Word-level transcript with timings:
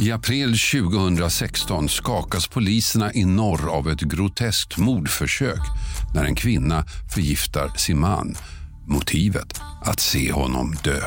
I 0.00 0.12
april 0.12 0.58
2016 0.58 1.88
skakas 1.88 2.48
poliserna 2.48 3.12
i 3.12 3.24
norr 3.24 3.68
av 3.68 3.88
ett 3.88 4.00
groteskt 4.00 4.78
mordförsök 4.78 5.60
när 6.14 6.24
en 6.24 6.34
kvinna 6.34 6.84
förgiftar 7.14 7.68
sin 7.76 8.00
man. 8.00 8.36
Motivet? 8.86 9.60
Att 9.84 10.00
se 10.00 10.32
honom 10.32 10.76
dö. 10.84 11.00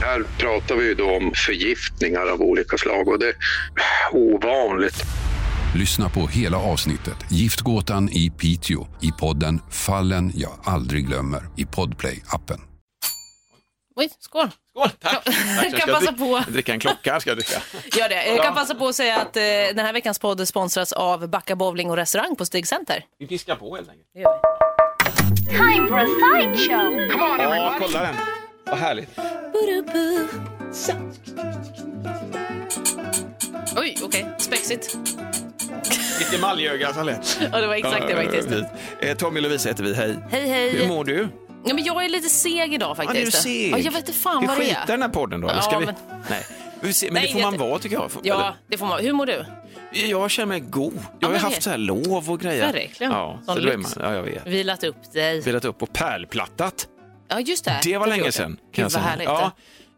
Här 0.00 0.24
pratar 0.38 0.76
vi 0.76 0.94
då 0.94 1.16
om 1.16 1.32
förgiftningar 1.34 2.32
av 2.32 2.42
olika 2.42 2.78
slag 2.78 3.08
och 3.08 3.18
det 3.18 3.28
är 3.28 3.36
ovanligt. 4.12 5.04
Lyssna 5.74 6.08
på 6.08 6.26
hela 6.26 6.58
avsnittet 6.58 7.16
Giftgåtan 7.28 8.08
i 8.08 8.30
Piteå 8.30 8.86
i 9.00 9.12
podden 9.20 9.60
Fallen 9.70 10.32
jag 10.34 10.52
aldrig 10.64 11.06
glömmer 11.06 11.42
i 11.56 11.64
Podplay-appen. 11.64 12.69
Oj, 14.00 14.10
skål. 14.18 14.48
Skål, 14.76 14.90
tack. 15.00 15.28
Jag 15.72 15.80
kan 15.80 15.94
passa 15.94 16.12
på. 16.12 16.42
Dricka 16.48 16.72
en 16.72 16.80
klocka 16.80 17.20
ska 17.20 17.30
jag 17.30 17.36
dricka. 17.38 17.62
Gör 17.98 18.08
det. 18.08 18.26
Jag 18.26 18.44
kan 18.44 18.54
passa 18.54 18.74
på 18.74 18.86
att 18.88 18.94
säga 18.94 19.16
att 19.16 19.36
eh, 19.36 19.42
den 19.42 19.78
här 19.78 19.92
veckans 19.92 20.18
podd 20.18 20.48
sponsras 20.48 20.92
av 20.92 21.28
Backa 21.28 21.56
Bowling 21.56 21.90
och 21.90 21.96
restaurang 21.96 22.36
på 22.36 22.46
Stig 22.46 22.66
Center. 22.66 23.04
Vi 23.18 23.26
piskar 23.26 23.56
på 23.56 23.76
helt 23.76 23.88
enkelt. 23.88 24.08
Det 24.14 24.20
gör 24.20 24.32
vi. 24.34 25.46
Time 25.48 25.88
for 25.88 25.98
a 25.98 26.06
sideshow. 26.06 27.00
Ja, 27.40 27.74
kolla 27.78 28.02
den. 28.02 28.14
Vad 28.64 28.78
härligt. 28.78 29.18
Oj, 33.76 33.98
okej. 34.02 34.26
Spexigt. 34.38 34.96
Lite 36.18 36.36
emaljöga 36.36 36.94
så 36.94 37.02
lätt. 37.02 37.40
Ja, 37.52 37.60
det 37.60 37.66
var 37.66 37.74
exakt 37.74 38.08
det 38.08 38.14
faktiskt. 38.16 38.48
Eh, 39.00 39.16
Tommy 39.16 39.38
och 39.38 39.42
Lovisa 39.42 39.68
heter 39.68 39.84
vi, 39.84 39.94
hej. 39.94 40.18
Hej, 40.30 40.48
hej. 40.48 40.70
Hur 40.70 40.88
mår 40.88 41.04
du? 41.04 41.28
Ja, 41.64 41.74
men 41.74 41.84
jag 41.84 42.04
är 42.04 42.08
lite 42.08 42.28
seg 42.28 42.74
idag 42.74 42.90
Ja, 42.90 42.94
faktiskt. 42.94 43.32
du 43.32 43.38
är 43.38 43.42
seg. 43.42 43.72
Ja, 43.72 43.78
jag 43.78 43.92
vet 43.92 44.08
inte 44.08 44.12
fan 44.20 44.40
vi 44.40 44.46
vad 44.46 44.56
det 44.56 44.62
skiter 44.62 44.76
i 44.78 44.82
är. 44.82 44.86
den 44.86 45.02
här 45.02 45.08
podden 45.08 45.40
då, 45.40 45.48
Ja, 45.48 45.62
ska 45.62 45.78
vi? 45.78 45.86
men- 45.86 45.94
Nej. 46.30 46.46
Vi 46.80 46.92
men 47.04 47.14
Nej, 47.14 47.22
det 47.26 47.32
får 47.32 47.40
man 47.40 47.52
det- 47.52 47.58
vara 47.58 47.78
tycker 47.78 47.96
jag. 47.96 48.10
Ja, 48.22 48.54
det 48.68 48.78
får 48.78 48.86
man. 48.86 49.00
Hur 49.00 49.12
mår 49.12 49.26
du? 49.26 49.44
Jag 49.92 50.30
känner 50.30 50.46
mig 50.46 50.60
god. 50.60 50.92
Jag 51.18 51.28
har 51.28 51.32
ju 51.34 51.38
men 51.38 51.40
haft 51.40 51.56
det- 51.56 51.62
så 51.62 51.70
här 51.70 51.78
lov 51.78 52.30
och 52.30 52.40
grejer. 52.40 52.72
Verkligen. 52.72 53.12
Ja, 53.12 53.38
Sån 53.46 53.54
så 53.54 53.60
är 53.62 53.76
lyx. 53.76 53.96
man, 53.96 54.04
ja, 54.10 54.14
jag 54.14 54.22
vet. 54.22 54.46
Vilat 54.46 54.84
upp 54.84 55.12
dig. 55.12 55.40
Velat 55.40 55.64
upp 55.64 55.82
och 55.82 55.92
pärlplattat. 55.92 56.86
Ja, 57.28 57.40
just 57.40 57.64
det. 57.64 57.80
Det 57.84 57.92
var 57.98 58.06
har 58.06 58.12
vi 58.14 58.18
länge 58.18 58.32
sedan. 58.32 58.56
Kan 58.56 58.60
Gud, 58.72 58.84
jag 58.84 58.90
vad 58.90 59.02
härligt. 59.02 59.24
Ja, 59.28 59.50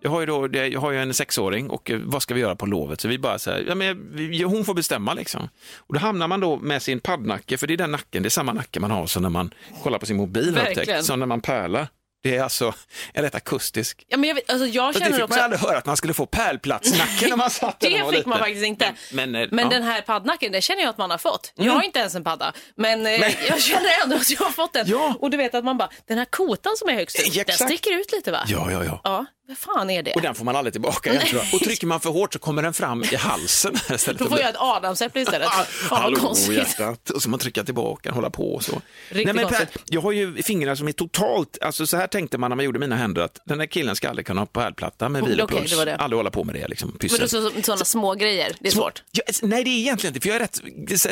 jag 0.03 0.11
har 0.11 0.21
ju 0.21 0.27
då, 0.27 0.49
jag 0.53 0.81
har 0.81 0.91
ju 0.91 1.03
en 1.03 1.15
sexåring 1.15 1.71
och 1.71 1.91
eh, 1.91 1.99
vad 2.05 2.23
ska 2.23 2.35
vi 2.35 2.41
göra 2.41 2.57
på 2.57 2.67
lovet? 2.67 3.01
Så 3.01 3.09
vi 3.09 3.19
bara 3.19 3.39
så 3.39 3.51
här, 3.51 3.65
ja, 3.69 3.75
men 3.75 3.97
hon 4.45 4.65
får 4.65 4.75
bestämma 4.75 5.15
liksom. 5.15 5.49
Och 5.77 5.95
då 5.95 6.01
hamnar 6.01 6.29
man 6.29 6.41
då 6.41 6.57
med 6.57 6.83
sin 6.83 7.01
paddnacke, 7.01 7.59
för 7.59 7.67
det 7.67 7.75
är 7.75 7.79
den 7.79 7.91
nacken, 7.93 8.23
det 8.23 8.29
är 8.29 8.31
samma 8.31 8.53
nacke 8.53 8.81
man 8.81 8.91
har 8.91 9.07
som 9.07 9.23
när 9.23 9.31
man 9.31 9.55
kollar 9.83 9.99
på 9.99 10.07
sin 10.07 10.17
mobil 10.17 10.59
upptäckt, 10.59 11.05
som 11.05 11.19
när 11.19 11.27
man 11.27 11.41
pärlar. 11.41 11.87
Det 12.23 12.37
är 12.37 12.43
alltså 12.43 12.75
en 13.13 13.23
rätt 13.23 13.35
akustisk. 13.35 14.05
Ja, 14.09 14.17
men 14.17 14.29
jag, 14.29 14.41
alltså, 14.49 14.67
jag 14.67 14.95
Så 14.95 14.99
det 14.99 15.05
känner 15.05 15.17
fick 15.17 15.25
också... 15.25 15.37
man 15.37 15.45
aldrig 15.45 15.61
höra 15.61 15.79
att 15.79 15.87
man 15.87 15.97
skulle 15.97 16.15
få 16.15 16.27
pärlplattsnacken 16.27 17.31
när 17.31 17.37
man 17.37 17.51
satt 17.51 17.77
Det 17.81 17.87
fick 17.89 18.01
man 18.01 18.13
liten. 18.13 18.33
faktiskt 18.33 18.65
inte. 18.65 18.95
Men, 19.13 19.35
eh, 19.35 19.49
Men 19.51 19.59
ja. 19.59 19.67
Mm. 19.67 19.69
den 19.69 19.83
här 19.83 20.01
paddnacken, 20.03 20.53
det 20.53 20.61
känner 20.61 20.83
jag 20.83 20.91
att 20.91 20.99
man 20.99 21.11
har 21.11 21.19
fått. 21.19 21.53
Jag 21.55 21.73
har 21.73 21.83
inte 21.83 21.99
ens 21.99 22.15
en 22.15 22.25
padda, 22.25 22.53
men, 22.75 23.07
eh, 23.07 23.13
jag 23.49 23.61
känner 23.61 23.91
ändå 24.05 24.17
att 24.17 24.31
jag 24.31 24.41
har 24.41 24.51
fått 24.51 24.73
den. 24.73 24.87
Ja. 24.89 25.15
Och 25.21 25.31
du 25.31 25.37
vet 25.37 25.55
att 25.55 25.65
man 25.65 25.79
bara, 25.79 25.89
den 26.07 26.19
här 26.19 26.25
kotan 26.25 26.77
som 26.77 26.89
är 26.89 26.95
högst 26.95 27.19
upp, 27.21 27.37
Eh, 27.37 27.43
den 27.47 27.57
sticker 27.57 28.01
ut 28.01 28.13
lite 28.13 28.33
va? 28.33 28.45
Ja, 28.47 28.71
ja, 28.71 28.85
ja. 28.85 29.01
Ja, 29.05 29.27
fan 29.59 29.91
är 29.91 30.03
det? 30.03 30.13
Och 30.13 30.23
den 30.23 30.35
får 30.35 30.45
man 30.45 30.57
aldrig 30.57 30.73
tillbaka 30.73 31.11
igen, 31.13 31.27
tror 31.27 31.43
jag. 31.45 31.55
Och 31.55 31.61
trycker 31.61 31.87
man 31.87 32.01
för 32.01 32.11
hårt 32.11 32.33
så 32.33 32.39
kommer 32.39 32.63
den 32.63 32.75
fram 32.75 33.03
i 33.05 33.17
halsen. 33.17 33.75
Istället 33.95 34.19
Då 34.19 34.29
får 34.29 34.41
jag 34.41 34.51
ett 34.51 34.57
adamsäpple 34.59 35.21
istället. 35.23 35.49
Fan 35.51 35.67
vad 35.91 36.01
Hallå 36.01 36.17
konstigt. 36.17 36.57
hjärtat. 36.57 37.11
Och 37.11 37.23
så 37.23 37.29
man 37.29 37.39
trycka 37.39 37.65
tillbaka 37.65 38.09
och 38.09 38.15
hålla 38.15 38.31
på 38.31 38.55
och 38.55 38.65
så. 38.65 38.73
Riktigt 39.09 39.35
Nej, 39.35 39.45
men 39.45 39.49
Per, 39.55 39.69
jag 39.89 40.01
har 40.01 40.13
ju 40.13 40.43
fingrar 40.43 40.75
som 40.75 40.89
är 40.89 40.93
totalt, 40.93 41.59
alltså 41.61 41.87
så 41.87 41.97
här 41.97 42.07
tänkte 42.07 42.39
man 42.39 42.51
när 42.51 42.57
man 42.57 42.65
gjorde 42.65 42.79
mina 42.79 42.97
händer 42.97 43.23
att 43.23 43.39
den 43.45 43.61
här 43.61 43.67
killen 43.67 43.97
ska 43.97 44.09
aldrig 44.09 44.27
kunna 44.27 44.41
ha 44.41 44.47
pärlplatta 44.47 45.09
med 45.09 45.23
Oh, 45.23 45.29
vilopuls. 45.29 45.71
det. 45.85 45.97
Aldrig 45.97 46.17
hålla 46.17 46.31
på 46.31 46.45
med 46.45 46.55
det 46.55 46.69
liksom, 46.69 46.89
Men 46.91 46.99
pyssel. 46.99 47.21
då 47.21 47.29
så, 47.29 47.51
sådana 47.63 47.85
små 47.85 48.15
grejer, 48.15 48.53
det 48.61 48.69
är 48.69 48.73
svårt. 48.73 49.03
Ja, 49.13 49.23
alltså, 49.27 49.47
nej, 49.47 49.65
det 49.65 49.71
är 49.71 49.79
egentligen 49.79 50.15
inte, 50.15 50.23
för 50.23 50.29
jag 50.29 50.37
är 50.37 50.41
rätt, 50.41 50.61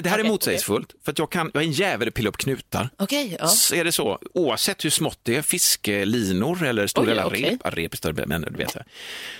det 0.03 0.09
här 0.11 0.19
är 0.19 0.23
Okej, 0.23 0.31
motsägelsefullt, 0.31 0.95
för 1.05 1.13
att 1.13 1.19
jag, 1.19 1.31
kan, 1.31 1.51
jag 1.55 1.63
är 1.63 1.67
en 1.67 1.73
jävel 1.73 2.09
att 2.09 2.15
pilla 2.15 2.29
upp 2.29 2.37
knutar. 2.37 2.91
Okej, 2.99 3.37
ja. 3.41 3.47
Så 3.49 3.75
är 3.75 3.85
det 3.85 3.93
så, 3.93 4.19
oavsett 4.35 4.85
hur 4.85 4.91
smått 4.91 5.19
det 5.23 5.37
är, 5.37 5.43
fiskelinor 5.43 6.65
eller 6.65 6.87
stora 6.87 7.27
okej. 7.27 7.43
rep, 7.65 7.75
rep 7.75 7.93
är 7.93 7.97
större, 7.97 8.27
men 8.41 8.53
du 8.53 8.57
vet, 8.59 8.77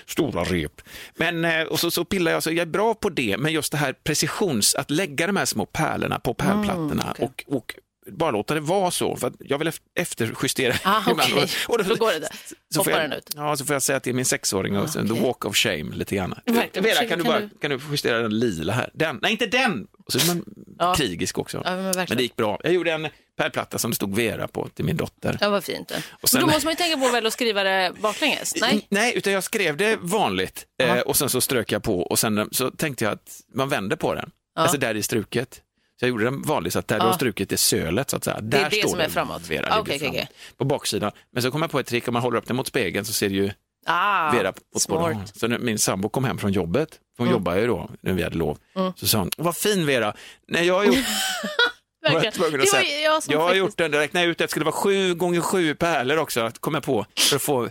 stora 0.05 0.43
rep. 0.43 0.81
Men, 1.15 1.45
eh, 1.45 1.61
och 1.61 1.79
så, 1.79 1.91
så 1.91 2.05
pillar 2.05 2.31
jag, 2.31 2.43
så 2.43 2.49
jag 2.51 2.57
är 2.59 2.65
bra 2.65 2.93
på 2.93 3.09
det, 3.09 3.37
men 3.37 3.53
just 3.53 3.71
det 3.71 3.77
här 3.77 3.93
precisions, 3.93 4.75
att 4.75 4.91
lägga 4.91 5.27
de 5.27 5.35
här 5.37 5.45
små 5.45 5.65
pärlorna 5.65 6.19
på 6.19 6.33
pärlplattorna 6.33 7.05
okej. 7.19 7.25
och, 7.47 7.55
och 7.55 7.73
bara 8.11 8.31
låta 8.31 8.53
det 8.53 8.59
vara 8.59 8.91
så, 8.91 9.15
för 9.17 9.27
att 9.27 9.33
jag 9.39 9.57
vill 9.57 9.67
ef- 9.67 9.81
efterjustera. 9.95 10.73
Ah, 10.83 11.01
ibland. 11.11 11.33
okej. 11.33 11.49
Och 11.67 11.83
Då 11.83 11.95
går 11.95 12.11
det 12.11 12.19
där. 12.19 12.29
Så 12.73 12.83
får 12.83 12.93
jag, 12.93 13.01
den 13.01 13.11
ut. 13.13 13.29
Ja, 13.35 13.55
så 13.57 13.65
får 13.65 13.73
jag 13.75 13.81
säga 13.81 13.99
till 13.99 14.15
min 14.15 14.25
sexåring, 14.25 14.77
och 14.77 14.89
sen, 14.89 15.07
the 15.07 15.21
walk 15.21 15.45
of 15.45 15.55
shame 15.55 15.95
lite 15.95 16.15
grann. 16.15 16.35
Verkligen. 16.45 16.83
Vera, 16.83 16.95
kan 17.07 17.17
du, 17.17 17.23
Kan 17.23 17.31
bara, 17.33 17.39
du- 17.39 17.49
kan 17.61 17.71
du 17.71 17.79
justera 17.91 18.19
den 18.21 18.39
lila 18.39 18.73
här? 18.73 18.89
Den, 18.93 19.19
nej 19.21 19.31
inte 19.31 19.45
den! 19.45 19.87
Och 20.05 20.11
så 20.13 20.19
är 20.19 20.35
man 20.35 20.43
Ja. 20.79 20.93
krigisk 20.97 21.37
också. 21.37 21.61
Ja, 21.65 21.75
men 21.75 21.83
verkligen. 21.83 22.05
men 22.09 22.17
det 22.17 22.23
gick 22.23 22.35
bra. 22.35 22.59
Jag 22.63 22.73
gjorde 22.73 22.91
en 22.91 23.07
pärlplatta 23.41 23.77
som 23.77 23.91
det 23.91 23.95
stod 23.95 24.15
Vera 24.15 24.47
på 24.47 24.67
till 24.69 24.85
min 24.85 24.97
dotter. 24.97 25.37
Ja, 25.41 25.49
vad 25.49 25.63
fint. 25.63 25.91
Och 26.21 26.29
sen- 26.29 26.39
Men 26.39 26.47
då 26.49 26.53
måste 26.53 26.65
man 26.67 26.71
ju 26.71 26.75
tänka 26.75 26.97
på 26.97 27.11
väl 27.11 27.25
att 27.25 27.33
skriva 27.33 27.63
det 27.63 27.91
baklänges? 28.01 28.55
Nej? 28.61 28.85
Nej, 28.89 29.13
utan 29.17 29.33
jag 29.33 29.43
skrev 29.43 29.77
det 29.77 29.97
vanligt 30.01 30.65
eh, 30.83 30.99
och 30.99 31.15
sen 31.17 31.29
så 31.29 31.41
strök 31.41 31.71
jag 31.71 31.83
på 31.83 32.01
och 32.01 32.19
sen 32.19 32.37
eh, 32.37 32.45
så 32.51 32.71
tänkte 32.71 33.03
jag 33.05 33.13
att 33.13 33.41
man 33.55 33.69
vänder 33.69 33.95
på 33.95 34.13
den. 34.15 34.31
Alltså 34.55 34.77
där 34.77 34.93
det 34.93 34.99
är 34.99 35.01
struket. 35.03 35.61
Så 35.99 36.05
jag 36.05 36.09
gjorde 36.09 36.23
den 36.23 36.41
vanligt 36.41 36.73
så 36.73 36.79
att 36.79 36.87
där 36.87 36.95
du 36.99 37.03
Ja. 37.05 37.07
har 37.09 37.13
strukit 37.15 37.51
är 37.51 37.57
sölet 37.57 38.09
så 38.09 38.17
att 38.17 38.23
säga. 38.23 38.37
är 38.37 38.41
Där 38.41 38.67
det 38.69 38.75
står 38.79 38.89
som 38.89 38.99
är 38.99 39.09
framåt. 39.09 39.47
Vera, 39.49 39.65
Ah, 39.67 39.69
framåt. 39.85 39.87
okej. 39.87 40.27
På 40.57 40.65
baksidan. 40.65 41.11
Men 41.33 41.43
så 41.43 41.51
kom 41.51 41.61
jag 41.61 41.71
på 41.71 41.79
ett 41.79 41.87
trick, 41.87 42.07
om 42.07 42.13
man 42.13 42.21
håller 42.23 42.37
upp 42.37 42.47
den 42.47 42.55
mot 42.55 42.67
spegeln 42.67 43.05
så 43.05 43.13
ser 43.13 43.29
det 43.29 43.35
ju 43.35 43.51
Ah, 43.85 44.31
Vera 44.31 44.51
på. 44.51 44.59
Mm. 44.89 45.01
båda. 45.13 45.25
Så 45.33 45.47
när 45.47 45.59
min 45.59 45.79
sambo 45.79 46.09
kom 46.09 46.23
hem 46.23 46.37
från 46.37 46.51
jobbet, 46.51 46.89
hon 47.17 47.29
jobbar 47.29 47.55
ju 47.55 47.67
då 47.67 47.89
när 48.01 48.13
vi 48.13 48.23
hade 48.23 48.37
lov, 48.37 48.57
så 48.95 49.07
sa 49.07 49.17
hon, 49.19 49.29
vad 49.37 49.57
fin 49.57 49.85
Vera, 49.85 50.13
nej 50.47 50.65
jag 50.67 50.73
har 50.73 50.83
gjort 50.85 50.95
var 52.01 52.11
jag 52.11 52.21
Det 52.23 52.27
att 52.27 52.37
var 52.37 52.65
säga. 52.65 52.99
jag 53.01 53.23
som 53.23 53.31
Jag 53.33 53.39
har 53.39 53.47
faktiskt- 53.47 53.59
gjort 53.59 53.77
den, 53.77 53.91
räknade 53.93 54.25
jag 54.25 54.31
ut 54.31 54.41
att 54.41 54.47
det 54.47 54.51
skulle 54.51 54.65
vara 54.65 54.75
sju 54.75 55.13
gånger 55.13 55.41
sju 55.41 55.75
pärlor 55.75 56.17
också, 56.17 56.41
att 56.41 56.59
komma 56.59 56.81
på, 56.81 57.05
för 57.17 57.35
att 57.35 57.41
få... 57.41 57.69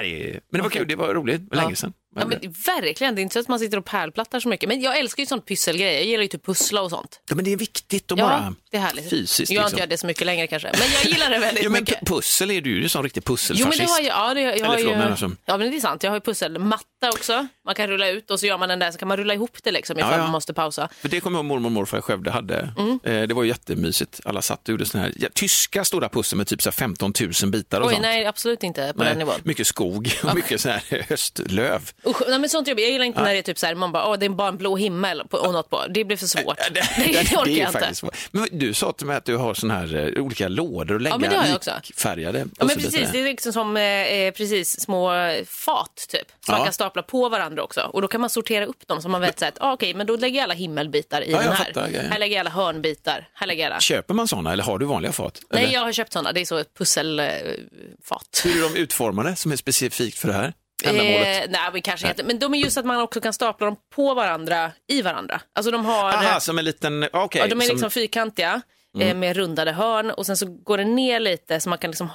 Men 0.00 0.40
det 0.50 0.62
var 0.62 0.70
kul, 0.70 0.88
det 0.88 0.96
var 0.96 1.14
roligt, 1.14 1.50
det 1.50 1.56
var 1.56 1.62
länge 1.62 1.76
sedan. 1.76 1.92
Ja, 2.18 2.26
men 2.26 2.38
verkligen, 2.66 3.14
det 3.14 3.20
är 3.20 3.22
inte 3.22 3.32
så 3.32 3.38
att 3.40 3.48
man 3.48 3.58
sitter 3.58 3.78
och 3.78 3.84
pärlplattar 3.84 4.40
så 4.40 4.48
mycket. 4.48 4.68
Men 4.68 4.80
jag 4.80 4.98
älskar 4.98 5.22
ju 5.22 5.26
sånt 5.26 5.46
pysselgrejer. 5.46 5.92
Jag 5.94 6.04
gillar 6.04 6.22
ju 6.22 6.28
typ 6.28 6.46
pussla 6.46 6.82
och 6.82 6.90
sånt. 6.90 7.20
Ja, 7.28 7.34
men 7.36 7.44
det 7.44 7.52
är 7.52 7.56
viktigt 7.56 8.12
att 8.12 8.18
Ja, 8.18 8.24
bara 8.24 8.54
det 8.70 8.76
är 8.76 8.80
härligt. 8.80 9.10
fysiskt. 9.10 9.52
jag 9.52 9.62
har 9.62 9.66
inte 9.68 9.76
liksom. 9.76 9.82
gjort 9.84 9.90
det 9.90 9.98
så 9.98 10.06
mycket 10.06 10.26
längre 10.26 10.46
kanske. 10.46 10.70
Men 10.78 10.88
jag 10.92 11.04
gillar 11.04 11.30
det 11.30 11.38
väldigt 11.38 11.64
Ja, 11.64 11.70
men 11.70 11.80
mycket. 11.82 12.00
pu- 12.00 12.06
pussel 12.06 12.50
är 12.50 12.60
du 12.60 12.70
ju 12.76 12.82
en 12.82 12.88
sån 12.88 13.02
riktig 13.02 13.22
Jo, 13.26 13.32
pusselfascist. 13.34 13.78
men 13.78 13.86
det 13.86 13.92
har 13.92 14.00
jag. 14.00 14.30
Ja, 14.30 14.34
det, 14.34 14.40
jag 14.40 14.52
Eller 14.54 14.66
har 14.66 14.74
förlåt, 14.76 14.92
ju, 14.92 14.96
men 14.98 15.10
alltså- 15.10 15.30
ja, 15.44 15.56
men 15.58 15.70
det 15.70 15.76
är 15.76 15.80
sant. 15.80 16.02
Jag 16.02 16.10
har 16.10 16.16
ju 16.16 16.20
pusselmatta 16.20 17.08
också. 17.08 17.46
Man 17.66 17.74
kan 17.74 17.86
rulla 17.88 18.08
ut 18.08 18.30
och 18.30 18.40
så 18.40 18.46
gör 18.46 18.58
man 18.58 18.68
den 18.68 18.78
där, 18.78 18.90
så 18.90 18.98
kan 18.98 19.08
man 19.08 19.16
rulla 19.16 19.34
ihop 19.34 19.56
det 19.62 19.70
liksom 19.70 19.98
ifall 19.98 20.10
Ja, 20.12 20.16
ja. 20.16 20.22
man 20.22 20.30
måste 20.32 20.54
pausa. 20.54 20.88
För 21.00 21.08
det 21.08 21.20
kommer 21.20 21.38
jag 21.38 21.44
ihåg 21.44 21.46
mormor 21.48 21.66
och 21.68 21.72
morfar 21.72 21.98
i 21.98 22.02
Skövde 22.02 22.30
hade. 22.30 22.68
Mm. 22.78 22.98
Eh, 23.04 23.22
det 23.28 23.34
var 23.34 23.42
ju 23.42 23.48
jättemysigt. 23.48 24.20
Alla 24.24 24.42
satt 24.42 24.62
och 24.62 24.68
gjorde 24.68 24.86
såna 24.86 25.04
här 25.04 25.12
ja, 25.16 25.28
tyska 25.34 25.84
stora 25.84 26.08
pussel 26.08 26.36
med 26.36 26.46
typ 26.46 26.62
så 26.62 26.68
här 26.70 26.72
15 26.72 27.12
000 27.42 27.50
bitar 27.50 27.80
och 27.80 27.86
Oj, 27.86 27.92
sånt. 27.92 28.02
nej, 28.02 28.26
absolut 28.26 28.62
inte 28.62 28.92
på 28.96 29.02
Nej, 29.02 29.08
den 29.08 29.18
nivån. 29.18 29.34
mycket 29.42 29.66
skog 29.66 30.12
och 30.24 30.34
mycket 30.34 30.60
så 30.60 30.68
här 30.68 31.04
höstlöv. 31.08 31.90
Usch, 32.06 32.22
nej, 32.28 32.38
men 32.38 32.48
sånt 32.50 32.68
jobb. 32.68 32.78
Jag 32.80 32.90
gillar 32.90 33.04
inte 33.04 33.22
när 33.22 33.32
det 33.32 33.38
är 33.38 33.42
typ 33.42 33.58
så 33.58 33.66
här, 33.66 33.74
man 33.74 33.92
bara, 33.92 34.08
åh, 34.08 34.18
det 34.18 34.26
är 34.26 34.30
bara 34.30 34.48
en 34.48 34.56
blå 34.56 34.76
himmel 34.76 35.22
på, 35.30 35.36
och 35.38 35.52
något 35.52 35.70
på. 35.70 35.86
Det 35.90 36.04
blir 36.04 36.16
för 36.16 36.26
svårt. 36.26 36.58
Ja, 36.58 36.64
det, 37.04 37.12
det 37.12 37.36
orkar 37.36 37.50
är 37.50 37.56
jag 37.58 37.68
inte. 37.68 37.94
svårt. 37.94 38.16
Men 38.30 38.48
du 38.52 38.74
sa 38.74 38.92
till 38.92 39.06
mig 39.06 39.16
att 39.16 39.24
du 39.24 39.36
har 39.36 39.54
såna 39.54 39.74
här 39.74 40.14
eh, 40.16 40.22
olika 40.22 40.48
lådor 40.48 40.94
och 40.94 41.00
lägga 41.00 41.18
men 41.18 41.30
det 41.30 41.36
har 41.36 41.46
jag 41.46 41.56
också. 41.56 41.70
likfärgade 41.86 42.38
Ja, 42.58 42.64
men 42.64 42.76
precis, 42.76 43.12
det 43.12 43.20
är 43.20 43.24
liksom 43.24 43.52
som 43.52 43.76
eh, 43.76 44.30
precis 44.30 44.80
små 44.80 45.10
fat 45.46 46.06
typ. 46.08 46.20
Som 46.28 46.52
Ja. 46.52 46.56
man 46.58 46.64
kan 46.66 46.72
stapla 46.72 47.02
på 47.02 47.28
varandra 47.28 47.55
också. 47.62 47.80
Och 47.80 48.02
då 48.02 48.08
kan 48.08 48.20
man 48.20 48.30
sortera 48.30 48.66
upp 48.66 48.86
dem 48.88 49.02
så 49.02 49.08
man 49.08 49.20
vet 49.20 49.38
så 49.38 49.44
att, 49.44 49.58
ah, 49.60 49.72
okej, 49.72 49.94
men 49.94 50.06
då 50.06 50.16
lägger 50.16 50.36
jag 50.36 50.44
alla 50.44 50.54
himmelbitar 50.54 51.22
i 51.22 51.30
Ja, 51.30 51.36
den 51.38 51.46
jag 51.46 51.52
här. 51.52 51.64
fattar, 51.64 51.88
ja, 51.88 52.00
ja. 52.02 52.08
Här 52.10 52.18
lägger 52.18 52.36
jag 52.36 52.40
alla 52.40 52.50
hörnbitar. 52.50 53.28
Här 53.34 53.46
lägger 53.46 53.62
jag 53.64 53.70
alla. 53.72 53.80
Köper 53.80 54.14
man 54.14 54.28
såna 54.28 54.52
eller 54.52 54.64
har 54.64 54.78
du 54.78 54.86
vanliga 54.86 55.12
fat? 55.12 55.40
Nej, 55.50 55.62
Eller? 55.64 55.74
jag 55.74 55.80
har 55.80 55.92
köpt 55.92 56.12
sådana. 56.12 56.32
Det 56.32 56.40
är 56.40 56.44
så 56.44 56.56
ett 56.56 56.74
pusselfat. 56.78 58.40
Hur 58.44 58.64
är 58.64 58.68
de 58.74 58.76
utformade 58.80 59.36
som 59.36 59.52
är 59.52 59.56
specifikt 59.56 60.18
för 60.18 60.28
det 60.28 60.34
här 60.34 60.52
ändamålet? 60.84 61.44
Eh, 61.44 61.50
nej, 61.50 61.60
men 61.72 61.82
kanske 61.82 62.08
inte. 62.08 62.22
Men 62.24 62.38
de 62.38 62.54
är 62.54 62.58
just 62.58 62.76
att 62.78 62.84
man 62.86 63.00
också 63.00 63.20
kan 63.20 63.32
stapla 63.32 63.64
dem 63.66 63.76
på 63.94 64.14
varandra, 64.14 64.72
i 64.88 65.02
varandra. 65.02 65.40
Alltså 65.54 65.70
de 65.70 65.84
har... 65.86 66.08
Aha, 66.12 66.40
som 66.40 66.58
en 66.58 66.64
liten, 66.64 67.08
okej. 67.12 67.40
ja, 67.40 67.46
de 67.46 67.60
är 67.60 67.64
som- 67.64 67.74
liksom 67.74 67.90
fyrkantiga 67.90 68.60
eh, 69.00 69.14
med 69.16 69.36
rundade 69.36 69.72
hörn 69.72 70.10
och 70.10 70.26
sen 70.26 70.36
så 70.36 70.46
går 70.46 70.78
det 70.78 70.84
ner 70.84 71.20
lite 71.20 71.60
så 71.60 71.68
man 71.68 71.78
kan 71.78 71.90
liksom 71.90 72.08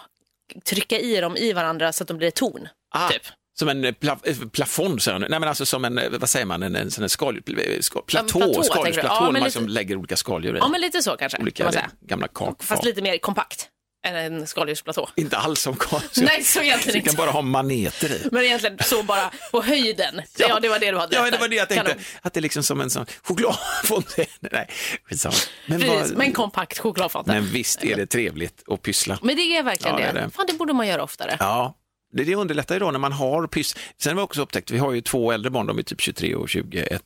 trycka 0.65 0.99
i 0.99 1.21
dem 1.21 1.37
i 1.37 1.53
varandra 1.53 1.93
så 1.93 2.03
att 2.03 2.07
de 2.07 2.17
blir 2.17 2.27
ett 2.27 2.35
torn. 2.35 2.67
Ah, 2.95 3.09
Typ. 3.09 3.21
Som 3.59 3.69
en 3.69 3.85
eh, 3.85 3.91
pla 3.91 4.19
eh, 4.23 4.35
plafond, 4.51 5.01
säger 5.01 5.13
jag 5.15 5.21
nu. 5.21 5.27
Nej 5.29 5.39
men 5.39 5.49
alltså 5.49 5.65
som 5.65 5.85
en, 5.85 5.97
eh, 5.97 6.09
vad 6.09 6.29
säger 6.29 6.45
man, 6.45 6.63
en, 6.63 6.75
en 6.75 6.91
här 6.99 7.07
skal, 7.07 7.41
skal, 7.79 8.01
platå, 8.01 8.63
skaldjursplatå, 8.63 9.15
Ja, 9.15 9.21
man 9.21 9.33
lite- 9.33 9.45
liksom 9.45 9.67
lägger 9.67 9.95
olika 9.95 10.17
skaldjur 10.17 10.55
i. 10.55 10.59
Ja, 10.59 10.67
men 10.67 10.81
lite 10.81 11.01
så 11.01 11.17
kanske. 11.17 11.37
kan 11.37 11.43
olika 11.43 11.71
säga. 11.71 11.89
gamla 12.01 12.27
kakfat. 12.27 12.63
Fast 12.63 12.83
lite 12.85 13.01
mer 13.01 13.17
kompakt 13.17 13.67
än 14.07 14.15
en 14.15 14.47
skaldjursplatå. 14.47 15.09
Inte 15.15 15.37
alls 15.37 15.61
som 15.61 15.75
karl. 15.75 16.01
Nej, 16.21 16.43
så 16.43 16.59
egentligen 16.61 16.93
Du 16.93 17.01
kan 17.03 17.09
inte. 17.11 17.17
bara 17.17 17.31
ha 17.31 17.41
maneter 17.41 18.11
i. 18.11 18.27
Men 18.31 18.43
egentligen 18.43 18.77
så 18.83 19.03
bara 19.03 19.31
på 19.51 19.61
höjden. 19.61 20.21
Ja, 20.37 20.59
det 20.59 20.69
var 20.69 20.79
det 20.79 20.91
du 20.91 20.97
hade 20.97 21.15
Ja, 21.15 21.29
det 21.31 21.37
var 21.37 21.47
det 21.47 21.55
jag 21.55 21.69
tänkte. 21.69 21.89
Kanon. 21.91 22.03
Att 22.21 22.33
det 22.33 22.39
är 22.39 22.41
liksom 22.41 22.63
som 22.63 22.81
en 22.81 22.89
sån 22.89 23.05
chokladfontän. 23.23 24.25
Nej, 24.51 24.67
skitsamma. 25.09 25.35
Men, 25.65 25.79
Precis, 25.81 26.09
vad- 26.09 26.17
men 26.17 26.33
kompakt 26.33 26.79
chokladfat. 26.79 27.25
men 27.25 27.45
visst 27.45 27.83
är 27.83 27.95
det 27.95 28.05
trevligt 28.07 28.63
att 28.67 28.81
pyssla. 28.81 29.19
Men 29.21 29.35
det 29.35 29.41
är 29.57 29.63
verkligen 29.63 29.99
Ja, 29.99 30.11
det 30.13 30.19
det. 30.21 30.29
Fan, 30.29 30.45
det 30.47 30.53
borde 30.53 30.73
man 30.73 30.87
göra 30.87 31.03
oftare. 31.03 31.37
Ja, 31.39 31.77
Det, 32.11 32.23
det 32.23 32.35
underlättar 32.35 32.75
ju 32.75 32.79
då 32.79 32.91
när 32.91 32.99
man 32.99 33.11
har 33.11 33.47
pyss. 33.47 33.75
Sen 33.97 34.09
har 34.11 34.15
vi 34.15 34.21
också 34.25 34.41
upptäckt, 34.41 34.71
vi 34.71 34.77
har 34.77 34.91
ju 34.93 35.01
två 35.01 35.31
äldre 35.31 35.49
barn, 35.49 35.67
de 35.67 35.77
är 35.79 35.83
typ 35.83 36.01
23 36.01 36.35
och 36.35 36.49
21. 36.49 37.03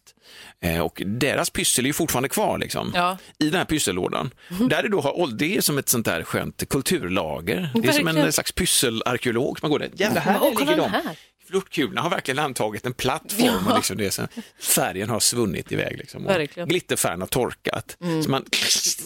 Eh, 0.62 0.80
och 0.80 1.02
deras 1.06 1.50
pyssel 1.50 1.86
är 1.86 1.88
ju 1.88 1.94
fortfarande 1.94 2.30
kvar 2.30 2.58
liksom, 2.58 2.92
Ja. 2.96 3.18
i 3.40 3.50
den 3.50 3.58
här 3.58 3.66
pyssellådan. 3.66 4.32
Där 4.70 4.84
det, 4.84 4.90
då 4.90 5.02
har, 5.02 5.38
det 5.38 5.58
är 5.58 5.62
som 5.62 5.78
ett 5.78 5.90
sånt 5.90 6.06
där 6.06 6.24
skönt 6.24 6.70
kulturlager. 6.70 7.70
Det 7.74 7.88
är 7.88 7.92
som 7.92 8.08
en 8.08 8.34
slags 8.34 8.52
pysselarkeolog 8.52 9.60
som 9.60 9.70
man 9.70 9.72
går 9.72 9.80
där. 9.80 9.90
Jävlar, 9.96 10.22
här 10.22 10.40
kolla 10.40 10.60
ligger 10.60 10.78
de. 10.78 10.92
här. 10.92 11.18
Flörtkulorna 11.48 12.02
har 12.02 12.10
verkligen 12.10 12.40
antagit 12.40 12.86
en 12.86 12.94
plattform 12.94 13.68
och 13.68 13.76
liksom 13.76 13.98
det 13.98 14.12
så, 14.12 14.28
färgen 14.62 15.10
har 15.10 15.20
svunnit 15.20 15.72
iväg. 15.72 15.98
Liksom, 15.98 16.26
och. 16.26 16.32
Mm. 16.32 16.68
glitterfärgen 16.68 17.22
har 17.22 17.28
torkat. 17.28 17.98
Så 18.24 18.30
man, 18.30 18.46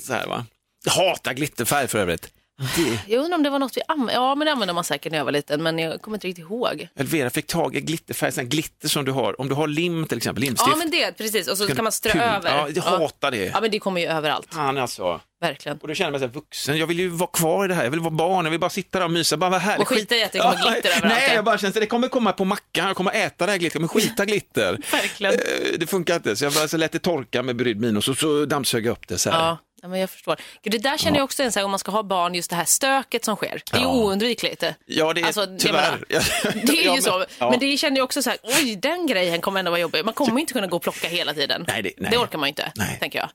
så 0.06 0.14
här, 0.14 0.28
va? 0.28 0.46
Jag 0.86 0.92
hatar 0.92 1.34
glitterfärg 1.34 1.88
för 1.88 2.00
övrigt. 2.00 2.30
Det, 2.76 3.00
Jag 3.14 3.24
undrar 3.24 3.38
om 3.38 3.44
det 3.44 3.50
var 3.50 3.60
något 3.60 3.78
vi 3.78 3.82
använde. 3.88 4.14
Ja, 4.14 4.36
men 4.36 4.46
det 4.46 4.52
använde 4.52 4.74
man 4.74 4.84
säkert 4.84 5.12
när 5.12 5.18
jag 5.18 5.26
var 5.26 5.32
liten, 5.32 5.64
men 5.64 5.80
jag 5.80 6.02
kommer 6.02 6.18
inte 6.18 6.28
riktigt 6.28 6.42
ihåg. 6.46 6.88
Elvira 6.96 7.30
fick 7.30 7.48
tag 7.48 7.76
i 7.76 7.82
glitterfärg, 7.82 8.32
sån 8.32 8.50
glitter 8.50 8.88
som 8.88 9.06
du 9.06 9.12
har, 9.12 9.42
om 9.42 9.50
du 9.50 9.56
har 9.56 9.68
lim 9.68 10.06
till 10.08 10.18
exempel, 10.18 10.42
limstift. 10.44 10.70
Ja, 10.72 10.76
men 10.78 10.92
det, 10.92 11.12
precis. 11.18 11.48
Och 11.48 11.58
så 11.58 11.68
Kan 11.68 11.76
kan 11.76 11.84
man 11.84 11.92
strö 11.92 12.12
kul. 12.12 12.22
över. 12.22 12.50
Ja, 12.58 12.68
jag 12.76 12.82
hatar 12.84 13.32
det. 13.32 13.46
Ja, 13.46 13.62
men 13.62 13.72
det 13.72 13.80
kommer 13.80 14.02
ju 14.02 14.08
överallt. 14.08 14.54
Fan 14.54 14.78
alltså. 14.78 15.22
Verkligen. 15.42 15.78
Och 15.78 15.88
då 15.88 15.94
känner 15.94 16.12
jag 16.12 16.22
så 16.22 16.26
här 16.28 16.34
vuxen, 16.34 16.78
jag 16.78 16.88
vill 16.88 17.00
ju 17.00 17.08
vara 17.10 17.30
kvar 17.30 17.66
i 17.66 17.68
det 17.68 17.74
här, 17.74 17.84
jag 17.84 17.92
vill 17.92 18.00
vara 18.00 18.12
barn, 18.12 18.46
jag 18.46 18.52
vill 18.52 18.60
bara 18.60 18.70
sitta 18.70 19.00
där 19.00 19.06
och 19.06 19.12
mysa, 19.12 19.38
bara 19.38 19.50
vara 19.50 19.60
härlig. 19.60 19.82
Och 19.82 19.88
skita 19.88 20.16
i 20.16 20.24
att 20.24 20.32
det 20.32 20.40
kommer 20.40 20.56
glitter 20.72 20.90
överallt, 20.90 21.16
Nej, 21.16 21.28
ja. 21.30 21.34
jag 21.36 21.46
bara 21.46 21.58
känner 21.58 21.70
att 21.70 21.82
det 21.82 21.86
kommer 21.86 22.08
komma 22.08 22.32
på 22.32 22.46
mackan, 22.46 22.88
jag 22.88 22.96
kommer 22.96 23.12
äta 23.12 23.46
det 23.46 23.52
här 23.52 23.60
glittret, 23.60 23.82
jag 23.82 23.90
kommer 23.90 24.02
skita 24.06 24.26
glitter. 24.26 24.78
Verkligen. 24.92 25.34
Eh, 25.34 25.40
Det 25.80 25.88
funkar 25.88 26.16
inte, 26.16 26.36
så 26.36 26.46
jag 26.46 26.54
bara 26.54 26.68
så 26.68 26.78
lät 26.78 26.92
det 26.92 27.00
torka 27.00 27.44
med 27.44 27.56
brydd 27.56 27.80
min 27.82 27.98
och 27.98 28.04
så, 28.04 28.16
så 28.16 28.46
dammsög 28.46 28.86
jag 28.86 28.92
upp 28.92 29.08
det 29.08 29.18
så 29.18 29.30
här. 29.30 29.40
Ja, 29.40 29.58
ja, 29.82 29.88
men 29.88 30.00
jag 30.00 30.10
förstår. 30.10 30.36
Gud, 30.64 30.72
det 30.74 30.78
där 30.78 30.98
känner 30.98 31.18
jag 31.18 31.24
också, 31.24 31.44
en, 31.44 31.52
så 31.52 31.60
här, 31.60 31.66
om 31.66 31.72
man 31.72 31.80
ska 31.80 31.92
ha 31.92 32.04
barn, 32.04 32.36
just 32.36 32.50
det 32.50 32.56
här 32.56 32.66
stöket 32.66 33.26
som 33.26 33.36
sker. 33.36 33.62
Det 33.72 33.78
är 33.78 33.82
Ja. 33.82 33.88
oundvikligt. 33.94 34.64
Ja, 34.86 35.14
det 35.14 35.22
är 35.22 35.26
Alltså, 35.26 35.42
jag 35.42 35.60
tyvärr. 35.60 35.92
menar, 36.10 36.66
Det 36.68 36.80
är 36.82 36.86
Ja, 36.86 36.96
ju 36.96 37.02
så. 37.02 37.26
ja. 37.40 37.50
Men 37.50 37.60
det 37.60 37.78
känner 37.78 37.98
jag 37.98 38.04
också 38.04 38.22
så 38.22 38.30
här, 38.30 38.40
oj, 38.44 38.76
den 38.76 39.08
grejen 39.08 39.42
kommer 39.42 39.60
ändå 39.60 39.72
vara 39.72 39.82
jobbig. 39.82 40.06
Man 40.06 40.14
kommer 40.14 40.40
inte 40.42 40.54
kunna 40.54 40.68
gå 40.68 40.76
och 40.76 40.82
plocka 40.84 41.08
hela 41.08 41.34
tiden. 41.34 41.66
Nej, 41.68 41.82
det- 41.84 41.94
nej. 41.98 42.18
orkar 42.18 42.38
man 42.38 42.48
ju 42.48 42.50
inte, 42.50 42.72
Nej. 42.76 42.98
tänker 43.00 43.20
jag. 43.20 43.30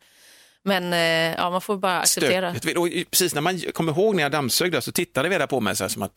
Men 0.66 0.92
eh, 0.92 1.34
ja, 1.38 1.50
man 1.50 1.60
får 1.60 1.76
bara 1.76 2.00
acceptera. 2.00 2.54
Stökigt. 2.54 2.78
Och 2.78 2.88
precis 3.10 3.34
när 3.34 3.40
man 3.42 3.60
kommer 3.60 3.92
ihåg 3.92 4.14
när 4.14 4.22
jag 4.22 4.32
dammsög 4.32 4.72
där 4.72 4.80
så 4.80 4.92
tittade 4.92 5.28
Vera 5.28 5.46
på 5.46 5.60
mig 5.60 5.76
så 5.76 5.84
här 5.84 5.88
som 5.88 6.02
att 6.02 6.12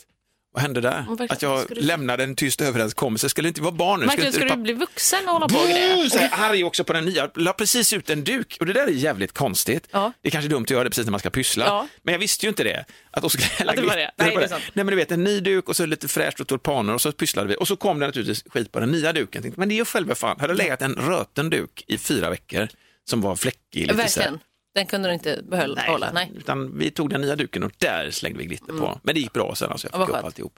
vad 0.58 0.62
hände 0.62 0.82
där? 0.82 1.06
Att 1.30 1.42
jag 1.42 1.68
du- 1.70 1.76
lämnade 1.76 2.24
en 2.24 2.36
tyst 2.36 2.62
överenskommelse. 2.62 3.30
Skulle 3.30 3.48
inte 3.48 3.62
vara 3.62 3.72
barn 3.72 4.00
nu. 4.00 4.06
Verkligen, 4.06 4.34
inte 4.34 4.46
ska 4.48 4.56
du 4.56 4.62
bli 4.62 4.74
vuxen 4.74 5.28
och 5.28 5.34
hålla 5.34 5.48
på 5.48 5.58
och 5.58 5.68
grejer? 5.68 6.10
Så 6.10 6.18
här, 6.18 6.50
arg 6.52 6.64
också 6.64 6.84
på 6.84 6.94
den 6.94 7.06
nya. 7.06 7.30
La 7.36 7.54
precis 7.54 7.94
ut 7.94 8.10
en 8.10 8.24
duk 8.24 8.58
och 8.60 8.66
det 8.66 8.74
där 8.74 8.88
är 8.88 8.92
jävligt 8.92 9.34
konstigt. 9.34 9.88
Ja. 9.92 10.12
Det 10.22 10.28
är 10.30 10.32
kanske 10.32 10.50
dumt 10.50 10.64
att 10.64 10.70
göra 10.70 10.84
det 10.84 10.90
precis 10.90 11.06
när 11.06 11.12
man 11.12 11.20
ska 11.20 11.30
pyssla. 11.30 11.66
Ja. 11.66 11.88
Men 12.04 12.12
jag 12.12 12.20
visste 12.20 12.46
ju 12.46 12.50
inte 12.50 12.64
det. 12.64 12.86
Att 13.12 13.32
skulle 13.32 13.72
Att 13.72 13.76
det 13.76 13.82
var 13.82 13.96
det. 13.96 14.12
Nej, 14.18 14.36
det 14.36 14.50
sant. 14.50 14.64
Nej 14.74 14.86
men 14.86 14.88
du 14.92 14.96
vet 14.96 15.12
en 15.12 15.24
ny 15.24 15.40
duk 15.40 15.70
och 15.70 15.76
så 15.76 15.86
lite 15.86 16.08
fräscht 16.08 16.40
och 16.40 16.48
tulpaner 16.48 16.94
och 16.94 17.02
så 17.02 17.12
pysslade 17.12 17.48
vi 17.50 17.56
och 17.56 17.68
så 17.68 17.76
kom 17.76 18.00
det 18.00 18.06
naturligtvis 18.06 18.44
skit 18.54 18.72
på 18.72 18.80
den 18.80 18.90
nya 18.92 19.14
duken. 19.14 19.42
Tänkte, 19.42 19.60
men 19.60 19.70
det 19.70 19.76
är 19.76 19.78
ju 19.78 19.86
själva 19.86 20.16
fan. 20.16 20.40
Hade 20.40 20.54
legat 20.54 20.82
en 20.82 20.96
röten 20.96 21.50
duk 21.50 21.84
i 21.88 21.98
fyra 21.98 22.30
veckor 22.30 22.68
som 23.10 23.22
var 23.22 23.36
fläckig. 23.36 23.82
Lite. 23.82 23.94
Verkligen. 23.94 24.40
Den 24.78 24.86
kunde 24.86 25.10
du 25.10 25.14
inte 25.14 25.42
behålla. 25.44 25.76
Nej. 25.76 25.90
Hålla. 25.92 26.12
Nej. 26.12 26.32
Utan 26.38 26.78
vi 26.78 26.92
tog 26.92 27.10
den 27.10 27.22
nya 27.22 27.36
duken 27.36 27.64
och 27.64 27.72
där 27.78 28.12
slängde 28.12 28.40
vi 28.40 28.46
glitter 28.46 28.74
på. 28.74 29.00
Men 29.04 29.16
det 29.16 29.22
gick 29.22 29.34
bra 29.34 29.56
sen, 29.56 29.72
alltså 29.72 29.88
jag 29.92 30.08
fick 30.08 30.16
upp 30.16 30.24
alltihop. 30.24 30.54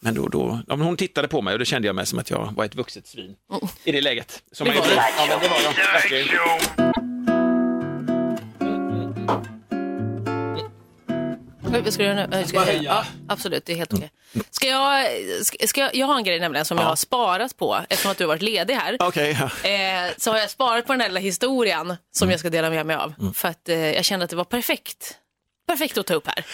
Men 0.00 0.14
då, 0.14 0.28
då, 0.28 0.60
ja, 0.68 0.76
men 0.76 0.86
hon 0.86 0.96
tittade 0.96 1.28
på 1.28 1.42
mig 1.42 1.52
och 1.52 1.58
då 1.58 1.64
kände 1.64 1.88
jag 1.88 1.96
mig 1.96 2.06
som 2.06 2.18
att 2.18 2.30
jag 2.30 2.52
var 2.56 2.64
ett 2.64 2.74
vuxet 2.74 3.06
svin 3.06 3.34
i 3.84 3.92
det 3.92 4.00
läget. 4.00 4.42
Som 4.52 4.66
Det 4.68 4.74
var 4.74 4.86
det. 4.86 4.94
Ja, 4.94 5.26
men 5.28 5.40
det 5.40 5.48
var 5.48 5.58
jag. 6.94 7.13
Vad 11.80 11.92
ska 11.92 12.02
du 12.02 12.08
göra 12.08 12.26
nu? 12.26 12.36
Eh, 12.36 12.46
Ska 12.46 12.72
jag, 12.72 12.82
ja, 12.82 13.04
absolut, 13.28 13.64
det 13.66 13.72
är 13.72 13.76
helt 13.76 13.92
okej. 13.92 14.10
Ska 14.50 14.66
jag, 14.66 15.06
ska, 15.46 15.66
ska 15.66 15.80
jag, 15.80 15.94
jag 15.94 16.06
har 16.06 16.16
en 16.16 16.24
grej 16.24 16.40
nämligen 16.40 16.64
som 16.64 16.78
jag 16.78 16.84
har 16.84 16.96
sparat 16.96 17.56
på 17.56 17.80
eftersom 17.88 18.10
att 18.10 18.18
du 18.18 18.24
har 18.24 18.28
varit 18.28 18.42
ledig 18.42 18.74
här. 18.74 18.96
Ja. 19.00 19.70
Eh, 19.70 20.12
så 20.16 20.30
har 20.30 20.38
jag 20.38 20.50
sparat 20.50 20.86
på 20.86 20.92
den 20.92 21.00
här 21.00 21.08
lilla 21.08 21.20
historien 21.20 21.96
som 22.12 22.24
Mm. 22.26 22.30
jag 22.30 22.40
ska 22.40 22.50
dela 22.50 22.70
med 22.70 22.86
mig 22.86 22.96
av. 22.96 23.32
För 23.34 23.48
att 23.48 23.68
eh, 23.68 23.76
jag 23.92 24.04
kände 24.04 24.24
att 24.24 24.30
det 24.30 24.36
var 24.36 24.44
perfekt. 24.44 25.18
Perfekt 25.68 25.98
att 25.98 26.06
ta 26.06 26.14
upp 26.14 26.26
här. 26.26 26.44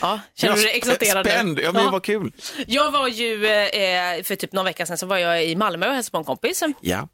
Ja, 0.00 0.20
känner 0.34 0.56
du 0.56 0.62
dig 0.62 0.76
exalterad? 0.76 1.26
Spänd, 1.26 1.58
ja 1.60 1.72
men 1.72 1.84
Ja. 1.84 1.90
vad 1.90 2.02
kul. 2.02 2.32
Jag 2.66 2.90
var 2.90 3.08
ju, 3.08 3.46
eh, 3.46 4.22
för 4.22 4.36
typ 4.36 4.52
någon 4.52 4.64
vecka 4.64 4.86
sedan 4.86 4.98
så 4.98 5.06
var 5.06 5.16
jag 5.18 5.44
i 5.44 5.56
Malmö 5.56 5.88
och 5.88 5.94
hälsade 5.94 6.10
på 6.12 6.18
en 6.18 6.24
kompis. 6.24 6.62
Ja, 6.80 7.08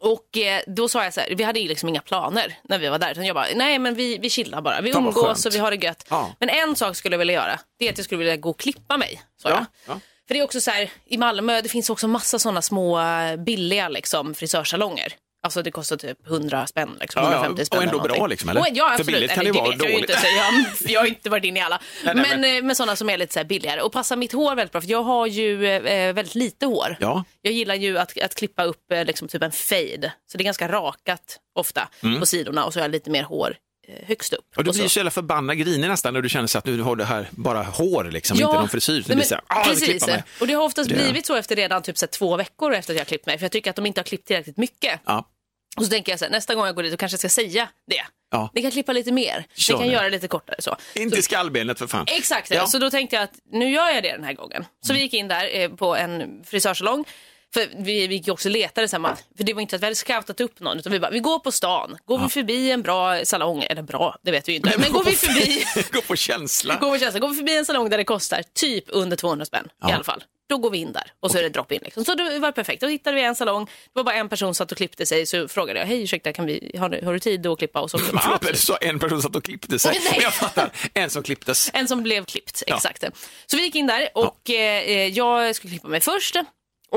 Och 0.00 0.36
eh, 0.38 0.62
då 0.66 0.88
sa 0.88 1.04
jag 1.04 1.14
så 1.14 1.20
här, 1.20 1.34
vi 1.36 1.44
hade 1.44 1.60
ju 1.60 1.68
liksom 1.68 1.88
inga 1.88 2.00
planer 2.00 2.58
när 2.68 2.78
vi 2.78 2.88
var 2.88 2.98
där. 2.98 3.10
Utan 3.12 3.26
jag 3.26 3.34
bara, 3.34 3.46
nej 3.54 3.78
men 3.78 3.94
vi, 3.94 4.18
vi 4.18 4.30
chillar 4.30 4.60
bara, 4.60 4.80
vi 4.80 4.92
Fan, 4.92 5.04
vad 5.04 5.16
umgås 5.16 5.26
skönt. 5.42 5.46
och 5.46 5.54
vi 5.54 5.58
har 5.58 5.70
det 5.70 5.84
gött. 5.86 6.06
Ja. 6.10 6.32
Men 6.40 6.48
en 6.48 6.76
sak 6.76 6.96
skulle 6.96 7.14
jag 7.14 7.18
vilja 7.18 7.34
göra, 7.34 7.60
det 7.78 7.86
är 7.88 7.92
att 7.92 7.98
jag 7.98 8.04
skulle 8.04 8.18
vilja 8.18 8.36
gå 8.36 8.50
och 8.50 8.58
klippa 8.58 8.96
mig. 8.96 9.22
Sa 9.42 9.48
Ja, 9.48 9.54
jag. 9.54 9.66
ja. 9.94 10.00
För 10.28 10.34
det 10.34 10.40
är 10.40 10.44
också 10.44 10.60
så 10.60 10.70
här, 10.70 10.90
i 11.06 11.16
Malmö, 11.18 11.60
det 11.60 11.68
finns 11.68 11.90
också 11.90 12.08
massa 12.08 12.38
sådana 12.38 12.62
små 12.62 13.00
eh, 13.00 13.36
billiga 13.36 13.88
liksom, 13.88 14.34
frisörsalonger. 14.34 15.12
Alltså 15.46 15.62
det 15.62 15.70
kostar 15.70 15.96
typ 15.96 16.26
100 16.26 16.66
spänn, 16.66 16.96
liksom, 17.00 17.22
Ja, 17.22 17.28
ja, 17.30 17.36
150 17.36 17.64
spänn. 17.64 17.78
och 17.78 17.84
ändå 17.84 18.04
eller 18.04 18.14
bra, 18.14 18.26
liksom, 18.26 18.48
eller? 18.48 18.60
Och, 18.60 18.66
ja, 18.72 18.84
För 18.86 18.92
absolut. 18.92 19.06
billigt 19.14 19.30
kan 19.30 19.40
eller, 19.40 19.52
det 19.52 19.58
vara 19.58 19.70
vet 19.70 19.78
jag 19.82 19.88
ju 19.90 19.94
dåligt. 19.96 20.10
inte, 20.10 20.20
så 20.22 20.26
jag, 20.36 20.90
jag 20.92 21.00
har 21.00 21.06
inte 21.06 21.30
varit 21.30 21.44
inne 21.44 21.58
i 21.60 21.62
alla. 21.62 21.80
Nej, 22.04 22.14
nej, 22.14 22.24
men, 22.30 22.40
men- 22.40 22.56
eh, 22.56 22.62
men 22.62 22.76
sådana 22.76 22.96
som 22.96 23.10
är 23.10 23.18
lite 23.18 23.34
så 23.40 23.44
billigare. 23.44 23.80
Och 23.80 23.92
passar 23.92 24.16
mitt 24.16 24.32
hår 24.32 24.54
väldigt 24.56 24.72
bra, 24.72 24.80
för 24.80 24.90
jag 24.90 25.02
har 25.02 25.26
ju 25.26 25.66
eh, 25.66 26.12
väldigt 26.12 26.34
lite 26.34 26.66
hår. 26.66 26.96
Ja. 27.00 27.24
Jag 27.42 27.52
gillar 27.52 27.74
ju 27.74 27.98
att, 27.98 28.20
att 28.22 28.34
klippa 28.34 28.64
upp 28.64 28.92
eh, 28.92 29.04
liksom 29.04 29.28
typ 29.28 29.42
en 29.42 29.52
fade. 29.52 30.12
Så 30.32 30.38
det 30.38 30.42
är 30.42 30.44
ganska 30.44 30.68
rakat 30.68 31.38
ofta 31.54 31.88
på 32.20 32.26
sidorna 32.26 32.64
och 32.64 32.72
så 32.72 32.78
har 32.78 32.84
jag 32.84 32.90
lite 32.90 33.10
mer 33.10 33.22
hår 33.22 33.56
eh, 33.88 34.06
högst 34.08 34.32
upp. 34.32 34.38
Mm. 34.44 34.52
och 34.56 34.64
du 34.64 34.70
Och 34.70 34.74
blir 34.76 34.88
så. 34.88 34.98
jävla 34.98 35.10
förbannad 35.10 35.58
grinig 35.58 35.88
nästan 35.88 36.14
när 36.14 36.20
du 36.22 36.28
känner 36.28 36.46
så 36.46 36.58
att 36.58 36.64
du 36.64 36.82
har 36.82 36.96
det 36.96 37.04
här 37.04 37.28
bara 37.30 37.62
hår 37.62 38.04
liksom, 38.12 38.34
inte 38.40 38.52
någon 38.52 38.68
frisyr. 38.68 38.92
Det 39.00 39.08
nej, 39.08 39.16
blir 39.16 39.26
så 39.26 39.34
här, 39.34 39.44
ah, 39.46 39.64
precis. 39.64 40.08
Och 40.40 40.46
det 40.46 40.52
har 40.54 40.64
oftast 40.64 40.88
Det- 40.90 40.94
blivit 40.96 41.26
så 41.26 41.34
efter 41.34 41.56
redan 41.56 41.82
typ 41.82 41.98
så 41.98 42.06
här, 42.06 42.10
två 42.10 42.36
veckor 42.36 42.74
efter 42.74 42.92
att 42.92 42.96
jag 42.96 43.00
har 43.00 43.06
klippt 43.08 43.26
mig. 43.26 43.38
För 43.38 43.44
jag 43.44 43.52
tycker 43.52 43.70
att 43.70 43.76
de 43.76 43.86
inte 43.86 44.00
har 44.00 44.04
klippt 44.04 44.26
tillräckligt 44.26 44.56
mycket. 44.56 45.00
Ja. 45.06 45.28
Och 45.76 45.84
så 45.84 45.90
tänker 45.90 46.12
jag 46.12 46.18
så 46.18 46.24
här, 46.24 46.32
nästa 46.32 46.54
gång 46.54 46.66
jag 46.66 46.74
går 46.74 46.82
dit 46.82 46.92
då 46.92 46.96
kanske 46.96 47.14
jag 47.14 47.18
ska 47.20 47.42
säga 47.42 47.68
det. 47.90 48.02
Ja. 48.30 48.50
Ni 48.54 48.62
kan 48.62 48.70
klippa 48.70 48.92
lite 48.92 49.12
mer. 49.12 49.44
Kör 49.54 49.74
Ni 49.74 49.78
kan 49.78 49.86
det. 49.88 49.92
göra 49.94 50.08
lite 50.08 50.28
kortare 50.28 50.56
så. 50.58 50.76
Inte 50.94 51.16
så 51.16 51.20
i 51.20 51.22
skallbenet 51.22 51.78
för 51.78 51.86
fan. 51.86 52.04
Exakt, 52.08 52.50
Ja. 52.50 52.66
så 52.66 52.78
då 52.78 52.90
tänkte 52.90 53.16
jag 53.16 53.22
att 53.22 53.32
nu 53.52 53.70
gör 53.70 53.90
jag 53.90 54.02
det 54.02 54.12
den 54.12 54.24
här 54.24 54.32
gången. 54.32 54.64
Så 54.86 54.92
vi 54.92 55.00
gick 55.00 55.14
in 55.14 55.28
där 55.28 55.56
eh, 55.60 55.68
på 55.70 55.96
en 55.96 56.44
frisörsalong. 56.44 57.04
För 57.54 57.68
vi, 57.76 58.06
vi 58.06 58.14
gick 58.14 58.26
ju 58.26 58.32
också 58.32 58.48
och 58.48 58.52
letade, 58.52 58.88
så 58.88 58.98
här, 59.02 59.16
för 59.36 59.44
det 59.44 59.54
var 59.54 59.60
inte 59.62 59.76
att 59.76 59.82
vi 59.82 59.86
hade 59.86 59.94
scoutat 59.96 60.40
upp 60.40 60.60
någon, 60.60 60.78
utan 60.78 60.92
vi 60.92 61.00
bara, 61.00 61.10
vi 61.10 61.18
går 61.20 61.38
på 61.38 61.52
stan, 61.52 61.96
går 62.04 62.18
vi 62.18 62.28
förbi 62.28 62.70
en 62.70 62.82
bra 62.82 63.24
salong, 63.24 63.62
eller 63.62 63.82
bra, 63.82 64.16
det 64.22 64.30
vet 64.30 64.48
vi 64.48 64.54
inte, 64.56 64.78
men 64.78 64.92
går 64.92 65.04
vi 65.04 65.12
förbi, 65.12 65.64
Gå 65.92 66.00
på 66.02 66.16
känsla. 66.16 66.76
går 66.76 66.92
vi, 66.92 66.98
känsla, 66.98 67.20
går 67.20 67.28
vi 67.28 67.34
förbi 67.36 67.56
en 67.56 67.66
salong 67.66 67.90
där 67.90 67.98
det 67.98 68.04
kostar 68.04 68.42
typ 68.54 68.84
under 68.88 69.16
200 69.16 69.44
spänn 69.46 69.68
Ja. 69.82 69.90
i 69.90 69.92
alla 69.92 70.04
fall, 70.04 70.24
då 70.48 70.58
går 70.58 70.70
vi 70.70 70.78
in 70.78 70.92
där 70.92 71.12
och 71.20 71.30
så 71.30 71.38
är 71.38 71.42
det 71.42 71.48
drop-in. 71.48 71.80
Liksom. 71.82 72.04
Så 72.04 72.14
det 72.14 72.38
var 72.38 72.52
perfekt, 72.52 72.80
då 72.80 72.86
hittade 72.88 73.16
vi 73.16 73.22
en 73.22 73.34
salong, 73.34 73.64
det 73.64 73.70
var 73.92 74.04
bara 74.04 74.14
en 74.14 74.28
person 74.28 74.46
som 74.46 74.54
satt 74.54 74.72
och 74.72 74.76
klippte 74.78 75.06
sig, 75.06 75.26
så 75.26 75.48
frågade 75.48 75.78
jag, 75.80 75.86
hej 75.86 76.02
ursäkta, 76.02 76.32
kan 76.32 76.46
vi, 76.46 76.76
har, 76.78 76.88
du, 76.88 77.04
har 77.04 77.12
du 77.12 77.20
tid 77.20 77.46
att 77.46 77.58
klippa? 77.58 77.80
Och 77.80 77.90
så, 77.90 77.98
bara, 77.98 78.06
Förlåt, 78.22 78.38
"Ja, 78.44 78.50
du 78.52 78.56
sa 78.58 78.76
en 78.76 78.98
person 78.98 79.22
satt 79.22 79.36
och 79.36 79.44
klippte 79.44 79.78
sig. 79.78 79.92
Nej. 80.04 80.08
Men 80.12 80.20
jag 80.22 80.34
fattar, 80.34 80.70
en 80.94 81.10
som 81.10 81.22
klipptes. 81.22 81.70
En 81.74 81.88
som 81.88 82.02
blev 82.02 82.24
klippt, 82.24 82.62
exakt. 82.66 83.04
Så 83.46 83.56
vi 83.56 83.62
gick 83.62 83.74
in 83.74 83.86
där 83.86 84.08
och 84.14 84.50
eh, 84.50 85.06
jag 85.08 85.56
skulle 85.56 85.70
klippa 85.70 85.88
mig 85.88 86.00
först. 86.00 86.36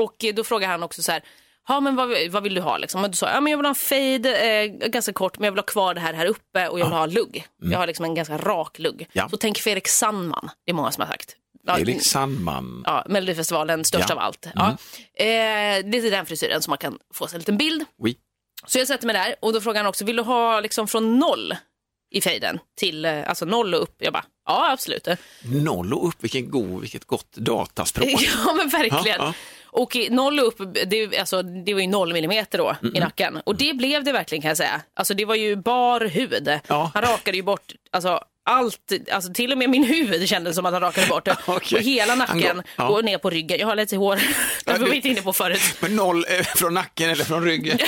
Och 0.00 0.24
då 0.34 0.44
frågade 0.44 0.72
han 0.72 0.82
också 0.82 1.02
så 1.02 1.12
här, 1.12 1.22
ja 1.68 1.80
men 1.80 1.96
vad, 1.96 2.30
vad 2.30 2.42
vill 2.42 2.54
du 2.54 2.60
ha 2.60 2.78
liksom? 2.78 3.04
Och 3.04 3.10
då 3.10 3.16
sa 3.16 3.26
jag, 3.26 3.36
ja 3.36 3.40
men 3.40 3.50
jag 3.50 3.58
vill 3.58 3.66
ha 3.66 3.70
en 3.70 3.74
fade, 3.74 4.36
eh, 4.36 4.66
ganska 4.88 5.12
kort, 5.12 5.38
men 5.38 5.44
jag 5.44 5.52
vill 5.52 5.58
ha 5.58 5.66
kvar 5.66 5.94
det 5.94 6.00
här 6.00 6.14
här 6.14 6.26
uppe 6.26 6.68
och 6.68 6.78
jag 6.80 6.84
vill 6.84 6.94
ha 6.94 7.06
lugg. 7.06 7.46
Jag 7.62 7.78
har 7.78 7.86
liksom 7.86 8.04
en 8.04 8.14
ganska 8.14 8.38
rak 8.38 8.78
lugg. 8.78 8.94
Mm. 8.94 9.06
Ja. 9.12 9.28
Så 9.28 9.36
tänk 9.36 9.58
Fredrik 9.58 9.88
Sandman, 9.88 10.50
det 10.64 10.70
är 10.72 10.74
många 10.74 10.90
som 10.92 11.00
har 11.00 11.08
sagt. 11.08 11.36
Ja, 11.66 11.78
Erik 11.78 12.02
Sandman. 12.06 12.82
Ja, 12.86 13.04
Melodifestivalen, 13.08 13.84
störst 13.84 14.06
Ja. 14.08 14.14
av 14.14 14.20
allt. 14.20 14.46
Ja. 14.54 14.68
Eh, 15.14 15.26
det 15.84 15.98
är 15.98 16.10
den 16.10 16.26
frisyren 16.26 16.62
som 16.62 16.70
man 16.70 16.78
kan 16.78 16.98
få 17.14 17.26
sig 17.26 17.36
en 17.36 17.40
liten 17.40 17.56
bild. 17.56 17.84
Oui. 18.02 18.16
Så 18.66 18.78
jag 18.78 18.86
sätter 18.86 19.06
mig 19.06 19.14
där 19.14 19.34
och 19.40 19.52
då 19.52 19.60
frågar 19.60 19.80
han 19.80 19.86
också, 19.88 20.04
vill 20.04 20.16
du 20.16 20.22
ha 20.22 20.60
liksom 20.60 20.88
från 20.88 21.18
noll 21.18 21.56
i 22.10 22.20
fejden 22.20 22.58
till, 22.76 23.04
eh, 23.04 23.28
alltså 23.28 23.44
noll 23.44 23.74
och 23.74 23.82
upp? 23.82 23.94
Jag 23.98 24.12
bara, 24.12 24.24
ja 24.46 24.72
absolut. 24.72 25.08
Noll 25.44 25.92
och 25.94 26.08
upp, 26.08 26.16
vilken 26.24 26.50
god, 26.50 26.80
vilket 26.80 27.04
gott 27.04 27.32
dataspråk. 27.32 28.08
Ja 28.46 28.52
men 28.54 28.68
verkligen. 28.68 29.20
Ja, 29.20 29.26
ja. 29.26 29.34
Och 29.72 29.96
noll 30.10 30.40
upp, 30.40 30.58
det, 30.86 31.18
alltså, 31.18 31.42
det 31.42 31.74
var 31.74 31.80
ju 31.80 31.86
noll 31.86 32.12
millimeter 32.12 32.58
då 32.58 32.76
i 32.94 33.00
nacken. 33.00 33.40
Och 33.44 33.56
det 33.56 33.76
blev 33.76 34.04
det 34.04 34.12
verkligen 34.12 34.42
kan 34.42 34.48
jag 34.48 34.56
säga. 34.56 34.80
Alltså 34.94 35.14
det 35.14 35.24
var 35.24 35.34
ju 35.34 35.56
bar 35.56 36.00
hud. 36.00 36.60
Ja. 36.66 36.90
Han 36.94 37.02
rakade 37.02 37.36
ju 37.36 37.42
bort, 37.42 37.72
alltså 37.90 38.20
allt, 38.44 38.92
alltså 39.12 39.32
till 39.32 39.52
och 39.52 39.58
med 39.58 39.70
min 39.70 39.84
huvud 39.84 40.28
kändes 40.28 40.56
som 40.56 40.66
att 40.66 40.72
han 40.72 40.82
rakade 40.82 41.06
bort. 41.06 41.28
Okej. 41.46 41.78
Och 41.78 41.84
hela 41.84 42.14
nacken 42.14 42.62
ja. 42.76 42.88
och 42.88 43.04
ner 43.04 43.18
på 43.18 43.30
ryggen. 43.30 43.58
Jag 43.60 43.66
har 43.66 43.76
lite 43.76 43.96
hår, 43.96 44.20
det 44.64 44.78
var 44.78 44.88
vi 44.88 44.96
inte 44.96 45.08
inne 45.08 45.22
på 45.22 45.32
förut. 45.32 45.60
Men 45.80 45.96
noll 45.96 46.24
eh, 46.28 46.44
från 46.44 46.74
nacken 46.74 47.10
eller 47.10 47.24
från 47.24 47.44
ryggen? 47.44 47.78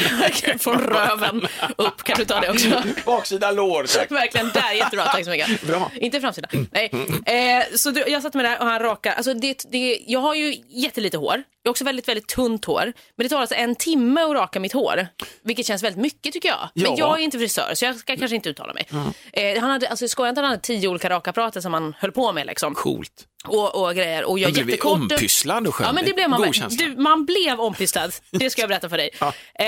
Från 0.58 0.78
röven 0.78 1.48
upp, 1.76 2.02
kan 2.02 2.18
du 2.18 2.24
ta 2.24 2.40
det 2.40 2.50
också? 2.50 2.82
Baksida 3.04 3.50
lår, 3.50 3.84
tack. 3.84 4.10
Verkligen, 4.10 4.50
där, 4.54 4.72
jättebra, 4.72 5.04
tack 5.04 5.24
så 5.24 5.30
mycket. 5.30 5.62
Bra. 5.62 5.90
Inte 5.94 6.20
framsida. 6.20 6.48
Nej. 6.70 6.90
Eh, 7.26 7.76
så 7.76 7.90
du, 7.90 8.04
jag 8.08 8.22
satt 8.22 8.34
med 8.34 8.44
där 8.44 8.60
och 8.60 8.66
han 8.66 8.80
rakar, 8.80 9.12
alltså 9.12 9.34
det, 9.34 9.64
det, 9.70 10.00
jag 10.06 10.20
har 10.20 10.34
ju 10.34 10.56
jättelite 10.68 11.16
hår, 11.16 11.42
Jag 11.64 11.68
har 11.68 11.72
också 11.72 11.84
väldigt, 11.84 12.08
väldigt 12.08 12.28
tunt 12.28 12.64
hår. 12.64 12.92
Men 13.16 13.24
det 13.24 13.28
tar 13.28 13.40
alltså 13.40 13.54
en 13.54 13.74
timme 13.76 14.20
att 14.20 14.32
raka 14.32 14.60
mitt 14.60 14.72
hår. 14.72 15.06
Vilket 15.44 15.66
känns 15.66 15.82
väldigt 15.82 16.02
mycket 16.02 16.32
tycker 16.32 16.48
jag. 16.48 16.68
Men 16.74 16.84
Ja. 16.84 16.94
jag 16.98 17.18
är 17.20 17.22
inte 17.24 17.38
frisör 17.38 17.74
så 17.74 17.84
jag 17.84 17.96
ska 17.96 18.16
kanske 18.16 18.36
inte 18.36 18.48
uttala 18.48 18.72
mig. 18.74 18.88
Eh, 19.32 19.60
han 19.60 19.70
hade, 19.70 19.88
alltså, 19.88 20.08
skojar 20.08 20.28
inte, 20.28 20.40
han 20.40 20.50
hade 20.50 20.62
tio 20.62 20.88
olika 20.88 21.10
rakapparater 21.10 21.60
som 21.60 21.74
han 21.74 21.94
höll 21.98 22.12
på 22.12 22.32
med 22.32 22.46
liksom. 22.46 22.74
Coolt. 22.74 23.26
Och, 23.46 23.82
och 23.82 23.94
grejer. 23.94 24.24
Och 24.24 24.38
jag 24.38 24.46
Men 24.46 24.52
blev 24.52 24.66
vi 24.66 24.72
jättekort. 24.72 24.98
ompysslad 24.98 25.66
och 25.66 25.74
skön? 25.74 25.86
Ja 25.86 25.92
men 25.92 26.04
det 26.04 26.12
blev 26.12 26.30
man 26.30 26.42
God 26.42 26.54
känsla. 26.54 26.86
Du, 26.86 26.96
man 26.96 27.24
blev 27.26 27.60
ompysslad, 27.60 28.12
det 28.30 28.50
ska 28.50 28.62
jag 28.62 28.68
berätta 28.68 28.88
för 28.88 28.96
dig. 28.96 29.10
Eh, 29.20 29.66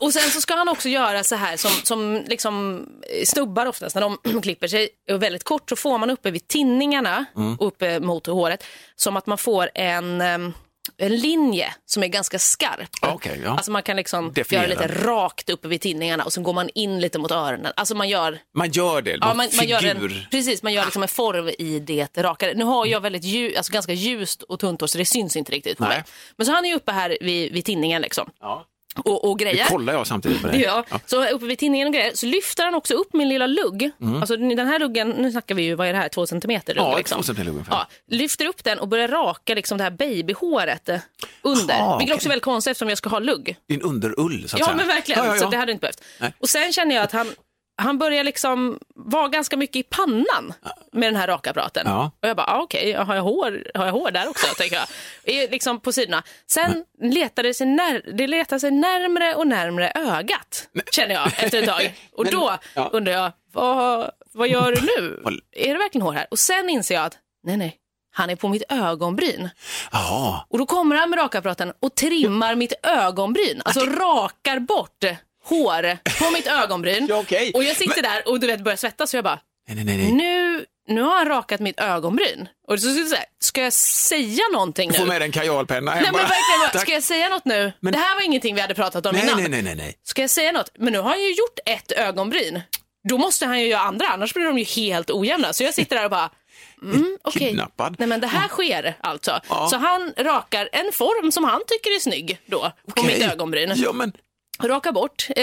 och 0.00 0.12
sen 0.12 0.30
så 0.30 0.40
ska 0.40 0.54
han 0.54 0.68
också 0.68 0.88
göra 0.88 1.24
så 1.24 1.34
här 1.36 1.56
som, 1.56 1.70
som 1.70 2.24
liksom 2.26 2.86
eh, 3.20 3.24
snubbar 3.24 3.66
oftast 3.66 3.94
när 3.94 4.02
de 4.02 4.40
klipper 4.42 4.68
sig 4.68 4.88
väldigt 5.10 5.44
kort 5.44 5.68
så 5.70 5.76
får 5.76 5.98
man 5.98 6.10
uppe 6.10 6.30
vid 6.30 6.48
tinningarna, 6.48 7.24
Mm. 7.36 7.56
uppe 7.60 8.00
mot 8.00 8.26
håret, 8.26 8.64
som 8.96 9.16
att 9.16 9.26
man 9.26 9.38
får 9.38 9.70
en 9.74 10.20
em, 10.20 10.54
en 10.96 11.16
linje 11.16 11.74
som 11.86 12.02
är 12.02 12.06
ganska 12.08 12.38
skarp. 12.38 12.88
Ja, 13.02 13.12
okej, 13.14 13.40
ja. 13.44 13.50
Alltså 13.50 13.70
man 13.70 13.82
kan 13.82 13.96
liksom 13.96 14.32
Definiera. 14.32 14.68
göra 14.68 14.80
lite 14.88 14.94
rakt 15.04 15.50
uppe 15.50 15.68
vid 15.68 15.80
tinningarna 15.80 16.24
och 16.24 16.32
sen 16.32 16.42
går 16.42 16.52
man 16.52 16.68
in 16.74 17.00
lite 17.00 17.18
mot 17.18 17.30
öronen. 17.30 17.72
Alltså 17.76 17.94
man 17.94 18.08
gör 18.08 18.38
Man 18.54 18.70
gör 18.70 19.02
det, 19.02 19.10
Ja, 19.20 19.34
man, 19.34 19.48
man, 19.56 19.66
gör 19.66 19.84
en, 19.84 20.10
precis, 20.30 20.62
man 20.62 20.72
gör 20.72 20.84
liksom 20.84 21.02
en 21.02 21.08
form 21.08 21.48
i 21.58 21.78
det 21.80 22.18
rakare. 22.18 22.54
Nu 22.54 22.64
har 22.64 22.86
jag 22.86 23.00
väldigt 23.00 23.24
ljus, 23.24 23.56
alltså 23.56 23.72
ganska 23.72 23.92
ljust 23.92 24.42
och 24.42 24.60
tunt 24.60 24.80
hår 24.80 24.86
så 24.88 24.98
det 24.98 25.04
syns 25.04 25.36
inte 25.36 25.52
riktigt 25.52 25.78
på 25.78 25.84
Nej. 25.84 25.96
mig. 25.96 26.04
Men 26.36 26.46
så 26.46 26.52
han 26.52 26.64
är 26.64 26.74
uppe 26.74 26.92
här 26.92 27.18
vid, 27.20 27.52
vid 27.52 27.64
tinningen 27.64 28.02
liksom. 28.02 28.30
Ja. 28.40 28.66
Och, 29.04 29.30
och 29.30 29.38
grejer. 29.38 29.64
kollar 29.66 29.92
jag 29.92 30.06
samtidigt 30.06 30.42
med 30.42 30.50
Det 30.52 30.56
dig. 30.58 30.66
jag. 30.66 30.84
Så 31.06 31.26
uppe 31.28 31.46
vid 31.46 31.58
tinningen 31.58 31.88
och 31.88 31.94
grejer 31.94 32.10
så 32.14 32.26
lyfter 32.26 32.64
han 32.64 32.74
också 32.74 32.94
upp 32.94 33.12
min 33.12 33.28
lilla 33.28 33.46
lugg. 33.46 33.90
Alltså 34.20 34.36
den 34.36 34.58
här 34.68 34.78
luggen, 34.78 35.08
nu 35.10 35.32
snackar 35.32 35.54
vi 35.54 35.62
ju, 35.62 35.74
vad 35.74 35.88
är 35.88 35.92
det 35.92 35.98
här, 35.98 36.08
två 36.08 36.26
centimeter 36.26 36.74
lugg? 36.74 36.80
Mm. 36.82 36.90
Ja, 36.92 36.98
liksom. 36.98 37.18
två 37.18 37.22
centimeter 37.22 37.50
ungefär. 37.52 37.72
Ja, 37.74 37.86
lyfter 38.10 38.46
upp 38.46 38.64
den 38.64 38.78
och 38.78 38.88
börjar 38.88 39.08
raka 39.08 39.54
liksom 39.54 39.78
det 39.78 39.84
här 39.84 39.90
babyhåret 39.90 40.88
eh, 40.88 40.98
under. 41.42 41.74
Aha, 41.74 41.98
Vilket 41.98 42.12
okej. 42.12 42.14
också 42.16 42.28
är 42.28 42.30
väldigt 42.30 42.44
konstigt 42.44 42.70
eftersom 42.70 42.88
jag 42.88 42.98
ska 42.98 43.08
ha 43.08 43.18
lugg. 43.18 43.56
Din 43.68 43.82
underull, 43.82 44.48
så 44.48 44.56
att 44.56 44.60
Ja 44.60 44.66
säga. 44.66 44.76
men 44.76 44.86
verkligen, 44.86 45.20
Ja, 45.24 45.26
ja, 45.26 45.36
ja. 45.36 45.42
så 45.42 45.50
det 45.50 45.56
hade 45.56 45.72
inte 45.72 45.80
behövt. 45.80 46.02
Nej. 46.20 46.32
Och 46.38 46.48
sen 46.48 46.72
känner 46.72 46.94
jag 46.94 47.04
att 47.04 47.12
han, 47.12 47.26
han 47.78 47.98
börjar 47.98 48.24
liksom 48.24 48.78
vara 48.94 49.28
ganska 49.28 49.56
mycket 49.56 49.76
i 49.76 49.82
pannan 49.82 50.54
med 50.92 51.08
den 51.08 51.16
här 51.16 51.26
rakapparaten. 51.26 51.82
Ja. 51.86 52.10
Och 52.22 52.28
jag 52.28 52.36
bara, 52.36 52.46
ah, 52.46 52.60
okej, 52.62 52.92
har, 52.92 53.14
jag 53.14 53.22
hår, 53.22 53.70
har 53.74 53.86
jag 53.86 53.92
hår 53.92 54.10
där 54.10 54.28
också? 54.28 54.46
tänker 54.54 54.76
jag. 54.76 55.50
Liksom 55.50 55.80
på 55.80 55.92
sidorna. 55.92 56.22
Sen 56.46 56.84
letar 57.02 57.42
det 57.42 57.54
sig, 57.54 57.66
när, 57.66 58.12
det 58.16 58.26
letar 58.26 58.58
sig 58.58 58.70
närmre 58.70 59.34
och 59.34 59.46
närmre 59.46 59.92
ögat, 59.94 60.68
känner 60.92 61.14
jag 61.14 61.26
efter 61.26 61.58
ett 61.62 61.68
tag. 61.68 61.94
Och 62.12 62.24
Men- 62.24 62.32
då 62.32 62.58
ja. 62.74 62.90
undrar 62.92 63.12
jag, 63.12 63.32
vad, 63.52 64.10
vad 64.32 64.48
gör 64.48 64.72
du 64.72 64.80
nu? 64.80 65.22
Är 65.52 65.72
det 65.72 65.78
verkligen 65.78 66.02
hår 66.06 66.12
här? 66.12 66.26
Och 66.30 66.38
sen 66.38 66.70
inser 66.70 66.94
jag 66.94 67.04
att, 67.04 67.18
nej 67.44 67.56
nej, 67.56 67.76
han 68.12 68.30
är 68.30 68.36
på 68.36 68.48
mitt 68.48 68.62
ögonbryn. 68.68 69.50
Jaha. 69.92 70.40
Och 70.48 70.58
då 70.58 70.66
kommer 70.66 70.96
han 70.96 71.10
med 71.10 71.18
rakapparaten 71.18 71.72
och 71.80 71.94
trimmar 71.94 72.54
mitt 72.54 72.72
ögonbryn. 72.82 73.62
Alltså 73.64 73.80
rakar 73.80 74.58
bort 74.58 75.04
hår 75.48 75.98
på 76.24 76.30
mitt 76.30 76.46
ögonbryn. 76.46 77.06
Ja, 77.10 77.16
okej. 77.18 77.52
Och 77.54 77.64
jag 77.64 77.76
sitter 77.76 78.02
där 78.02 78.28
och 78.28 78.40
du 78.40 78.46
vet 78.46 78.60
börjar 78.64 78.76
svettas 78.76 79.10
så 79.10 79.16
jag 79.16 79.24
bara, 79.24 79.40
Nej, 79.68 79.84
nej, 79.84 79.96
nej. 79.96 80.12
nu, 80.12 80.64
nu 80.88 81.02
har 81.02 81.14
han 81.16 81.28
rakat 81.28 81.60
mitt 81.60 81.80
ögonbryn. 81.80 82.48
Och 82.68 82.80
så, 82.80 82.88
så, 82.94 83.06
så, 83.06 83.14
här, 83.16 83.24
ska 83.40 83.62
jag 83.62 83.72
säga 83.72 84.42
någonting 84.52 84.90
nu? 84.90 84.98
Få 84.98 85.06
med 85.06 85.22
en 85.22 85.32
kajalpenna 85.32 85.90
hem 85.90 86.02
Nej 86.02 86.12
men 86.12 86.20
verkligen, 86.20 86.80
ska 86.80 86.92
jag 86.92 87.02
säga 87.02 87.28
något 87.28 87.44
nu? 87.44 87.72
Men- 87.80 87.92
Det 87.92 87.98
här 87.98 88.14
var 88.14 88.22
ingenting 88.22 88.54
vi 88.54 88.60
hade 88.60 88.74
pratat 88.74 89.06
om 89.06 89.12
Nej, 89.14 89.24
innan. 89.24 89.36
nej, 89.40 89.48
nej, 89.48 89.62
nej, 89.62 89.74
nej. 89.74 89.94
Ska 90.02 90.20
jag 90.20 90.30
säga 90.30 90.52
något? 90.52 90.70
Men 90.78 90.92
nu 90.92 90.98
har 90.98 91.10
han 91.10 91.20
ju 91.22 91.28
gjort 91.30 91.58
ett 91.66 91.92
ögonbryn. 91.92 92.60
Då 93.08 93.18
måste 93.18 93.46
han 93.46 93.60
ju 93.60 93.66
göra 93.66 93.80
andra, 93.80 94.06
annars 94.08 94.34
blir 94.34 94.44
de 94.44 94.58
ju 94.58 94.64
helt 94.64 95.10
ojämna. 95.10 95.52
Så 95.52 95.62
jag 95.64 95.74
sitter 95.74 95.96
där 95.96 96.04
och 96.04 96.10
bara, 96.10 96.30
mm, 96.82 97.18
okej. 97.24 97.48
Kidnappad. 97.48 97.96
Nej 97.98 98.08
men 98.08 98.20
det 98.20 98.26
här 98.26 98.48
sker 98.48 98.96
alltså. 99.00 99.40
Ja. 99.48 99.68
Så 99.70 99.76
han 99.76 100.12
rakar 100.16 100.68
en 100.72 100.92
form 100.92 101.32
som 101.32 101.44
han 101.44 101.60
tycker 101.66 101.90
är 101.96 102.00
snygg 102.00 102.38
då, 102.46 102.58
på 102.60 102.72
Okej. 103.02 103.04
mitt 103.18 103.32
ögonbryn. 103.32 103.72
Ja, 103.76 103.92
men 103.92 104.12
Rakar 104.62 104.92
bort 104.92 105.26
eh, 105.36 105.42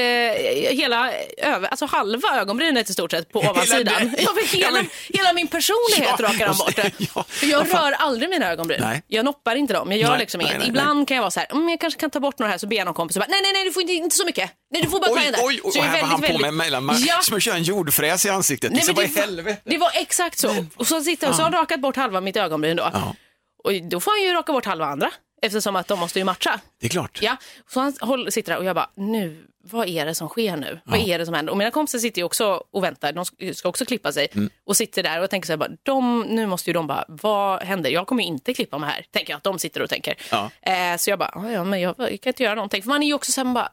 hela, 0.75 1.11
över, 1.37 1.67
alltså 1.67 1.85
halva 1.85 2.39
ögonbrynet 2.39 2.89
i 2.89 2.93
stort 2.93 3.11
sett 3.11 3.31
på 3.31 3.39
ovansidan. 3.49 3.93
den- 3.99 4.15
Ja, 4.19 4.31
hela, 4.51 4.67
Ja, 4.67 4.71
men- 4.71 4.89
hela 5.09 5.33
min 5.33 5.47
personlighet 5.47 6.15
Ja, 6.19 6.25
rakar 6.25 6.47
han 6.47 6.57
bort. 6.57 6.77
ja, 7.15 7.25
För 7.27 7.45
jag 7.47 7.73
rör 7.73 7.91
aldrig 7.91 8.29
mina 8.29 8.51
ögonbryn. 8.51 8.79
Nej. 8.81 9.03
Jag 9.07 9.25
noppar 9.25 9.55
inte 9.55 9.73
dem. 9.73 9.91
Jag 9.91 9.99
gör 10.01 10.09
Nej, 10.09 10.19
liksom 10.19 10.37
nej, 10.39 10.47
inget. 10.47 10.59
nej, 10.59 10.67
Ibland 10.69 11.07
kan 11.07 11.15
jag 11.15 11.21
vara 11.21 11.31
så 11.31 11.39
här, 11.39 11.51
mm, 11.51 11.69
jag 11.69 11.79
kanske 11.79 11.99
kan 11.99 12.09
ta 12.09 12.19
bort 12.19 12.39
några 12.39 12.51
här 12.51 12.57
så 12.57 12.67
ber 12.67 12.75
jag 12.77 12.85
någon 12.85 12.93
kompis 12.93 13.17
och 13.17 13.21
bara, 13.21 13.27
nej, 13.29 13.39
nej, 13.41 13.53
nej, 13.53 13.63
du 13.63 13.71
får 13.71 13.81
inte, 13.81 13.93
inte 13.93 14.15
så 14.15 14.25
mycket. 14.25 14.51
Nej, 14.71 14.81
du 14.81 14.89
får 14.89 14.99
bara 14.99 15.07
ta 15.07 15.13
oj, 15.15 15.25
en 15.27 15.31
där. 15.33 15.39
oj, 15.43 15.59
oj, 15.63 15.71
Så 15.73 15.79
är 15.79 15.83
här 15.83 16.01
var 16.01 16.07
han 16.07 16.21
väldigt, 16.21 16.37
på 16.41 16.41
med 16.51 16.53
väldigt- 16.53 16.83
mellan. 16.83 17.03
Ja. 17.07 17.19
som 17.21 17.37
att 17.37 17.43
köra 17.43 17.55
en 17.55 17.63
jordfräs 17.63 18.25
i 18.25 18.29
ansiktet. 18.29 18.71
Nej, 18.71 18.83
men 18.87 18.95
det, 18.95 19.41
var, 19.43 19.55
det 19.63 19.77
var 19.77 19.91
exakt 19.95 20.39
så. 20.39 20.65
Och 20.75 20.87
så 20.87 21.01
sitter 21.01 21.27
jag, 21.27 21.35
så 21.35 21.41
har 21.41 21.51
han 21.51 21.59
rakat 21.59 21.79
bort 21.79 21.95
halva 21.95 22.21
mitt 22.21 22.37
ögonbryn 22.37 22.75
då. 22.77 22.89
Ja. 22.93 23.15
Och 23.63 23.73
då 23.73 23.99
får 23.99 24.11
han 24.11 24.21
ju 24.21 24.33
raka 24.33 24.51
bort 24.53 24.65
halva 24.65 24.85
andra. 24.85 25.11
Eftersom 25.45 25.75
att 25.75 25.87
de 25.87 25.99
måste 25.99 26.19
ju 26.19 26.25
matcha. 26.25 26.59
Det 26.79 26.85
är 26.87 26.89
klart. 26.89 27.19
Ja, 27.21 27.37
så 27.69 27.79
han 27.79 27.93
håller, 28.01 28.31
sitter 28.31 28.51
där 28.51 28.59
och 28.59 28.65
jag 28.65 28.75
bara, 28.75 28.89
nu, 28.95 29.47
vad 29.63 29.87
är 29.87 30.05
det 30.05 30.15
som 30.15 30.29
sker 30.29 30.57
nu? 30.57 30.79
Vad 30.85 30.99
är 30.99 31.19
det 31.19 31.25
som 31.25 31.33
händer? 31.35 31.51
Och 31.51 31.57
mina 31.57 31.71
kompisar 31.71 31.99
sitter 31.99 32.19
ju 32.21 32.25
också 32.25 32.63
och 32.71 32.83
väntar, 32.83 33.13
de 33.13 33.25
ska- 33.25 33.69
också 33.69 33.85
klippa 33.85 34.11
sig. 34.11 34.27
Mm. 34.33 34.49
Och 34.65 34.77
sitter 34.77 35.03
där 35.03 35.17
och 35.17 35.23
jag 35.23 35.29
tänker 35.29 35.45
så 35.47 35.51
här, 35.51 35.57
bara, 35.57 35.69
de, 35.83 36.21
nu 36.21 36.45
måste 36.47 36.69
ju 36.69 36.73
de 36.73 36.87
bara, 36.87 37.05
vad 37.07 37.63
händer? 37.63 37.89
Jag 37.89 38.07
kommer 38.07 38.23
ju 38.23 38.27
inte 38.29 38.53
klippa 38.53 38.77
mig 38.77 38.89
här, 38.89 39.05
tänker 39.11 39.33
jag 39.33 39.37
att 39.37 39.43
de 39.43 39.59
sitter 39.59 39.81
och 39.81 39.89
tänker. 39.89 40.15
Ja. 40.31 40.49
Eh, 40.61 40.97
så 40.97 41.09
jag 41.09 41.19
bara, 41.19 41.31
"Ja, 41.51 41.63
men 41.63 41.81
jag, 41.81 41.95
jag 41.97 42.21
kan 42.21 42.29
inte 42.29 42.43
göra 42.43 42.55
någonting. 42.55 42.81
För 42.81 42.89
man 42.89 43.03
är 43.03 43.07
ju 43.07 43.13
också 43.13 43.31
så 43.31 43.39
här, 43.41 43.45
man 43.45 43.53
bara, 43.53 43.69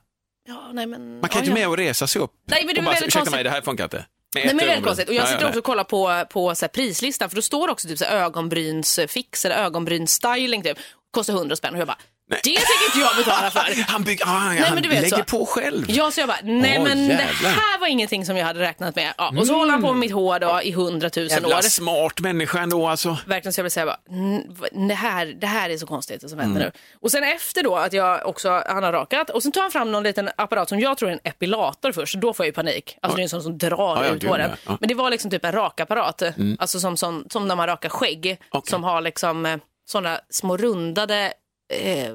ja, 0.48 0.70
nej 0.72 0.86
men. 0.86 1.20
Man 1.20 1.28
kan 1.30 1.38
ja, 1.38 1.44
inte 1.44 1.54
med 1.54 1.68
och 1.68 1.76
resa 1.76 2.06
sig 2.06 2.22
upp. 2.22 2.32
Nej, 2.44 2.64
men 2.64 2.74
det 2.74 2.80
och 2.80 2.84
bara, 2.84 2.94
ursäkta 2.96 3.18
konstigt. 3.18 3.34
mig, 3.34 3.44
det 3.44 3.50
här 3.50 3.60
funkar 3.60 3.84
inte. 3.84 4.04
Nej, 4.34 4.46
men 4.46 4.56
det 4.56 4.62
är 4.62 4.66
väldigt 4.66 4.86
konstigt. 4.86 5.08
Och 5.08 5.14
jag 5.14 5.22
Ja, 5.22 5.26
sitter 5.26 5.46
också 5.46 5.58
och 5.58 5.64
kollar 5.64 5.84
på, 5.84 6.24
på 6.30 6.54
så 6.54 6.64
här 6.64 6.68
prislistan 6.68 7.28
för 7.28 7.36
då 7.36 7.42
står 7.42 7.66
det 7.66 7.72
också 7.72 7.88
typ 7.88 7.98
så 7.98 8.04
här 8.04 8.16
ögonbrynsfix 8.16 9.44
eller 9.44 9.56
ögonbrynsstyling 9.56 10.62
typ. 10.62 10.78
Kostar 11.10 11.34
100 11.34 11.56
spänn 11.56 11.74
och 11.74 11.80
jag 11.80 11.86
bara, 11.86 11.98
det 12.30 12.36
tänker 12.36 12.86
inte 12.86 12.98
jag 12.98 13.16
betala 13.16 13.50
för. 13.50 13.82
Han, 13.92 14.04
bygger, 14.04 14.24
ah, 14.24 14.28
han 14.28 14.82
du 14.82 14.88
vet 14.88 15.02
lägger 15.02 15.16
så. 15.16 15.24
på 15.24 15.46
själv. 15.46 15.84
Ja, 15.88 16.10
så 16.10 16.20
jag 16.20 16.28
bara, 16.28 16.38
nej 16.42 16.76
Åh, 16.78 16.84
men 16.84 16.98
jävlar. 17.08 17.42
det 17.42 17.48
här 17.48 17.80
var 17.80 17.86
ingenting 17.86 18.26
som 18.26 18.36
jag 18.36 18.46
hade 18.46 18.60
räknat 18.60 18.96
med. 18.96 19.14
Ja, 19.18 19.32
och 19.38 19.46
så 19.46 19.54
håller 19.54 19.72
han 19.72 19.82
på 19.82 19.88
med 19.88 19.96
mitt 20.00 20.12
hår 20.12 20.38
då 20.38 20.60
i 20.62 20.72
hundratusen 20.72 21.42
Jävla 21.42 21.58
år. 21.58 21.62
smart 21.62 22.20
människa 22.20 22.58
ändå 22.60 22.88
alltså. 22.88 23.16
Verkligen 23.26 23.52
så 23.52 23.58
jag 23.58 23.62
vill 23.64 23.70
säga 23.72 23.86
bara, 23.86 23.98
"Mm, 24.10 24.88
det 24.88 24.94
här, 24.94 25.26
det 25.26 25.46
här 25.46 25.70
är 25.70 25.76
så 25.78 25.86
konstigt 25.86 26.20
det 26.20 26.28
som 26.28 26.38
händer 26.38 26.60
nu. 26.60 26.72
Och 27.00 27.10
sen 27.10 27.24
efter 27.24 27.62
då 27.62 27.76
att 27.76 27.92
jag 27.92 28.26
också, 28.26 28.62
han 28.66 28.82
har 28.82 28.92
rakat 28.92 29.30
och 29.30 29.42
sen 29.42 29.52
tar 29.52 29.60
han 29.62 29.70
fram 29.70 29.92
någon 29.92 30.02
liten 30.02 30.30
apparat 30.36 30.68
som 30.68 30.80
jag 30.80 30.98
tror 30.98 31.08
är 31.08 31.12
en 31.12 31.20
epilator 31.24 31.92
först, 31.92 32.14
då 32.14 32.32
får 32.34 32.44
jag 32.44 32.48
ju 32.48 32.52
panik. 32.54 32.96
Alltså 33.02 33.16
det 33.16 33.20
är 33.20 33.24
en 33.24 33.28
sån 33.28 33.42
som 33.42 33.58
drar 33.58 34.04
ja, 34.04 34.14
ut 34.14 34.24
håren. 34.24 34.50
Men 34.80 34.88
det 34.88 34.94
var 34.94 35.10
liksom 35.10 35.30
typ 35.30 35.44
en 35.44 35.52
rakapparat, 35.52 36.22
alltså 36.58 36.80
som, 36.80 36.96
som, 36.96 37.24
som 37.30 37.48
när 37.48 37.56
man 37.56 37.66
rakar 37.66 37.88
skägg, 37.88 38.38
Okej. 38.50 38.70
som 38.70 38.84
har 38.84 39.00
liksom 39.00 39.46
eh, 39.46 39.56
sådana 39.90 40.20
små 40.30 40.56
rundade 40.56 41.32
Eh, 41.72 42.12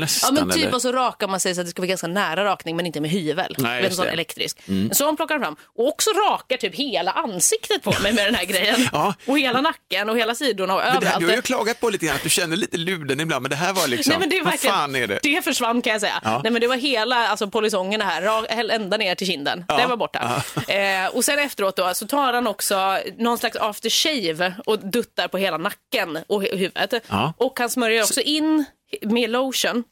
nästan, 0.00 0.36
Ja 0.36 0.44
men 0.44 0.50
typ 0.54 0.62
eller? 0.64 0.74
och 0.74 0.82
så 0.82 0.92
rakar 0.92 1.28
man 1.28 1.40
sig 1.40 1.54
så 1.54 1.60
att 1.60 1.66
det 1.66 1.70
ska 1.70 1.82
vara 1.82 1.88
ganska 1.88 2.06
nära 2.06 2.44
rakning 2.44 2.76
men 2.76 2.86
inte 2.86 3.00
med 3.00 3.10
hyvel. 3.10 3.54
Nej, 3.58 3.82
Vet, 3.82 3.94
sån 3.94 4.02
det. 4.02 4.08
Mm. 4.08 4.12
elektrisk. 4.14 4.58
Så 4.92 5.04
hon 5.06 5.16
plockar 5.16 5.38
fram 5.38 5.56
och 5.78 5.88
också 5.88 6.10
rakar 6.10 6.56
typ 6.56 6.74
hela 6.74 7.10
ansiktet 7.12 7.82
på 7.82 7.94
mig 8.02 8.12
med 8.12 8.26
den 8.26 8.34
här 8.34 8.44
grejen. 8.44 8.76
Ja. 8.92 9.14
Och 9.26 9.38
hela 9.38 9.60
nacken 9.60 10.10
och 10.10 10.18
hela 10.18 10.34
sidorna 10.34 10.74
och 10.74 10.80
Men 10.80 10.86
det 10.86 10.90
här, 10.92 10.96
överallt. 10.96 11.20
du 11.20 11.26
har 11.26 11.36
ju 11.36 11.42
klagat 11.42 11.80
på 11.80 11.90
lite 11.90 12.06
grann 12.06 12.16
att 12.16 12.22
du 12.22 12.30
känner 12.30 12.56
lite 12.56 12.76
luden 12.76 13.20
ibland, 13.20 13.42
men 13.42 13.50
det 13.50 13.56
här 13.56 13.72
var 13.72 13.88
liksom, 13.88 14.10
Nej, 14.10 14.18
men 14.20 14.28
det, 14.28 14.38
är 14.38 14.44
vad 14.44 14.60
fan 14.60 14.96
är 14.96 15.06
det? 15.06 15.42
försvann 15.44 15.82
kan 15.82 15.92
jag 15.92 16.00
säga. 16.00 16.20
Ja. 16.24 16.40
Nej, 16.42 16.52
men 16.52 16.60
det 16.60 16.66
var 16.66 16.76
hela 16.76 17.28
alltså, 17.28 17.50
polisongerna 17.50 18.04
här, 18.04 18.70
ända 18.70 18.96
ner 18.96 19.14
till 19.14 19.26
kinden. 19.26 19.64
Ja. 19.68 19.76
Det 19.76 19.86
var 19.86 19.96
borta. 19.96 20.42
Eh, 20.68 21.06
och 21.16 21.24
sen 21.24 21.38
efteråt 21.38 21.76
då, 21.76 21.94
så 21.94 22.06
tar 22.06 22.32
han 22.32 22.46
också 22.46 22.98
någon 23.18 23.38
slags 23.38 23.56
aftershave 23.56 24.54
och 24.66 24.78
duttar 24.78 25.28
på 25.28 25.38
hela 25.38 25.58
nacken 25.58 26.18
och 26.26 26.42
hu- 26.42 26.56
huvudet. 26.56 26.94
Ja. 27.08 27.32
Och 27.38 27.58
han 27.58 27.70
smörjer 27.70 28.02
också 28.02 28.20
in 28.20 28.53
med 29.02 29.30
lotion 29.30 29.84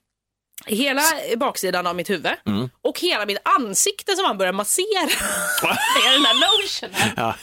hela 0.67 1.03
baksidan 1.37 1.87
av 1.87 1.97
mitt 1.97 2.11
huvud 2.11 2.33
Mm. 2.47 2.71
och 2.83 3.01
hela 3.01 3.27
mitt 3.27 3.39
ansikte 3.45 4.17
som 4.17 4.25
han 4.25 4.39
börjar 4.39 4.53
massera 4.53 5.03
med 6.05 6.13
den 6.13 6.25
här 6.25 6.63
lotionen. 6.63 7.13
Ja. 7.17 7.35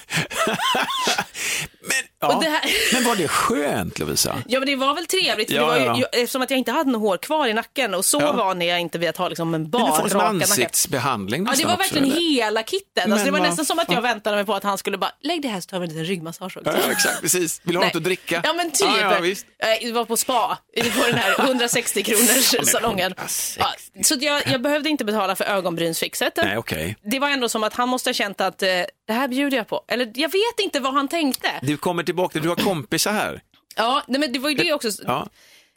Men, 2.21 2.29
ja. 2.29 2.41
Här- 2.49 2.71
men 2.93 3.03
var 3.03 3.15
det 3.15 3.27
skönt 3.27 3.99
Lovisa? 3.99 4.35
Ja 4.47 4.59
men 4.59 4.67
det 4.67 4.75
var 4.75 4.93
väl 4.95 5.05
trevligt 5.05 5.47
för 5.49 5.55
Ja, 5.55 5.61
det 5.61 5.67
var 5.87 5.95
ju, 5.95 6.01
ja. 6.01 6.07
eftersom 6.11 6.41
att 6.41 6.49
jag 6.49 6.57
inte 6.57 6.71
hade 6.71 6.91
något 6.91 7.01
hår 7.01 7.17
kvar 7.17 7.47
i 7.47 7.53
nacken 7.53 7.93
och 7.93 8.05
så 8.05 8.17
Ja. 8.21 8.31
van 8.33 8.61
är 8.61 8.69
jag 8.69 8.79
inte 8.79 8.97
vid 8.97 9.09
att 9.09 9.17
ha 9.17 9.29
liksom 9.29 9.53
en 9.53 9.61
Men 9.61 9.71
du 9.71 9.77
får 9.79 9.87
bar 9.87 10.07
som 10.09 10.17
nacke. 10.17 10.29
ansiktsbehandling 10.29 11.45
Ja, 11.47 11.53
det 11.57 11.65
var 11.65 11.73
också, 11.73 11.83
verkligen 11.83 12.11
eller? 12.11 12.21
hela 12.21 12.63
kittet. 12.63 12.85
Men 12.95 13.11
Alltså, 13.13 13.25
det 13.25 13.31
var 13.31 13.39
nästan 13.39 13.65
som 13.65 13.79
att 13.79 13.91
jag 13.91 14.01
väntade 14.01 14.35
mig 14.35 14.45
på 14.45 14.53
att 14.53 14.63
han 14.63 14.77
skulle 14.77 14.97
bara, 14.97 15.11
lägg 15.21 15.41
det 15.41 15.47
här 15.47 15.61
så 15.61 15.67
tar 15.67 15.79
vi 15.79 15.83
en 15.83 15.89
liten 15.89 16.05
ryggmassage 16.05 16.57
också. 16.57 16.71
Ja, 16.85 16.91
exakt, 16.91 17.21
precis. 17.21 17.61
Vill 17.63 17.73
du 17.73 17.79
ha 17.79 17.85
något 17.85 17.95
att 17.95 18.03
dricka? 18.03 18.41
Ja 18.43 18.53
men 18.53 18.71
typ. 18.71 18.81
Ja, 19.01 19.13
ja, 19.15 19.19
visst. 19.21 19.45
Eh, 19.59 19.85
Det 19.87 19.91
var 19.91 20.05
på 20.05 20.17
spa, 20.17 20.57
på 20.75 21.05
den 21.07 21.15
här 21.15 21.35
160 21.45 22.03
kronors 22.03 22.69
salongen. 22.69 23.11
160. 23.17 23.59
Ja, 23.59 24.03
så 24.03 24.15
jag, 24.21 24.47
jag 24.47 24.61
behövde 24.61 24.89
inte 24.89 25.05
betala 25.05 25.35
för 25.35 25.45
ögonbrynsfixet. 25.45 26.33
Nej, 26.37 26.57
okej. 26.57 26.95
Det 27.03 27.19
var 27.19 27.29
ändå 27.29 27.49
som 27.49 27.63
att 27.63 27.73
han 27.73 27.89
måste 27.89 28.09
ha 28.09 28.13
känt 28.13 28.41
att 28.41 28.61
eh, 28.63 28.67
det 29.07 29.13
här 29.13 29.27
bjuder 29.27 29.57
jag 29.57 29.67
på. 29.67 29.85
Eller 29.87 30.11
jag 30.15 30.29
vet 30.29 30.59
inte 30.63 30.79
vad 30.79 30.93
han 30.93 31.07
tänkte. 31.07 31.49
Du 31.61 31.77
kommer 31.79 32.03
tillbaka, 32.03 32.31
till- 32.31 32.41
du 32.41 32.49
har 32.49 32.55
kompisar 32.55 33.11
här. 33.13 33.41
Ja, 33.75 34.03
nej, 34.07 34.19
men 34.19 34.33
det 34.33 34.39
var 34.39 34.49
ju 34.49 34.55
det 34.55 34.73
också. 34.73 34.89
Ja. 35.05 35.27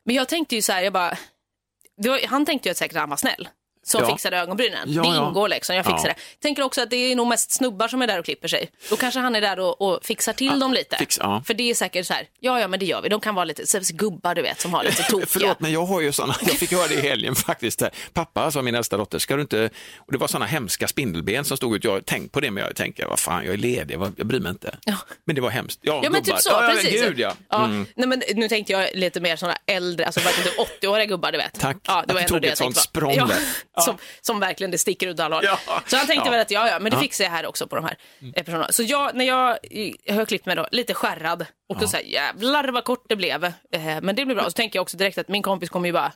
Men 0.04 0.14
jag 0.16 0.28
tänkte 0.28 0.54
ju 0.54 0.62
så 0.62 0.72
här, 0.72 0.82
jag 0.82 0.92
bara, 0.92 1.18
var, 1.96 2.26
han 2.26 2.46
tänkte 2.46 2.68
ju 2.68 2.70
att 2.70 2.76
säkert 2.76 2.96
han 2.98 3.10
var 3.10 3.16
snäll. 3.16 3.48
Som 3.84 4.00
Ja. 4.02 4.08
fixade 4.10 4.36
ögonbrynen. 4.38 4.92
Ja, 4.92 5.02
det 5.02 5.08
ingår 5.08 5.48
liksom, 5.48 5.76
jag 5.76 5.86
fixar 5.86 6.08
det. 6.08 6.14
Tänker 6.42 6.62
också 6.62 6.82
att 6.82 6.90
det 6.90 6.96
är 6.96 7.16
nog 7.16 7.26
mest 7.26 7.50
snubbar 7.52 7.88
som 7.88 8.02
är 8.02 8.06
där 8.06 8.18
och 8.18 8.24
klipper 8.24 8.48
sig. 8.48 8.70
Då 8.90 8.96
kanske 8.96 9.20
han 9.20 9.36
är 9.36 9.40
där 9.40 9.58
och, 9.60 9.80
och 9.82 10.04
fixar 10.04 10.32
till 10.32 10.60
dem 10.60 10.72
lite. 10.72 10.96
fix-. 10.98 11.18
För 11.46 11.54
det 11.54 11.70
är 11.70 11.74
säkert 11.74 12.06
så 12.06 12.12
här, 12.12 12.26
ja 12.40 12.60
ja 12.60 12.68
men 12.68 12.80
det 12.80 12.86
gör 12.86 13.02
vi. 13.02 13.08
De 13.08 13.20
kan 13.20 13.34
vara 13.34 13.44
lite 13.44 13.64
gubbar 13.92 14.34
du 14.34 14.42
vet 14.42 14.60
som 14.60 14.74
har 14.74 14.84
lite 14.84 15.02
tokiga. 15.10 15.26
Förlåt, 15.28 15.60
men 15.60 15.72
jag 15.72 15.84
har 15.84 16.00
ju 16.00 16.12
sådana, 16.12 16.34
jag 16.42 16.54
fick 16.56 16.72
höra 16.72 16.88
det 16.88 16.94
i 16.94 17.00
helgen 17.00 17.34
faktiskt. 17.34 17.80
Här. 17.80 17.90
Pappa, 18.12 18.50
sa 18.50 18.62
min 18.62 18.74
äldsta 18.74 18.96
dotter, 18.96 19.18
ska 19.18 19.36
du 19.36 19.42
inte, 19.42 19.70
och 19.96 20.12
det 20.12 20.18
var 20.18 20.28
sådana 20.28 20.46
hemska 20.46 20.88
spindelben 20.88 21.44
som 21.44 21.56
stod 21.56 21.76
ut, 21.76 21.84
jag 21.84 22.06
tänkt 22.06 22.32
på 22.32 22.40
det, 22.40 22.50
men 22.50 22.64
jag 22.64 22.76
tänker, 22.76 23.06
vad 23.06 23.18
fan, 23.20 23.44
jag 23.44 23.54
är 23.54 23.58
ledig, 23.58 23.94
jag 24.16 24.26
bryr 24.26 24.40
mig 24.40 24.50
inte. 24.50 24.76
Men 25.24 25.34
det 25.34 25.40
var 25.42 25.50
hemskt. 25.50 25.78
Ja, 25.82 26.00
Ja 26.04 26.10
men 26.10 26.22
gubbar. 26.22 26.36
typ 26.36 26.42
så, 26.42 26.50
ja, 26.50 26.70
precis. 26.74 27.02
Gud, 27.02 27.18
ja. 27.20 27.34
Mm. 27.64 27.86
nej, 27.94 28.08
men 28.08 28.22
nu 28.34 28.48
tänkte 28.48 28.72
jag 28.72 28.88
lite 28.94 29.20
mer 29.20 29.36
sådana 29.36 29.56
äldre, 29.66 30.06
alltså 30.06 30.20
verkligen 30.20 30.50
typ 30.50 30.82
80-åriga 30.82 31.06
gubbar 31.06 31.32
du 31.32 31.38
vet. 31.38 31.60
Tack. 31.60 31.76
Ja, 31.86 32.04
det 32.08 32.14
var 32.14 32.20
Att 32.20 32.26
du 32.28 32.34
tog 32.34 32.44
ett 32.44 32.58
sånt 32.58 32.74
på. 32.74 32.80
språng 32.80 33.16
där. 33.16 33.38
Ja. 33.76 33.82
Som, 33.82 33.98
som 34.20 34.40
verkligen 34.40 34.70
det 34.70 34.78
sticker 34.78 35.06
ut 35.08 35.20
alla 35.20 35.36
håll. 35.36 35.44
Ja. 35.44 35.58
Så 35.86 35.96
han 35.96 36.06
tänkte 36.06 36.26
Ja. 36.28 36.30
väl 36.30 36.40
att 36.40 36.50
ja, 36.50 36.68
ja, 36.68 36.78
men 36.78 36.90
det 36.90 36.96
Ja. 36.96 37.00
fixar 37.02 37.24
jag 37.24 37.30
här 37.30 37.46
också 37.46 37.66
på 37.66 37.76
de 37.76 37.84
här 37.84 37.96
eh, 38.34 38.42
personerna. 38.44 38.72
Så 38.72 38.82
jag, 38.82 39.14
när 39.14 39.24
jag, 39.24 39.58
jag 40.04 40.14
har 40.14 40.24
klippt 40.24 40.46
mig 40.46 40.56
då, 40.56 40.66
lite 40.70 40.94
skärrad 40.94 41.46
och 41.68 41.78
då 41.78 41.88
säger 41.88 42.10
jävlar 42.10 42.68
vad 42.68 42.84
kort 42.84 43.04
det 43.08 43.16
blev. 43.16 43.44
Eh, 43.44 43.52
men 44.02 44.06
det 44.16 44.24
blir 44.24 44.34
bra. 44.34 44.44
Så 44.44 44.50
tänker 44.50 44.76
jag 44.76 44.82
också 44.82 44.96
direkt 44.96 45.18
att 45.18 45.28
min 45.28 45.42
kompis 45.42 45.70
kommer 45.70 45.88
ju 45.88 45.92
bara, 45.92 46.12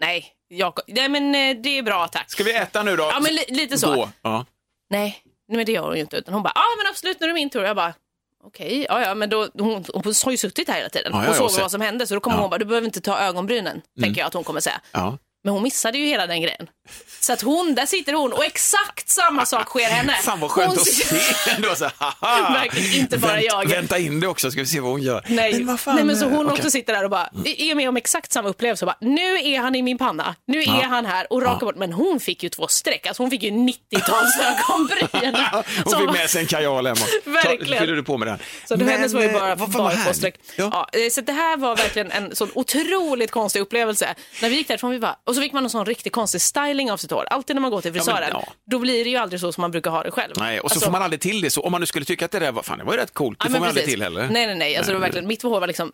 nej, 0.00 0.26
Jakob, 0.48 0.84
nej 0.88 1.08
men 1.08 1.34
eh, 1.34 1.56
det 1.62 1.78
är 1.78 1.82
bra 1.82 2.08
tack. 2.08 2.30
Ska 2.30 2.44
vi 2.44 2.54
äta 2.56 2.82
nu 2.82 2.96
då? 2.96 3.02
Ja 3.04 3.20
men 3.20 3.34
li, 3.34 3.44
lite 3.48 3.78
så. 3.78 3.94
Då. 3.94 4.08
Ja. 4.22 4.46
Nej, 4.90 5.18
men 5.52 5.66
det 5.66 5.72
gör 5.72 5.82
hon 5.82 5.94
ju 5.94 6.00
inte. 6.00 6.16
Utan 6.16 6.34
hon 6.34 6.42
bara, 6.42 6.52
ja 6.54 6.60
ah, 6.60 6.76
men 6.82 6.86
absolut, 6.90 7.20
nu 7.20 7.24
är 7.24 7.28
det 7.28 7.34
min 7.34 7.50
tur. 7.50 7.62
Jag 7.64 7.76
bara, 7.76 7.94
okej, 8.44 8.86
ja 8.88 9.00
ja, 9.00 9.14
men 9.14 9.28
då, 9.30 9.48
hon, 9.58 9.84
hon 9.94 10.02
har 10.24 10.30
ju 10.30 10.36
suttit 10.36 10.68
här 10.68 10.76
hela 10.76 10.88
tiden 10.88 11.12
Ja, 11.14 11.22
ja, 11.24 11.30
och 11.30 11.36
ja, 11.36 11.48
såg 11.48 11.60
vad 11.60 11.70
som 11.70 11.80
hände. 11.80 12.06
Så 12.06 12.14
då 12.14 12.20
kommer 12.20 12.34
Ja. 12.34 12.38
Mm. 12.38 12.42
hon 12.42 12.50
bara, 12.50 12.58
du 12.58 12.64
behöver 12.64 12.86
inte 12.86 13.00
ta 13.00 13.18
ögonbrynen, 13.18 13.82
tänker 14.00 14.20
jag 14.20 14.26
att 14.28 14.34
hon 14.34 14.44
kommer 14.44 14.60
säga. 14.60 14.80
Ja. 14.92 15.18
Men 15.46 15.52
hon 15.52 15.62
missade 15.62 15.98
ju 15.98 16.06
hela 16.06 16.26
den 16.26 16.42
grejen. 16.42 16.66
Så 17.20 17.32
att 17.32 17.42
hon, 17.42 17.74
där 17.74 17.86
sitter 17.86 18.12
hon 18.12 18.32
och 18.32 18.44
exakt 18.44 19.08
samma 19.08 19.46
sak 19.46 19.68
sker 19.68 19.88
henne. 19.88 20.12
Fan 20.22 20.40
vad 20.40 20.50
skönt 20.50 20.68
hon 20.70 20.78
att 20.78 20.86
se 20.86 21.16
ändå. 21.56 21.74
Så. 21.74 21.84
Verkligen 22.52 23.00
inte 23.00 23.18
bara 23.18 23.42
jag. 23.42 23.68
Vänta 23.68 23.98
in 23.98 24.20
det 24.20 24.28
också, 24.28 24.50
ska 24.50 24.60
vi 24.60 24.66
se 24.66 24.80
vad 24.80 24.90
hon 24.90 25.02
gör. 25.02 25.24
Nej, 25.28 25.64
Men 25.64 25.78
nej 25.86 26.04
men 26.04 26.16
så 26.16 26.24
hon. 26.24 26.40
Mm. 26.40 26.52
också 26.52 26.70
sitter 26.70 26.92
där 26.92 27.04
och 27.04 27.10
bara 27.10 27.30
är 27.44 27.74
med 27.74 27.88
om 27.88 27.96
exakt 27.96 28.32
samma 28.32 28.48
upplevelse. 28.48 28.84
Och 28.84 28.86
bara, 28.86 29.08
nu 29.08 29.34
är 29.40 29.58
han 29.60 29.74
i 29.74 29.82
min 29.82 29.98
panna, 29.98 30.34
nu 30.46 30.62
är 30.62 30.66
han 30.82 31.06
här 31.06 31.32
och 31.32 31.42
rakar 31.42 31.66
bort. 31.66 31.76
Men 31.76 31.92
hon 31.92 32.20
fick 32.20 32.42
ju 32.42 32.48
två 32.48 32.68
streck, 32.68 33.06
alltså 33.06 33.22
hon 33.22 33.30
fick 33.30 33.42
ju 33.42 33.50
90-tals 33.50 34.38
ögonbryn. 34.40 35.36
Hon 35.84 36.00
fick 36.00 36.20
med 36.20 36.30
sig 36.30 36.40
en 36.40 36.46
kajal 36.46 36.86
hem 36.86 36.96
och 37.24 37.32
Verkligen. 37.34 37.78
fyllde 37.78 37.94
du 37.96 38.02
på 38.02 38.18
med 38.18 38.28
den. 38.28 38.38
Så 38.68 38.76
det 38.76 38.84
Men, 38.84 38.94
hennes 38.94 39.12
var 39.12 39.20
ju 39.20 39.26
eh, 39.26 39.32
bara, 39.32 39.54
vad 39.54 39.70
bara 39.70 39.82
vad 39.82 39.92
två 39.92 39.98
härligt. 39.98 40.16
streck. 40.16 40.34
Ja. 40.56 40.88
Ja. 40.92 41.00
eh, 41.00 41.10
så 41.10 41.20
det 41.20 41.32
här 41.32 41.56
var 41.56 41.76
verkligen 41.76 42.10
en 42.10 42.36
sån 42.36 42.50
otroligt 42.54 43.30
konstig 43.30 43.60
upplevelse. 43.60 44.14
När 44.42 44.48
vi 44.48 44.56
gick 44.56 44.68
därifrån, 44.68 44.90
vi 44.90 44.98
bara, 44.98 45.16
och 45.24 45.35
så 45.36 45.42
fick 45.42 45.52
man 45.52 45.64
en 45.64 45.70
sån 45.70 45.86
riktigt 45.86 46.12
konstig 46.12 46.40
styling 46.40 46.92
av 46.92 46.96
sitt 46.96 47.10
hår. 47.10 47.24
Alltid 47.30 47.56
när 47.56 47.60
man 47.60 47.70
går 47.70 47.80
till 47.80 47.92
men, 47.92 48.00
frisören, 48.02 48.28
ja. 48.32 48.44
då 48.70 48.78
blir 48.78 49.04
det 49.04 49.10
ju 49.10 49.16
aldrig 49.16 49.40
så 49.40 49.52
som 49.52 49.60
man 49.60 49.70
brukar 49.70 49.90
ha 49.90 50.02
det 50.02 50.10
själv. 50.10 50.32
Nej, 50.36 50.60
och 50.60 50.70
så 50.70 50.74
Alltså- 50.74 50.84
får 50.84 50.92
man 50.92 51.02
aldrig 51.02 51.20
till 51.20 51.40
det 51.40 51.50
så. 51.50 51.60
Om 51.62 51.72
man 51.72 51.80
nu 51.80 51.86
skulle 51.86 52.04
tycka 52.04 52.24
att 52.24 52.30
det 52.30 52.38
där 52.38 52.52
var, 52.52 52.62
fan 52.62 52.78
det 52.78 52.84
var 52.84 52.92
ju 52.92 52.98
rätt 53.00 53.14
coolt, 53.14 53.38
det 53.40 53.44
får 53.44 53.50
men 53.52 53.60
man 53.60 53.68
aldrig 53.68 53.84
precis. 53.84 53.94
till 53.94 54.02
heller. 54.02 54.28
Nej, 54.30 54.46
nej, 54.46 54.54
nej. 54.56 54.76
Alltså, 54.76 54.92
Nej. 54.92 55.00
verkligen, 55.00 55.26
mitt 55.26 55.42
hår 55.42 55.60
var 55.60 55.66
liksom, 55.66 55.92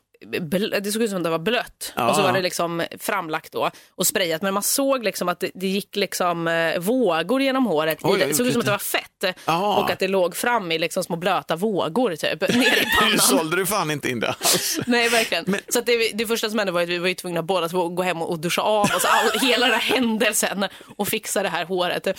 det 0.82 0.92
såg 0.92 1.02
ut 1.02 1.10
som 1.10 1.16
att 1.18 1.24
det 1.24 1.30
var 1.30 1.38
blött. 1.38 1.92
Ja. 1.96 2.08
Och 2.10 2.16
så 2.16 2.22
var 2.22 2.32
det 2.32 2.40
liksom 2.40 2.82
framlagt 3.00 3.52
då 3.52 3.70
och 3.96 4.06
sprayat. 4.06 4.42
Men 4.42 4.54
man 4.54 4.62
såg 4.62 5.04
liksom 5.04 5.28
att 5.28 5.40
det, 5.40 5.50
det 5.54 5.66
gick 5.66 5.96
liksom 5.96 6.48
eh, 6.48 6.78
vågor 6.78 7.42
genom 7.42 7.66
håret. 7.66 7.98
Oj, 8.02 8.18
det. 8.18 8.34
såg 8.34 8.46
ut 8.46 8.52
som 8.52 8.60
att 8.60 8.66
det 8.66 8.70
var 8.72 8.78
fett. 8.78 9.08
Ja. 9.44 9.76
Och 9.76 9.90
att 9.90 9.98
det 9.98 10.08
låg 10.08 10.36
fram 10.36 10.72
i 10.72 10.78
liksom 10.78 11.04
små 11.04 11.16
blöta 11.16 11.56
vågor 11.56 12.16
typ, 12.16 12.40
ner 12.54 12.56
i 12.56 12.60
Nu 12.84 12.90
pannan. 13.00 13.18
sålde 13.18 13.56
du 13.56 13.66
fan 13.66 13.90
inte 13.90 14.10
in 14.10 14.20
det 14.20 14.28
alls. 14.28 14.78
Nej, 14.86 15.08
verkligen. 15.08 15.44
Men- 15.46 15.60
Så 15.68 15.80
det, 15.80 16.10
det 16.14 16.26
första 16.26 16.50
som 16.50 16.58
hände 16.58 16.72
var 16.72 16.82
att 16.82 16.88
vi 16.88 16.98
var 16.98 17.08
ju 17.08 17.14
tvungna 17.14 17.42
båda 17.42 17.68
två 17.68 17.86
att 17.86 17.96
gå 17.96 18.02
hem 18.02 18.22
och 18.22 18.38
duscha 18.38 18.62
av 18.62 18.84
oss 18.84 19.04
all, 19.22 19.40
hela 19.48 19.66
den 19.66 19.74
här 19.80 19.94
händelsen 19.94 20.64
och 20.96 21.08
fixa 21.08 21.42
det 21.42 21.48
här 21.48 21.64
håret. 21.64 22.06
Eh, 22.06 22.12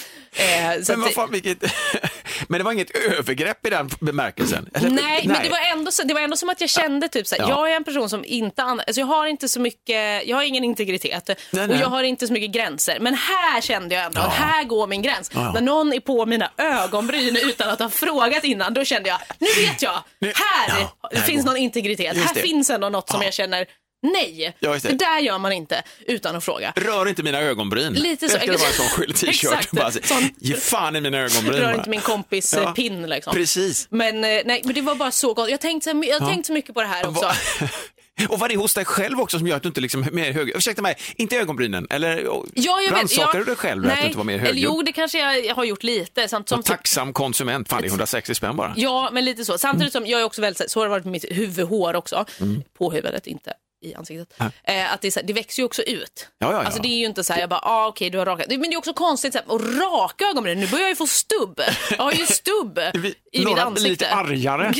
så 0.83 0.91
Men, 0.91 1.01
vad 1.01 1.13
fan, 1.13 1.31
vilket... 1.31 1.57
men 2.47 2.57
det 2.59 2.63
var 2.63 2.71
inget 2.71 2.91
övergrepp 2.91 3.65
i 3.65 3.69
den 3.69 3.89
bemärkelsen? 4.01 4.69
Eller? 4.73 4.89
Nej, 4.89 5.27
men 5.27 5.43
det 5.43 5.49
var, 5.49 5.59
ändå, 5.71 5.91
så- 5.91 6.03
det 6.03 6.13
var 6.13 6.21
ändå 6.21 6.37
som 6.37 6.49
att 6.49 6.61
jag 6.61 6.69
kände 6.69 7.07
typ 7.07 7.27
såhär, 7.27 7.41
Ja. 7.41 7.49
jag 7.49 7.71
är 7.71 7.75
en 7.75 7.83
person 7.83 8.09
som 8.09 8.25
inte, 8.25 8.63
alltså 8.63 8.99
jag 8.99 9.05
har 9.07 9.27
inte 9.27 9.49
så 9.49 9.59
mycket, 9.59 10.27
jag 10.27 10.37
har 10.37 10.43
ingen 10.43 10.63
integritet 10.63 11.27
Nej, 11.51 11.63
och 11.63 11.69
nej. 11.69 11.79
jag 11.79 11.87
har 11.87 12.03
inte 12.03 12.27
så 12.27 12.33
mycket 12.33 12.51
gränser. 12.51 12.99
Men 12.99 13.13
här 13.13 13.61
kände 13.61 13.95
jag 13.95 14.03
ändå, 14.05 14.21
Ja. 14.21 14.27
här 14.29 14.63
går 14.63 14.87
min 14.87 15.01
gräns. 15.01 15.31
Ja. 15.33 15.51
När 15.51 15.61
någon 15.61 15.93
är 15.93 15.99
på 15.99 16.25
mina 16.25 16.51
ögonbryn 16.57 17.37
utan 17.43 17.69
att 17.69 17.79
ha 17.79 17.89
frågat 17.89 18.43
innan, 18.43 18.73
då 18.73 18.83
kände 18.85 19.09
jag, 19.09 19.19
nu 19.39 19.47
vet 19.61 19.81
jag, 19.81 20.03
här 20.21 20.87
här 21.13 21.21
finns 21.21 21.45
någon 21.45 21.57
integritet. 21.57 22.17
Här 22.17 22.33
finns 22.41 22.69
ändå 22.69 22.89
något 22.89 23.09
som 23.09 23.19
Ja. 23.21 23.25
jag 23.25 23.33
känner, 23.33 23.65
nej, 24.03 24.55
Ja, 24.59 24.71
det. 24.73 24.79
det 24.89 24.93
där 24.95 25.19
gör 25.19 25.37
man 25.37 25.51
inte 25.51 25.83
utan 26.07 26.35
att 26.35 26.43
fråga. 26.43 26.73
Rör 26.75 27.07
inte 27.09 27.23
mina 27.23 27.39
ögonbryn. 27.41 27.93
Lite 27.93 28.29
så. 28.29 28.37
Jag 28.37 28.41
ska 28.43 28.57
vara 28.57 28.67
en 28.67 28.73
sån 28.73 28.85
skyldig 28.89 29.15
t-shirt. 29.15 30.33
Ge 30.37 30.55
fan 30.55 30.95
i 30.95 31.01
mina 31.01 31.17
ögonbryn. 31.17 31.53
Rör 31.59 31.63
bara. 31.63 31.75
inte 31.75 31.89
min 31.89 32.01
kompis 32.01 32.53
Ja. 32.57 32.61
ja. 32.63 32.71
pin 32.71 33.09
liksom. 33.09 33.33
Precis. 33.33 33.87
Men, 33.89 34.15
eh, 34.23 34.41
nej, 34.45 34.61
men 34.65 34.73
det 34.73 34.81
var 34.81 34.95
bara 34.95 35.11
så 35.11 35.33
gott. 35.33 35.49
Jag 35.49 35.61
tänkte, 35.61 35.91
så- 35.91 36.03
jag 36.05 36.19
tänkte 36.27 36.47
så 36.47 36.53
mycket 36.53 36.73
på 36.75 36.81
det 36.81 36.87
här 36.87 37.07
också. 37.09 37.31
Och 38.29 38.39
vad 38.39 38.49
det 38.49 38.53
är 38.53 38.57
hos 38.57 38.73
dig 38.73 38.85
själv 38.85 39.19
också 39.21 39.37
som 39.37 39.47
gör 39.47 39.55
att 39.57 39.63
du 39.63 39.67
inte 39.69 39.81
liksom 39.81 40.03
är 40.03 40.11
mer 40.11 40.31
hög... 40.33 40.49
Ursäkta 40.55 40.81
mig, 40.81 40.95
inte 41.15 41.37
ögonbrynen? 41.37 41.87
Eller 41.89 42.27
Ja, 42.53 42.79
rannsakar 42.91 43.29
ja, 43.33 43.39
du 43.39 43.43
dig 43.45 43.55
själv 43.55 43.81
nej, 43.83 43.91
att 43.93 43.99
du 43.99 44.05
inte 44.05 44.17
var 44.17 44.23
mer 44.25 44.37
högljudd? 44.37 44.63
Jo, 44.73 44.81
det 44.81 44.91
kanske 44.91 45.19
jag 45.45 45.55
har 45.55 45.63
gjort 45.63 45.83
lite. 45.83 46.27
Samt, 46.27 46.49
som, 46.49 46.63
Tacksam 46.63 47.13
konsument, 47.13 47.69
fan 47.69 47.81
det 47.81 47.87
är 47.87 47.89
160 47.89 48.35
spänn 48.35 48.55
bara. 48.55 48.73
ja, 48.77 49.09
men 49.13 49.25
lite 49.25 49.45
så. 49.45 49.57
Samtidigt 49.57 49.93
som 49.93 50.05
jag 50.07 50.21
är 50.21 50.23
också 50.23 50.41
väldigt, 50.41 50.71
så 50.71 50.79
har 50.79 50.85
det 50.85 50.89
varit 50.89 51.05
med 51.05 51.11
mitt 51.11 51.25
huvudhår 51.31 51.93
också. 51.95 52.25
Mm. 52.39 52.63
På 52.77 52.91
huvudet, 52.91 53.27
inte 53.27 53.53
i 53.83 53.95
ansiktet. 53.95 54.33
Eh, 54.63 54.93
att 54.93 55.01
det, 55.01 55.07
är 55.07 55.11
så 55.11 55.19
här, 55.19 55.27
det 55.27 55.33
växer 55.33 55.61
ju 55.61 55.65
också 55.65 55.81
ut. 55.81 56.27
Ja, 56.39 56.47
ja, 56.51 56.53
ja. 56.53 56.63
Alltså 56.63 56.81
det 56.81 56.87
är 56.87 56.97
ju 56.97 57.05
inte 57.05 57.23
så 57.23 57.33
här, 57.33 57.39
jag 57.39 57.49
bara, 57.49 57.59
ah, 57.63 57.87
okej 57.87 58.09
du 58.09 58.17
har 58.17 58.25
rakat. 58.25 58.47
Men 58.49 58.61
det 58.61 58.73
är 58.73 58.77
också 58.77 58.93
konstigt 58.93 59.33
så 59.33 59.39
här, 59.39 59.55
att 59.55 59.61
raka 59.61 60.25
ögonbrynen. 60.25 60.59
Nu 60.59 60.67
börjar 60.67 60.83
jag 60.83 60.89
ju 60.89 60.95
få 60.95 61.07
stubb. 61.07 61.61
Jag 61.91 62.03
har 62.03 62.11
ju 62.11 62.25
stubb 62.25 62.79
Vi, 62.93 63.07
i 63.31 63.39
mitt 63.39 63.43
några 63.47 63.71
blir 63.71 63.83
lite 63.83 64.09
ansikte. 64.11 64.49
argare. 64.55 64.73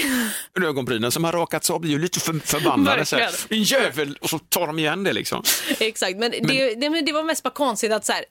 Ögonbrynen 0.67 1.11
som 1.11 1.23
har 1.23 1.31
rakats 1.31 1.69
av 1.69 1.79
blir 1.79 1.91
ju 1.91 1.99
lite 1.99 2.19
för, 2.19 2.33
förbannade. 2.39 3.05
Så 3.05 3.15
här, 3.15 3.23
Verkligen. 3.25 3.47
Din 3.49 3.63
jävel! 3.63 4.17
Och 4.21 4.29
så 4.29 4.39
tar 4.39 4.67
de 4.67 4.79
igen 4.79 5.03
det 5.03 5.13
liksom. 5.13 5.43
Exakt, 5.79 6.17
men, 6.17 6.31
Det, 6.31 6.75
det, 6.75 6.89
men 6.89 7.05
det 7.05 7.11
var 7.11 7.23
mest 7.23 7.43
bara 7.43 7.49
konstigt 7.49 7.91
att 7.91 8.05
så 8.05 8.11
här, 8.13 8.25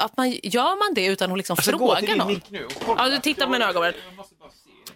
att 0.00 0.16
man, 0.16 0.30
gör 0.42 0.78
man 0.78 0.94
det 0.94 1.06
utan 1.06 1.32
att 1.32 1.38
liksom 1.38 1.56
fråga 1.56 2.14
någon? 2.16 2.40
nu. 2.48 2.68
Ja, 2.96 3.08
du 3.08 3.18
tittar 3.18 3.48
med 3.48 3.62
ögonen. 3.62 3.94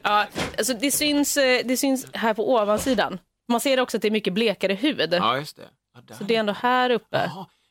Ja, 0.02 0.26
alltså 0.58 0.74
det, 0.74 0.90
syns, 0.90 1.36
eh, 1.36 1.60
det 1.64 1.76
syns 1.76 2.06
här 2.12 2.34
på 2.34 2.52
ovansidan. 2.54 3.18
Man 3.48 3.60
ser 3.60 3.80
också 3.80 3.96
att 3.96 4.02
det 4.02 4.08
är 4.08 4.12
mycket 4.12 4.32
blekare 4.32 4.74
hud. 4.74 5.08
Ja, 5.14 5.38
just 5.38 5.56
det. 5.56 5.62
Ja, 5.94 6.00
där. 6.00 6.14
Så 6.14 6.24
det 6.24 6.36
är 6.36 6.40
ändå 6.40 6.52
här 6.52 6.90
uppe. 6.90 7.30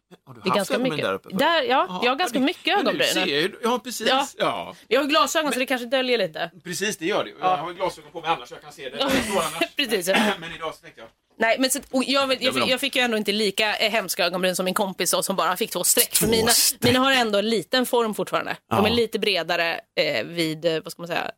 Men 0.09 0.19
Har 0.25 0.33
du 0.33 0.41
Det 0.41 0.47
är 0.47 0.49
haft 0.49 0.55
ganska 0.55 0.77
mycket. 0.79 1.01
Där 1.05 1.13
uppe? 1.13 1.29
Där, 1.31 1.61
ja, 1.63 2.01
jag 2.03 2.11
har 2.11 2.15
ganska 2.15 2.39
men- 2.39 2.45
mycket 2.45 2.65
men 2.77 2.79
ögonbryn. 2.87 3.07
ser 3.07 3.55
Ja, 3.63 3.79
precis. 3.83 4.07
Ja. 4.07 4.27
Ja. 4.37 4.75
Jag 4.87 5.01
har 5.01 5.07
glasögon 5.07 5.53
så 5.53 5.59
det 5.59 5.65
kanske 5.65 5.87
döljer 5.87 6.17
lite. 6.17 6.51
Precis, 6.63 6.97
det 6.97 7.05
gör 7.05 7.23
det. 7.23 7.31
Jag 7.39 7.57
har 7.57 7.73
glasögon 7.73 8.11
på 8.11 8.21
mig 8.21 8.29
annars 8.29 8.49
så 8.49 8.55
jag 8.55 8.61
kan 8.61 8.71
se 8.71 8.89
det. 8.89 8.97
Det 8.97 9.67
precis. 9.87 10.07
Men 10.39 10.55
idag 10.55 10.75
så 10.75 10.81
tänkte 10.81 11.01
jag... 11.01 11.09
Nej, 11.37 11.55
men 11.59 11.69
så, 11.71 11.79
jag, 11.91 12.03
jag, 12.07 12.27
men 12.27 12.37
fick, 12.37 12.53
de- 12.53 12.69
jag 12.71 12.79
fick 12.79 12.95
ju 12.95 13.01
ändå 13.01 13.17
inte 13.17 13.31
lika 13.31 13.75
eh, 13.77 13.91
hemska 13.91 14.25
ögonbryn 14.25 14.55
som 14.55 14.65
min 14.65 14.73
kompis 14.73 15.11
då, 15.11 15.23
som 15.23 15.35
bara 15.35 15.57
fick 15.57 15.71
två 15.71 15.83
streck. 15.83 16.15
För 16.15 16.27
mina, 16.27 16.51
mina 16.79 16.99
har 16.99 17.11
ändå 17.11 17.39
en 17.39 17.49
liten 17.49 17.85
form 17.85 18.13
fortfarande. 18.13 18.51
De 18.69 18.75
Ja. 18.77 18.87
är 18.87 18.91
lite 18.91 19.19
bredare 19.19 19.79
eh, 19.99 20.25
vid, 20.25 20.65
eh, 20.65 20.79
vad 20.83 20.91
ska 20.91 21.01
man 21.01 21.07
säga, 21.07 21.31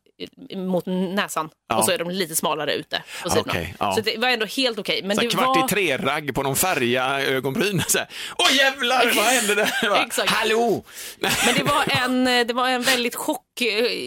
mot 0.56 0.86
näsan. 0.86 1.50
Ja. 1.68 1.76
Och 1.76 1.84
så 1.84 1.90
är 1.90 1.98
de 1.98 2.10
lite 2.10 2.36
smalare 2.36 2.74
ute 2.74 3.02
på 3.22 3.30
sidorna. 3.30 3.52
Okej, 3.52 3.74
ja. 3.78 3.92
Så 3.94 4.00
det 4.00 4.18
var 4.18 4.28
ändå 4.28 4.46
helt 4.46 4.78
okej. 4.78 5.02
Men 5.02 5.16
Så 5.16 5.22
det 5.22 5.28
här, 5.28 5.44
kvart 5.44 5.56
var... 5.56 5.64
i 5.64 5.68
tre-ragg 5.68 6.34
på 6.34 6.42
någon 6.42 6.56
färja 6.56 7.20
ögonbryn. 7.20 7.82
Så 7.88 7.98
här, 7.98 8.08
Åh 8.38 8.56
jävlar, 8.56 9.12
vad 9.16 9.24
hände 9.24 9.54
där? 9.54 10.02
Exakt. 10.06 10.30
Hallå! 10.30 10.84
Men 11.18 11.54
det 11.56 11.62
var 11.62 11.84
en, 12.04 12.46
det 12.46 12.54
var 12.54 12.68
en 12.68 12.82
väldigt 12.82 13.14
chock, 13.14 13.44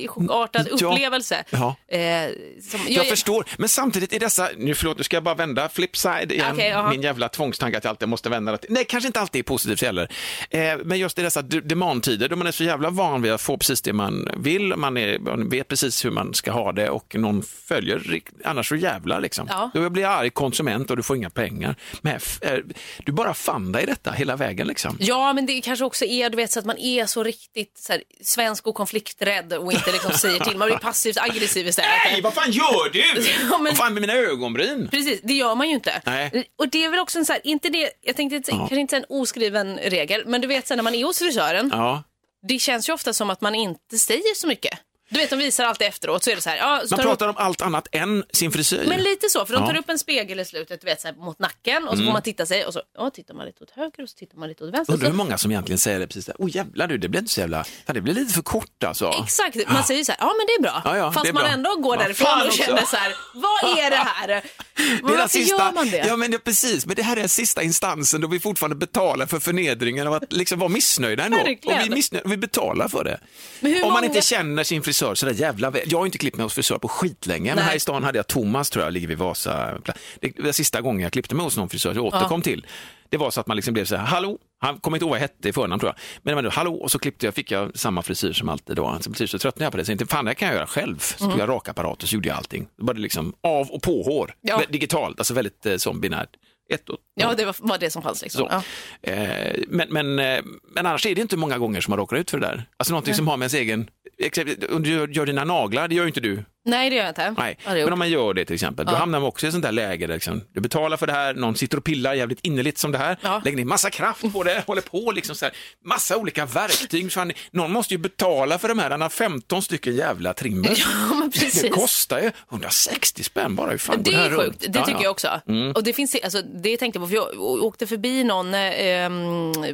chockartad 0.07 0.67
upplevelse. 0.67 1.43
Ja. 1.49 1.75
Eh, 1.87 2.29
som, 2.71 2.79
Jag 2.87 3.07
förstår, 3.07 3.45
men 3.57 3.69
samtidigt 3.69 4.13
är 4.13 4.19
dessa, 4.19 4.49
nu 4.57 4.75
förlåt 4.75 4.97
nu 4.97 5.03
ska 5.03 5.15
jag 5.15 5.23
bara 5.23 5.35
vända, 5.35 5.69
flipside 5.69 6.31
igen, 6.31 6.59
jaha. 6.59 6.89
min 6.89 7.01
jävla 7.01 7.29
tvångstanke 7.29 7.77
att 7.77 7.83
jag 7.83 7.89
alltid 7.89 8.07
måste 8.09 8.29
vända 8.29 8.51
det. 8.51 8.59
Nej, 8.69 8.85
kanske 8.85 9.07
inte 9.07 9.19
alltid 9.19 9.39
är 9.39 9.43
positivt 9.43 9.81
heller. 9.81 10.11
Eh, 10.49 10.77
men 10.83 10.99
just 10.99 11.19
i 11.19 11.21
dessa 11.21 11.41
de- 11.41 11.61
demandtider 11.61 12.29
då 12.29 12.35
man 12.35 12.47
är 12.47 12.51
så 12.51 12.63
jävla 12.63 12.89
van 12.89 13.21
vid 13.21 13.31
att 13.31 13.41
få 13.41 13.57
precis 13.57 13.81
det 13.81 13.93
man 13.93 14.29
vill, 14.37 14.75
man, 14.75 14.97
är, 14.97 15.19
man 15.19 15.49
vet 15.49 15.67
precis 15.67 16.00
hur 16.05 16.11
man 16.11 16.33
ska 16.33 16.51
ha 16.51 16.71
det 16.71 16.89
och 16.89 17.15
någon 17.15 17.43
följer, 17.43 18.21
annars 18.45 18.69
så 18.69 18.75
jävla 18.75 19.19
liksom. 19.19 19.47
Ja. 19.49 19.71
Då 19.73 19.89
blir 19.89 20.05
arg 20.05 20.29
konsument 20.29 20.89
och 20.91 20.97
du 20.97 21.03
får 21.03 21.15
inga 21.17 21.29
pengar. 21.29 21.75
Men 22.01 22.19
eh, 22.41 22.57
du 23.05 23.11
bara 23.11 23.33
fann 23.33 23.71
dig 23.71 23.83
i 23.83 23.85
detta 23.85 24.11
hela 24.11 24.35
vägen 24.35 24.67
liksom. 24.67 24.97
Ja, 24.99 25.33
men 25.33 25.45
det 25.45 25.61
kanske 25.61 25.85
också 25.85 26.05
är 26.05 26.29
du 26.29 26.35
vet, 26.35 26.51
så 26.51 26.59
att 26.59 26.65
man 26.65 26.77
är 26.77 27.05
så 27.05 27.23
riktigt 27.23 27.77
så 27.77 27.93
här, 27.93 28.01
svensk 28.23 28.67
och 28.67 28.75
konflikträdd 28.75 29.53
och 29.53 29.73
inte 29.73 29.91
liksom 29.91 30.11
säger 30.11 30.39
till. 30.39 30.57
Man 30.57 30.67
blir 30.67 30.77
passivt 30.77 31.17
aggressiv 31.17 31.67
istället. 31.67 31.91
Nej, 32.11 32.21
vad 32.21 32.33
fan 32.33 32.51
gör 32.51 32.89
du? 32.93 32.99
Ja, 33.51 33.57
men- 33.57 33.63
Vad 33.63 33.77
fan 33.77 33.93
med 33.93 34.01
mina 34.01 34.13
ögonbryn? 34.13 34.87
Precis, 34.91 35.19
det 35.23 35.33
gör 35.33 35.55
man 35.55 35.67
ju 35.69 35.73
inte. 35.75 36.01
Nej. 36.05 36.45
Och 36.57 36.69
det 36.69 36.85
är 36.85 36.89
väl 36.89 36.99
också 36.99 37.19
en 37.19 37.25
så 37.25 37.33
här, 37.33 37.41
inte 37.43 37.69
det, 37.69 37.89
jag 38.01 38.15
tänkte 38.15 38.35
inte, 38.35 38.51
kanske 38.51 38.75
inte 38.79 38.97
en 38.97 39.05
oskriven 39.09 39.77
regel, 39.77 40.23
men 40.25 40.41
du 40.41 40.47
vet 40.47 40.69
här, 40.69 40.75
när 40.75 40.83
man 40.83 40.95
är 40.95 41.05
hos 41.05 41.19
frisören, 41.19 41.69
Ja. 41.73 42.03
det 42.47 42.59
känns 42.59 42.89
ju 42.89 42.93
ofta 42.93 43.13
som 43.13 43.29
att 43.29 43.41
man 43.41 43.55
inte 43.55 43.97
säger 43.97 44.35
så 44.35 44.47
mycket. 44.47 44.79
Du 45.13 45.19
vet, 45.19 45.29
de 45.29 45.35
visar 45.35 45.63
alltid 45.65 45.87
efteråt 45.87 46.23
så 46.23 46.29
är 46.31 46.35
det 46.35 46.41
så 46.41 46.49
här. 46.49 46.57
Ja, 46.57 46.81
så 46.87 46.95
Man 46.95 47.05
pratar 47.05 47.27
om 47.27 47.37
allt 47.37 47.61
annat 47.61 47.87
än 47.91 48.23
sin 48.33 48.51
frisyr. 48.51 48.85
Men 48.87 49.03
lite 49.03 49.29
så, 49.29 49.45
för 49.45 49.53
de 49.53 49.65
tar 49.67 49.73
Ja. 49.73 49.79
upp 49.79 49.89
en 49.89 49.99
spegel 49.99 50.39
i 50.39 50.45
slutet 50.45 50.81
du 50.81 50.85
vet, 50.85 51.01
så 51.01 51.07
här, 51.07 51.15
mot 51.15 51.39
nacken 51.39 51.87
och 51.87 51.97
så 51.97 52.03
får 52.03 52.11
man 52.11 52.21
titta 52.21 52.45
sig 52.45 52.65
och 52.65 52.73
så 52.73 52.81
ja, 52.97 53.09
tittar 53.09 53.33
man 53.33 53.45
lite 53.45 53.63
åt 53.63 53.71
höger 53.71 54.03
och 54.03 54.09
så 54.09 54.17
tittar 54.17 54.37
man 54.37 54.49
lite 54.49 54.63
åt 54.63 54.73
vänster. 54.73 54.93
Undrar 54.93 55.09
hur 55.09 55.15
många 55.15 55.37
som 55.37 55.51
egentligen 55.51 55.79
säger 55.79 55.99
det 55.99 56.07
precis 56.07 56.25
där. 56.25 56.35
Åh 56.39 56.49
jävlar 56.55 56.87
du, 56.87 56.97
det 56.97 57.09
blir 57.09 57.19
inte 57.19 57.31
så 57.33 57.39
jävla... 57.39 57.63
Fan, 57.63 57.93
det 57.95 58.01
blir 58.01 58.13
lite 58.13 58.33
för 58.33 58.41
kort 58.41 58.83
alltså. 58.83 59.13
Exakt, 59.23 59.55
man 59.67 59.83
säger 59.83 60.03
så 60.03 60.11
här, 60.11 60.19
ja 60.21 60.33
men 60.37 60.45
det 60.47 60.53
är 60.53 60.61
bra. 60.61 60.81
Ja, 60.85 60.97
ja, 60.97 61.11
Fast 61.11 61.27
är 61.27 61.33
man 61.33 61.43
bra. 61.43 61.51
ändå 61.51 61.75
går 61.75 61.97
därifrån 61.97 62.41
och 62.41 62.47
också. 62.47 62.63
känner 62.63 62.85
så 62.85 62.95
här, 62.95 63.13
vad 63.33 63.77
är 63.77 63.89
det 63.89 63.95
här? 63.95 64.27
Det 64.75 64.99
Varför 65.03 65.27
sista, 65.27 65.55
gör 65.65 65.71
man 65.71 65.89
det? 65.89 65.97
Ja, 66.07 66.15
men 66.15 66.31
det, 66.31 66.39
precis. 66.39 66.85
Men 66.85 66.95
det 66.95 67.03
här 67.03 67.15
är 67.15 67.19
den 67.19 67.29
sista 67.29 67.63
instansen 67.63 68.21
då 68.21 68.27
vi 68.27 68.39
fortfarande 68.39 68.75
betalar 68.75 69.25
för 69.25 69.39
förnedringen 69.39 70.07
av 70.07 70.13
att 70.13 70.33
liksom 70.33 70.59
vara 70.59 70.69
missnöjda 70.69 71.23
ändå. 71.23 71.37
Verkligen. 71.37 71.79
Och 71.79 71.85
vi, 71.85 71.89
missnöjda, 71.89 72.29
vi 72.29 72.37
betalar 72.37 72.87
för 72.87 73.03
det. 73.03 73.19
Om 73.61 73.71
man 73.81 73.91
många- 73.91 74.05
inte 74.05 74.21
känner 74.21 74.63
sin 74.63 74.83
frisör 75.01 75.15
så 75.15 75.25
där 75.25 75.33
jävla 75.33 75.69
väl. 75.69 75.81
Jag 75.85 75.97
har 75.97 76.05
inte 76.05 76.17
klippt 76.17 76.37
mig 76.37 76.43
hos 76.43 76.53
frisör 76.53 76.77
på 76.77 76.87
skitlänge, 76.87 77.49
men 77.49 77.55
Nej. 77.55 77.65
här 77.65 77.75
i 77.75 77.79
stan 77.79 78.03
hade 78.03 78.17
jag 78.17 78.27
Thomas, 78.27 78.69
tror 78.69 78.85
jag, 78.85 78.93
ligger 78.93 79.07
vid 79.07 79.17
Vasa. 79.17 79.77
Det 80.21 80.39
var 80.39 80.51
sista 80.51 80.81
gången 80.81 81.01
jag 81.01 81.11
klippte 81.11 81.35
mig 81.35 81.43
hos 81.43 81.57
någon 81.57 81.69
frisör, 81.69 81.93
jag 81.95 82.05
återkom 82.05 82.41
till. 82.41 82.65
Det 83.09 83.17
var 83.17 83.31
så 83.31 83.41
att 83.41 83.47
man 83.47 83.55
liksom 83.57 83.73
blev 83.73 83.85
så 83.85 83.95
här, 83.95 84.05
hallå, 84.05 84.37
han 84.59 84.79
kommer 84.79 84.97
inte 84.97 85.03
ihåg 85.03 85.09
vad 85.09 85.17
jag 85.17 85.21
hette 85.21 85.49
i 85.49 85.53
förnamn 85.53 85.79
tror 85.79 85.89
jag. 85.95 86.23
Men 86.23 86.35
det 86.37 86.41
var 86.43 86.51
hallå, 86.51 86.75
och 86.75 86.91
så 86.91 86.99
klippte 86.99 87.25
jag, 87.27 87.33
fick 87.35 87.51
jag 87.51 87.77
samma 87.77 88.01
frisyr 88.01 88.33
som 88.33 88.49
alltid 88.49 88.75
då. 88.75 88.97
Så 89.01 89.13
till 89.13 89.27
slut 89.27 89.41
tröttnade 89.41 89.65
jag 89.65 89.71
på 89.71 89.77
det, 89.77 89.85
så 89.85 89.89
tänkte, 89.89 90.05
fan 90.05 90.25
det 90.25 90.35
kan 90.35 90.47
jag 90.47 90.55
göra 90.55 90.67
själv. 90.67 90.99
Så 90.99 91.29
tog 91.29 91.39
jag 91.39 91.49
rakapparat 91.49 92.03
och 92.03 92.09
så 92.09 92.15
gjorde 92.15 92.27
jag 92.27 92.37
allting. 92.37 92.67
Då 92.77 92.85
var 92.85 92.93
det 92.93 92.99
liksom 93.01 93.33
av 93.43 93.69
och 93.69 93.81
på 93.81 94.03
hår, 94.03 94.35
Ja. 94.41 94.61
Digitalt, 94.69 95.19
alltså 95.19 95.33
väldigt 95.33 95.65
eh, 95.65 95.77
som 95.77 96.01
binärt. 96.01 96.29
Ett 96.73 96.89
och 96.89 96.97
Ja, 97.15 97.33
det 97.37 97.45
var, 97.45 97.55
var 97.59 97.77
det 97.77 97.89
som 97.89 98.01
fanns 98.01 98.21
liksom. 98.21 98.39
så. 98.39 98.61
Ja. 99.01 99.11
Eh, 99.11 99.55
men, 99.67 99.87
men, 99.89 100.19
eh, 100.19 100.41
men 100.75 100.85
annars 100.85 101.05
är 101.05 101.15
det 101.15 101.21
inte 101.21 101.37
många 101.37 101.57
gånger 101.57 101.81
som 101.81 101.91
man 101.91 101.99
råkar 101.99 102.17
ut 102.17 102.31
för 102.31 102.39
det 102.39 102.47
där. 102.47 102.65
Alltså 102.77 102.93
någonting 102.93 103.13
som 103.13 103.27
har 103.27 103.37
med 103.37 103.43
ens 103.43 103.53
egen 103.53 103.89
exempel- 104.25 104.75
Om 104.75 104.83
du 104.83 104.89
gör, 104.89 105.07
gör 105.07 105.25
dina 105.25 105.43
naglar, 105.43 105.87
det 105.87 105.95
gör 105.95 106.03
ju 106.03 106.07
inte 106.07 106.19
du. 106.19 106.43
Nej, 106.65 106.89
det 106.89 106.95
gör 106.95 107.03
jag 107.03 107.11
inte. 107.11 107.35
Nej. 107.37 107.57
Ja, 107.65 107.73
det 107.73 107.83
Men 107.83 107.93
om 107.93 107.99
man 107.99 108.09
gör 108.09 108.33
det 108.33 108.45
till 108.45 108.53
exempel, 108.53 108.85
då 108.85 108.91
hamnar 108.95 109.19
man 109.19 109.27
också 109.27 109.45
i 109.45 109.47
ett 109.47 109.53
sånt 109.53 109.63
där 109.63 109.71
läge 109.71 110.07
där 110.07 110.13
liksom, 110.13 110.41
du 110.53 110.61
betalar 110.61 110.97
för 110.97 111.07
det 111.07 111.13
här, 111.13 111.33
någon 111.33 111.55
sitter 111.55 111.77
och 111.77 111.83
pillar 111.83 112.13
jävligt 112.13 112.39
innerligt 112.41 112.77
som 112.77 112.91
det 112.91 112.97
här, 112.97 113.17
Ja. 113.21 113.41
lägger 113.45 113.57
ner 113.57 113.65
massa 113.65 113.89
kraft 113.89 114.33
på 114.33 114.43
det, 114.43 114.63
håller 114.67 114.81
på 114.81 115.11
liksom 115.11 115.35
så 115.35 115.45
här, 115.45 115.53
massa 115.85 116.17
olika 116.17 116.45
verktyg. 116.45 117.11
Fan, 117.11 117.31
någon 117.51 117.71
måste 117.71 117.93
ju 117.93 117.97
betala 117.97 118.59
för 118.59 118.67
de 118.67 118.79
här, 118.79 118.89
den 118.89 119.01
har 119.01 119.09
15 119.09 119.61
stycken 119.61 119.95
jävla 119.95 120.33
trimmer. 120.33 120.69
Ja, 120.77 121.13
men 121.15 121.31
Det 121.61 121.69
kostar 121.69 122.19
ju 122.19 122.31
160 122.51 123.23
spänn 123.23 123.55
bara. 123.55 123.71
Hur 123.71 123.77
fan 123.77 124.03
Det 124.03 124.15
här 124.15 124.25
är 124.25 124.29
runt? 124.29 124.43
sjukt, 124.43 124.59
det 124.73 124.79
Ja, 124.79 124.85
tycker 124.85 124.91
ja. 124.91 124.95
Mm. 124.95 125.03
jag 125.03 125.11
också. 125.11 125.77
Och 125.79 125.83
det, 125.83 125.93
finns, 125.93 126.15
alltså, 126.23 126.41
det 126.41 126.77
tänkte 126.77 126.99
jag 126.99 127.03
på, 127.03 127.07
för 127.09 127.15
jag 127.15 127.41
åkte 127.63 127.87
förbi 127.87 128.23
någon 128.23 128.53
eh, 128.53 129.09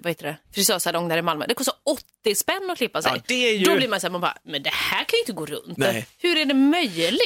vad 0.02 0.08
heter 0.08 0.24
det, 0.28 0.38
frisörsalong 0.56 1.08
där 1.08 1.18
i 1.18 1.22
Malmö. 1.22 1.46
Det 1.48 1.54
kostar 1.54 1.74
80 2.24 2.36
spänn 2.36 2.70
att 2.72 2.78
klippa 2.78 3.02
sig. 3.02 3.12
Ja, 3.16 3.22
det 3.28 3.34
ju- 3.52 3.66
Då 3.66 3.76
blir 3.76 3.88
man 3.88 4.00
så 4.00 4.08
här, 4.08 4.12
man 4.12 4.22
bara, 4.22 4.38
men 4.46 4.64
det 4.64 4.70
här 4.74 4.98
kan 5.04 5.18
ju 5.18 5.20
inte 5.20 5.32
gå 5.34 5.46
runt. 5.46 5.78
Nej. 5.78 6.08
Hur 6.22 6.38
är 6.38 6.46
det 6.46 6.54
möjligt? 6.54 6.77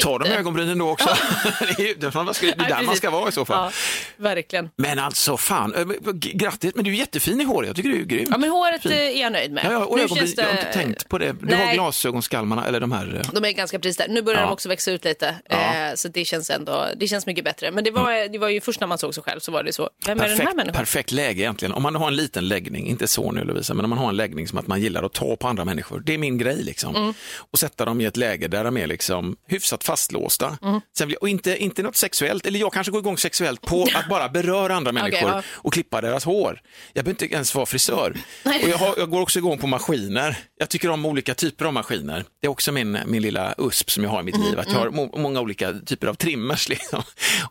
Ta 0.04 0.18
de 0.20 0.30
ögonbrynen 0.30 0.78
då 0.78 0.90
också. 0.90 1.10
det 1.60 1.84
är 1.84 1.88
ju 1.88 1.94
det 1.94 2.08
är 2.16 2.24
man 2.24 2.34
ska- 2.34 2.46
det 2.46 2.52
är 2.54 2.58
Nej, 2.58 2.68
där 2.70 2.82
man 2.84 2.96
ska 2.96 3.10
vara 3.10 3.30
i 3.30 3.32
så 3.32 3.46
fall. 3.46 3.72
Ja, 4.18 4.24
verkligen. 4.24 4.70
Men 4.76 5.00
alltså 5.00 5.38
fan, 5.38 5.74
eh, 5.76 5.86
grattis, 6.14 6.72
men 6.76 6.84
du 6.86 6.92
är 6.92 6.96
jättefin 6.96 7.42
i 7.42 7.44
håret, 7.44 7.68
jag 7.68 7.76
tycker 7.76 7.90
du 7.90 8.00
är 8.00 8.04
grym. 8.06 8.28
Ja, 8.32 8.38
men 8.38 8.50
håret 8.50 8.82
Fin. 8.82 8.92
eh, 8.92 8.98
är 8.98 9.22
jag 9.22 9.32
nöjd 9.32 9.52
med. 9.52 9.66
Ja, 9.66 9.72
ja, 9.72 9.86
och 9.86 9.98
Nu 9.98 10.04
ögonbryn, 10.04 10.34
det- 10.36 10.42
jag 10.42 10.50
har 10.50 10.58
inte 10.58 10.74
tänkt 10.74 11.10
på 11.10 11.18
det. 11.18 11.36
Du 11.42 11.56
har 11.56 11.66
Nej. 11.66 11.74
glasögonskalmarna, 11.76 12.66
eller 12.68 12.80
de 12.80 12.92
här... 12.92 13.22
eh, 13.26 13.32
De 13.34 13.46
är 13.46 13.52
ganska 13.52 13.80
precis 13.80 13.98
där. 13.98 14.08
Nu 14.08 14.22
börjar 14.22 14.40
Ja. 14.40 14.46
de 14.46 14.54
också 14.54 14.70
växa 14.70 14.92
ut 14.92 15.04
lite, 15.06 15.36
Ja. 15.50 15.92
så 15.96 16.08
det 16.08 16.26
känns 16.26 16.50
ändå 16.50 16.86
det 16.98 17.08
känns 17.08 17.26
mycket 17.26 17.44
bättre. 17.44 17.72
Men 17.72 17.84
det 17.84 17.92
var, 17.92 18.30
det 18.32 18.38
var 18.38 18.50
ju 18.50 18.62
först 18.62 18.80
när 18.80 18.88
man 18.88 18.98
såg 18.98 19.14
sig 19.14 19.24
själv 19.24 19.40
så 19.40 19.52
var 19.52 19.64
det 19.64 19.74
så, 19.74 19.90
vem 20.06 20.20
är 20.20 20.22
den 20.24 20.30
här 20.32 20.38
Perfekt, 20.38 20.56
människan? 20.56 20.80
perfekt 20.80 21.12
läge 21.12 21.42
egentligen. 21.42 21.74
Om 21.74 21.84
man 21.84 21.96
har 21.96 22.08
en 22.08 22.16
liten 22.16 22.48
läggning, 22.48 22.88
inte 22.88 23.08
så 23.08 23.32
nu 23.32 23.44
Lovisa, 23.44 23.74
men 23.74 23.86
om 23.86 23.90
man 23.90 24.00
har 24.00 24.10
en 24.10 24.16
läggning 24.18 24.48
som 24.48 24.58
att 24.60 24.68
man 24.68 24.82
gillar 24.82 25.04
att 25.04 25.14
ta 25.14 25.36
på 25.36 25.48
andra 25.48 25.66
människor. 25.66 26.00
Det 26.06 26.14
är 26.14 26.18
min 26.18 26.38
grej 26.38 26.64
liksom. 26.64 26.96
Mm. 26.96 27.14
Och 27.52 27.60
sätta 27.60 27.86
dem 27.86 28.02
i 28.02 28.06
ett 28.06 28.18
läge 28.18 28.48
där 28.48 28.64
de 28.64 28.78
är 28.78 28.88
liksom 28.88 29.36
hyfsat 29.47 29.84
fastlåsta. 29.84 30.58
Mm. 30.62 30.82
Sen 30.97 31.08
blir, 31.08 31.21
och 31.21 31.30
inte, 31.30 31.58
inte 31.58 31.84
något 31.84 31.95
sexuellt, 31.95 32.45
eller 32.45 32.60
jag 32.60 32.73
kanske 32.73 32.91
går 32.91 32.99
igång 32.99 33.17
sexuellt 33.17 33.62
på 33.62 33.88
att 33.95 34.10
bara 34.10 34.30
beröra 34.30 34.75
andra 34.75 34.91
människor 35.01 35.30
ja. 35.30 35.43
och 35.47 35.73
klippa 35.73 36.01
deras 36.01 36.25
hår. 36.25 36.62
Jag 36.93 37.06
behöver 37.06 37.23
inte 37.23 37.36
ens 37.36 37.56
vara 37.56 37.65
frisör. 37.65 38.17
Och 38.45 38.69
jag, 38.69 38.77
har, 38.77 38.93
jag 38.97 39.10
går 39.10 39.21
också 39.21 39.39
igång 39.39 39.58
på 39.58 39.67
maskiner. 39.67 40.38
Jag 40.58 40.69
tycker 40.69 40.89
om 40.89 41.06
olika 41.06 41.34
typer 41.34 41.65
av 41.65 41.73
maskiner. 41.73 42.25
Det 42.41 42.47
är 42.47 42.51
också 42.51 42.71
min, 42.71 42.99
min 43.06 43.21
lilla 43.21 43.56
USP 43.58 43.91
som 43.91 44.04
jag 44.04 44.12
har 44.12 44.19
i 44.19 44.23
mitt 44.23 44.36
Mm, 44.41 44.49
liv, 44.51 44.60
att 44.60 44.71
jag 44.71 44.80
har 44.80 44.89
må, 44.89 45.17
många 45.17 45.39
olika 45.39 45.73
typer 45.73 46.08
av 46.08 46.13
trimmers. 46.13 46.69
Liksom. 46.71 47.04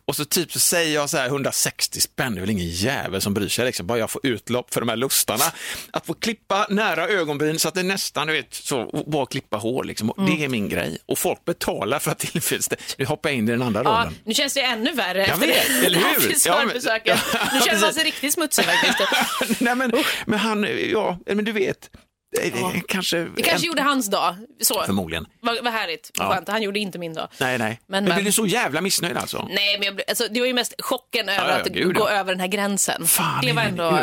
Och 0.05 0.15
så 0.15 0.25
typ 0.25 0.51
så 0.51 0.59
säger 0.59 0.95
jag 0.95 1.09
så 1.09 1.17
här 1.17 1.25
160 1.25 2.01
spänn, 2.01 2.35
det 2.35 2.39
är 2.39 2.41
väl 2.41 2.49
ingen 2.49 2.69
jävel 2.69 3.21
som 3.21 3.33
bryr 3.33 3.47
sig, 3.47 3.65
liksom. 3.65 3.87
bara 3.87 3.99
jag 3.99 4.09
får 4.09 4.25
utlopp 4.25 4.73
för 4.73 4.81
de 4.81 4.89
här 4.89 4.95
lustarna. 4.95 5.43
Att 5.91 6.05
få 6.05 6.13
klippa 6.13 6.67
nära 6.69 7.07
ögonbryn 7.07 7.59
så 7.59 7.67
att 7.67 7.73
det 7.73 7.83
nästan, 7.83 8.27
du 8.27 8.33
vet, 8.33 8.53
så, 8.53 9.03
bara 9.07 9.25
klippa 9.25 9.57
hår, 9.57 9.83
liksom. 9.83 10.13
Mm. 10.17 10.29
det 10.29 10.43
är 10.45 10.49
min 10.49 10.69
grej. 10.69 10.97
Och 11.05 11.17
folk 11.17 11.45
betalar 11.45 11.80
för 11.99 12.11
att 12.11 12.19
tillfredsställa. 12.19 12.81
Nu 12.97 13.05
hoppar 13.05 13.29
jag 13.29 13.37
in 13.37 13.47
i 13.47 13.51
den 13.51 13.61
andra 13.61 13.81
Ja, 13.83 13.89
rollen. 13.89 14.15
nu 14.25 14.33
känns 14.33 14.53
det 14.53 14.61
ännu 14.61 14.91
värre 14.93 15.25
efter 15.25 15.47
vet, 15.47 15.67
det 15.79 15.85
eller 15.85 15.97
hur? 15.99 16.19
frisörbesöket. 16.19 17.19
Ja, 17.33 17.37
men- 17.43 17.47
Nu 17.59 17.65
känner 17.65 17.81
man 17.81 17.93
sig 17.93 18.03
riktigt 18.03 18.33
smutsig 18.33 18.65
faktiskt. 18.65 18.97
Nej, 19.61 19.75
men, 19.75 19.91
men 20.25 20.39
han, 20.39 20.67
ja, 20.91 21.19
men 21.25 21.45
du 21.45 21.51
vet, 21.51 21.89
det, 22.31 22.49
det, 22.73 22.81
kanske... 22.87 23.17
Det 23.17 23.41
kanske 23.41 23.65
en- 23.65 23.67
gjorde 23.67 23.81
hans 23.81 24.07
dag. 24.09 24.35
Så. 24.61 24.81
Förmodligen. 24.85 25.25
Vad, 25.41 25.63
vad 25.63 25.73
härligt, 25.73 26.11
Ja. 26.13 26.33
skönt. 26.33 26.47
Han 26.49 26.61
gjorde 26.61 26.79
inte 26.79 26.99
min 26.99 27.13
dag. 27.13 27.27
Nej, 27.39 27.57
nej. 27.57 27.79
Men- 27.87 28.03
Men, 28.03 28.09
men- 28.09 28.15
blir 28.15 28.25
du 28.25 28.31
så 28.31 28.45
jävla 28.45 28.81
missnöjd 28.81 29.17
alltså? 29.17 29.47
Nej, 29.51 29.77
men 29.77 29.85
jag, 29.85 29.95
blev- 29.95 30.05
alltså, 30.09 30.27
det 30.29 30.39
var 30.39 30.47
ju 30.47 30.53
mest 30.53 30.73
chocken 30.79 31.29
över 31.29 31.47
Ja, 31.49 31.61
ja, 31.75 31.87
att 31.87 31.93
gå 31.95 32.09
ja. 32.09 32.09
över 32.09 32.31
den 32.31 32.39
här 32.39 32.47
gränsen. 32.47 33.05
Fan, 33.07 33.45
det, 33.45 33.53
var 33.53 33.61
ändå, 33.61 33.99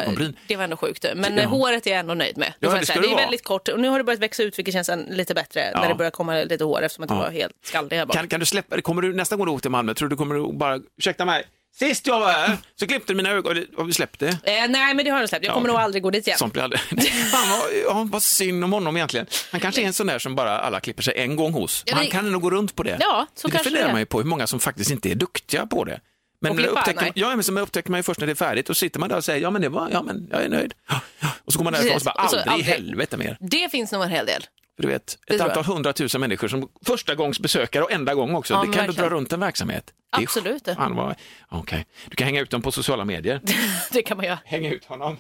det 0.47 0.57
var 0.57 0.64
ändå 0.64 0.77
sjukt. 0.77 1.07
Men 1.14 1.37
Ja. 1.37 1.43
eh, 1.43 1.49
håret 1.49 1.87
är 1.87 1.91
jag 1.91 2.01
ändå 2.01 2.14
nöjd 2.14 2.37
med. 2.38 2.53
Det, 2.61 2.67
Ja, 2.67 2.73
det 2.73 2.95
det 2.95 3.01
du 3.01 3.11
är 3.11 3.17
väldigt 3.17 3.45
kort 3.45 3.69
och 3.69 3.81
nu 3.81 3.88
har 3.88 3.99
det 3.99 4.05
börjat 4.05 4.21
växa 4.21 4.43
ut 4.43 4.59
vilket 4.59 4.75
känns 4.75 4.91
lite 5.09 5.35
bättre 5.35 5.71
Ja. 5.75 5.81
när 5.81 5.88
det 5.88 5.95
börjar 5.95 6.11
komma 6.11 6.35
lite 6.35 6.64
hår 6.64 6.83
eftersom 6.83 7.03
att 7.03 7.09
det 7.09 7.14
Ja. 7.14 7.21
var 7.21 7.31
helt 7.31 7.53
skallig 7.62 7.97
här 7.97 8.07
bak. 8.07 8.17
Kan, 8.17 8.29
kan 8.29 8.41
du 8.41 8.47
släppa 8.47 8.77
det? 8.77 8.83
Kommer 8.83 9.03
du 9.03 9.14
nästa 9.14 9.37
gång 9.37 9.47
du 9.47 9.53
åker 9.53 9.62
till 9.62 9.71
Malmö, 9.71 9.95
tror 9.95 10.09
du 10.09 10.17
kommer 10.17 10.35
du 10.35 10.53
bara, 10.53 10.79
ursäkta 10.99 11.25
mig, 11.25 11.45
sist 11.77 12.07
jag 12.07 12.21
var 12.21 12.31
här 12.33 12.57
så 12.81 12.87
klippte 12.87 13.13
du 13.13 13.17
mina 13.17 13.31
ögon, 13.31 13.65
har 13.77 13.85
vi 13.85 13.93
släppt 13.93 14.21
det? 14.21 14.29
Eh, 14.29 14.69
nej, 14.69 14.95
men 14.95 15.05
det 15.05 15.11
har 15.11 15.21
jag 15.21 15.29
släppt. 15.29 15.45
Jag 15.45 15.51
Ja, 15.51 15.55
kommer 15.55 15.69
okej. 15.69 15.75
nog 15.75 15.83
aldrig 15.85 16.03
gå 16.03 16.11
dit 16.11 16.27
igen. 16.27 16.39
Sånt 16.39 16.53
blir 16.53 16.63
aldrig... 16.63 16.81
Fan 17.31 17.49
vad, 17.51 17.61
ja, 17.85 18.07
vad 18.11 18.23
synd 18.23 18.65
om 18.65 18.73
honom 18.73 18.97
egentligen. 18.97 19.27
Han 19.53 19.61
kanske 19.61 19.83
är 19.83 19.87
en 19.87 19.93
sån 19.93 20.07
där 20.07 20.19
som 20.19 20.35
bara 20.35 20.59
alla 20.59 20.81
klipper 20.81 21.03
sig 21.03 21.15
en 21.17 21.37
gång 21.37 21.53
hos. 21.53 21.83
Ja, 21.87 21.95
Han 21.97 22.07
kan 22.07 22.33
nog 22.33 22.43
gå 22.43 22.51
runt 22.51 22.75
på 22.77 22.83
det. 22.83 22.97
Ja, 23.01 23.27
så 23.35 23.49
det 23.49 23.53
kanske 23.53 23.71
funderar 23.71 23.93
man 23.93 24.01
ju 24.01 24.07
på 24.07 24.19
hur 24.19 24.27
många 24.27 24.47
som 24.47 24.61
faktiskt 24.61 24.91
inte 24.91 25.11
är 25.11 25.15
duktiga 25.15 25.67
på 25.67 25.85
det. 25.85 26.01
Men 26.41 26.57
klippa? 26.57 26.71
upptäcker, 26.81 27.13
ja, 27.15 27.29
men 27.37 27.43
så 27.45 27.59
upptäcker 27.59 27.91
man 27.91 27.99
ju 27.99 28.03
först 28.03 28.21
när 28.21 28.27
det 28.27 28.33
är 28.33 28.35
färdigt 28.35 28.71
och 28.71 28.77
sitter 28.77 29.01
man 29.01 29.09
där 29.09 29.17
och 29.17 29.25
säger 29.25 29.41
ja 29.43 29.51
men 29.51 29.63
det 29.63 29.69
var, 29.69 29.89
ja 29.93 30.03
men 30.03 30.29
jag 30.31 30.43
är 30.45 30.49
nöjd. 30.49 30.75
Ja, 30.89 31.01
ja. 31.21 31.29
Och 31.45 31.53
så 31.53 31.59
går 31.59 31.65
man 31.65 31.73
därifrån 31.73 31.95
och 31.95 32.03
så 32.03 32.05
bara. 32.05 32.25
Och 32.25 32.31
så 32.31 32.37
aldrig 32.37 32.47
i 32.47 32.51
aldrig. 32.53 32.75
helvete 32.75 33.17
mer. 33.17 33.37
Det 33.41 33.69
finns 33.71 33.93
nog 33.93 34.03
en 34.03 34.09
hel 34.11 34.27
del. 34.27 34.43
För 34.77 34.83
du 34.83 34.89
vet, 34.89 35.19
ett 35.27 35.41
antal 35.41 35.65
hundratusen 35.65 36.21
människor 36.21 36.49
som 36.49 36.69
första 36.87 37.15
gångs 37.15 37.41
besökare 37.41 37.85
och 37.85 37.93
enda 37.93 38.15
gång 38.15 38.35
också. 38.35 38.55
Ja, 38.55 38.61
det 38.61 38.67
men 38.67 38.75
kan 38.77 38.83
du 38.83 38.87
verkligen. 38.87 39.11
dra 39.11 39.17
runt 39.17 39.33
en 39.33 39.41
verksamhet. 39.41 39.85
Det 40.16 40.23
Absolut. 40.23 40.64
Fan 40.77 40.97
vad... 40.97 41.14
Okej, 41.49 41.87
du 42.09 42.16
kan 42.16 42.25
hänga 42.25 42.40
ut 42.40 42.51
dem 42.51 42.62
på 42.62 42.73
sociala 42.73 43.05
medier. 43.05 43.40
det 43.92 44.03
kan 44.03 44.16
man 44.16 44.27
göra. 44.27 44.38
Hänga 44.44 44.71
ut 44.71 44.85
honom. 44.85 45.16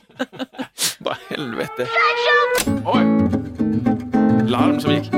Bara 0.98 1.16
helvete. 1.30 1.88
Oj! 2.84 3.04
Larm 4.50 4.80
som 4.80 4.94
gick. 4.94 5.10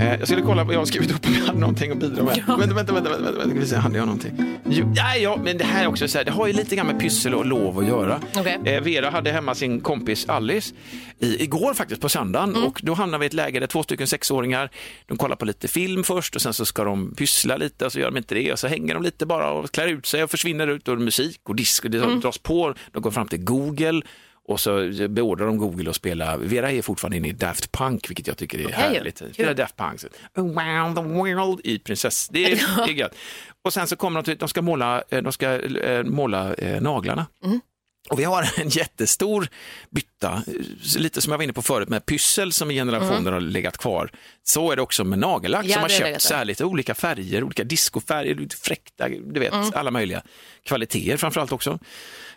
Eh, 0.00 0.14
jag 0.18 0.28
skulle 0.28 0.42
kolla 0.42 0.64
vad 0.64 0.74
jag 0.74 0.78
har 0.80 0.86
skrivit 0.86 1.10
upp 1.14 1.26
om 1.26 1.34
jag 1.34 1.44
hade 1.46 1.58
någonting 1.58 1.90
att 1.90 1.98
bidra 1.98 2.22
med. 2.22 2.44
Ja. 2.48 2.56
Vänta, 2.56 2.74
vänta, 2.74 2.92
vänta, 2.92 3.10
vänta, 3.10 3.30
vänta. 3.32 3.48
Ska 3.50 3.58
vi 3.60 3.66
se, 3.66 3.76
hade 3.76 3.98
jag 3.98 4.06
någonting? 4.06 4.32
Jo, 4.68 4.92
nej, 4.96 5.22
ja, 5.22 5.38
men 5.44 5.58
det 5.58 5.64
här 5.64 5.82
är 5.84 5.86
också 5.88 6.08
så 6.08 6.18
här, 6.18 6.24
det 6.24 6.30
har 6.30 6.46
ju 6.46 6.52
lite 6.52 6.76
grann 6.76 6.86
med 6.86 7.00
pyssel 7.00 7.34
och 7.34 7.46
lov 7.46 7.78
att 7.78 7.86
göra. 7.86 8.20
Okej. 8.36 8.58
Eh, 8.64 8.80
Vera 8.82 9.10
hade 9.10 9.32
hemma 9.32 9.54
sin 9.54 9.80
kompis 9.80 10.28
Alice 10.28 10.74
i, 11.18 11.42
igår 11.42 11.74
faktiskt 11.74 12.00
på 12.00 12.08
söndagen 12.08 12.50
Mm. 12.50 12.64
och 12.64 12.80
då 12.82 12.94
hamnade 12.94 13.18
vi 13.20 13.24
i 13.24 13.26
ett 13.26 13.32
läge 13.32 13.60
där 13.60 13.66
två 13.66 13.82
stycken 13.82 14.06
sexåringar, 14.06 14.70
de 15.06 15.16
kollar 15.18 15.36
på 15.36 15.44
lite 15.44 15.68
film 15.68 16.04
först 16.04 16.36
och 16.36 16.42
sen 16.42 16.54
så 16.54 16.64
ska 16.64 16.84
de 16.84 17.14
pyssla 17.14 17.56
lite 17.56 17.86
och 17.86 17.92
så 17.92 17.98
gör 18.00 18.10
de 18.10 18.16
inte 18.16 18.34
det 18.34 18.52
och 18.52 18.58
så 18.58 18.66
hänger 18.68 18.94
de 18.94 19.02
lite 19.02 19.26
bara 19.26 19.50
och 19.50 19.70
klär 19.72 19.88
ut 19.88 20.06
sig 20.06 20.24
och 20.24 20.30
försvinner 20.30 20.66
ut 20.68 20.88
och 20.88 20.98
musik 20.98 21.40
och 21.48 21.54
disk 21.56 21.84
och 21.84 21.90
det 21.90 21.98
Mm. 21.98 22.20
dras 22.20 22.38
på. 22.38 22.74
De 22.92 23.02
går 23.02 23.10
fram 23.10 23.28
till 23.28 23.44
Google 23.44 24.02
och 24.48 24.60
så 24.60 24.90
beordrar 25.08 25.46
de 25.46 25.58
Google 25.58 25.90
att 25.90 25.96
spela, 25.96 26.36
Vera 26.36 26.72
är 26.72 26.82
fortfarande 26.82 27.16
inne 27.16 27.28
i 27.28 27.32
Daft 27.32 27.72
Punk, 27.72 28.10
vilket 28.10 28.26
jag 28.26 28.36
tycker 28.36 28.58
är 28.58 28.64
Okej, 28.64 28.74
härligt. 28.76 29.18
kul. 29.18 29.34
Spela 29.34 29.54
Daft 29.54 29.76
Punk, 29.76 30.00
så, 30.00 30.08
around 30.36 30.96
the 30.96 31.02
world 31.02 31.60
i 31.64 31.78
prinsess, 31.78 32.28
det 32.28 32.44
är, 32.44 32.50
det 32.86 32.92
är 32.92 32.94
gött. 32.94 33.14
Och 33.64 33.72
sen 33.72 33.86
så 33.86 33.96
kommer 33.96 34.22
de 34.22 34.34
de 34.34 34.48
ska 34.48 34.62
måla, 34.62 35.02
eh, 35.08 35.22
de 35.22 35.32
ska 35.32 35.60
eh, 35.60 36.04
måla 36.04 36.54
eh, 36.54 36.82
naglarna. 36.82 37.26
Mm. 37.44 37.60
Och 38.10 38.18
vi 38.18 38.24
har 38.24 38.50
en 38.60 38.68
jättestor 38.68 39.48
bytta, 39.90 40.32
eh, 40.46 40.52
lite 40.98 41.20
som 41.22 41.30
jag 41.30 41.38
var 41.38 41.42
inne 41.44 41.52
på 41.52 41.62
förut 41.62 41.88
med 41.88 42.06
pyssel 42.06 42.52
som 42.52 42.70
i 42.70 42.74
generationer 42.74 43.32
har 43.32 43.40
legat 43.40 43.78
kvar. 43.78 44.10
Så 44.42 44.70
är 44.72 44.76
det 44.76 44.82
också 44.82 45.04
med 45.04 45.18
nagellack 45.18 45.64
Mm. 45.64 45.70
Ja, 45.70 45.88
som 45.88 46.04
har 46.04 46.10
där. 46.12 46.18
så 46.18 46.34
här, 46.34 46.44
lite 46.44 46.64
olika 46.64 46.94
färger, 46.94 47.44
olika 47.44 47.64
discofärger, 47.64 48.34
lite 48.34 48.56
fräkta, 48.56 49.08
du 49.08 49.40
vet, 49.40 49.52
Mm. 49.52 49.70
alla 49.74 49.90
möjliga 49.90 50.22
kvaliteter 50.62 51.16
framförallt 51.16 51.52
också. 51.52 51.70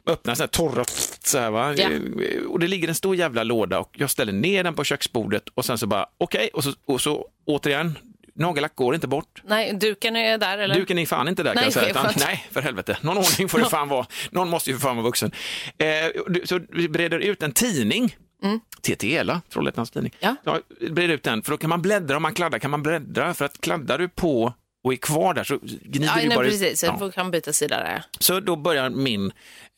Man 0.05 0.13
öppnar 0.13 0.35
så 0.35 0.43
här 0.43 0.47
torra, 0.47 0.83
så 1.23 1.37
här, 1.37 1.51
va? 1.51 1.73
Ja. 1.77 1.89
Eh, 1.89 2.41
och 2.47 2.59
det 2.59 2.67
ligger 2.67 2.87
en 2.87 2.95
stor 2.95 3.15
jävla 3.15 3.43
låda 3.43 3.79
och 3.79 3.95
jag 3.97 4.09
ställer 4.09 4.33
ner 4.33 4.63
den 4.63 4.73
på 4.73 4.83
köksbordet 4.83 5.43
och 5.53 5.65
sen 5.65 5.77
så 5.77 5.87
bara, 5.87 6.05
okej, 6.17 6.49
och, 6.53 6.63
så, 6.63 6.73
och 6.87 7.01
så 7.01 7.27
återigen, 7.45 7.95
nagellack 8.37 8.75
går 8.75 8.95
inte 8.95 9.07
bort. 9.07 9.41
Nej, 9.45 9.73
duken 9.73 10.15
är 10.15 10.37
där 10.37 10.57
eller? 10.57 10.75
Duken 10.75 10.97
är 10.97 11.05
fan 11.05 11.27
inte 11.27 11.43
där 11.43 11.53
kan 11.53 11.55
Nej, 11.55 11.65
jag 11.65 11.73
säga. 11.73 11.89
Utan, 11.89 12.11
nej, 12.17 12.47
för 12.51 12.61
helvete. 12.61 12.97
Någon 13.01 13.17
ordning 13.17 13.49
får 13.49 13.59
det 13.59 13.69
fan 13.69 13.87
vara. 13.87 14.05
Någon 14.31 14.49
måste 14.49 14.69
ju 14.69 14.77
för 14.77 14.87
fan 14.87 14.95
vara 14.95 15.03
vuxen. 15.03 15.31
Eh, 15.77 15.87
så 16.43 16.59
vi 16.69 16.89
breder 16.89 17.19
ut 17.19 17.43
en 17.43 17.51
tidning 17.51 18.15
TT 18.81 19.15
Ela, 19.15 19.41
Trollhättans 19.49 19.91
tidning. 19.91 20.15
Ja. 20.19 20.35
Ja, 20.43 20.59
brer 20.89 21.09
ut 21.09 21.23
den, 21.23 21.43
för 21.43 21.51
då 21.51 21.57
kan 21.57 21.69
man 21.69 21.81
bläddra, 21.81 22.15
om 22.15 22.21
man 22.21 22.33
kladdar 22.33 22.59
kan 22.59 22.71
man 22.71 22.83
bläddra, 22.83 23.33
för 23.33 23.45
att 23.45 23.61
kladdar 23.61 23.97
du 23.97 24.09
på 24.09 24.53
och 24.87 24.93
är 24.93 24.97
kvar 24.97 25.33
där 25.33 25.43
så 25.43 25.57
gnider 25.61 26.05
Ja, 26.07 26.21
du 26.21 26.27
nej, 26.27 26.37
bara 26.37 26.45
precis. 26.45 26.83
Ja. 26.83 26.99
Så 26.99 27.11
kan 27.11 27.31
byta 27.31 27.53
sida 27.53 27.77
där. 27.77 28.03
Så 28.19 28.39
då 28.39 28.55
börjar 28.55 28.89
min 28.89 29.31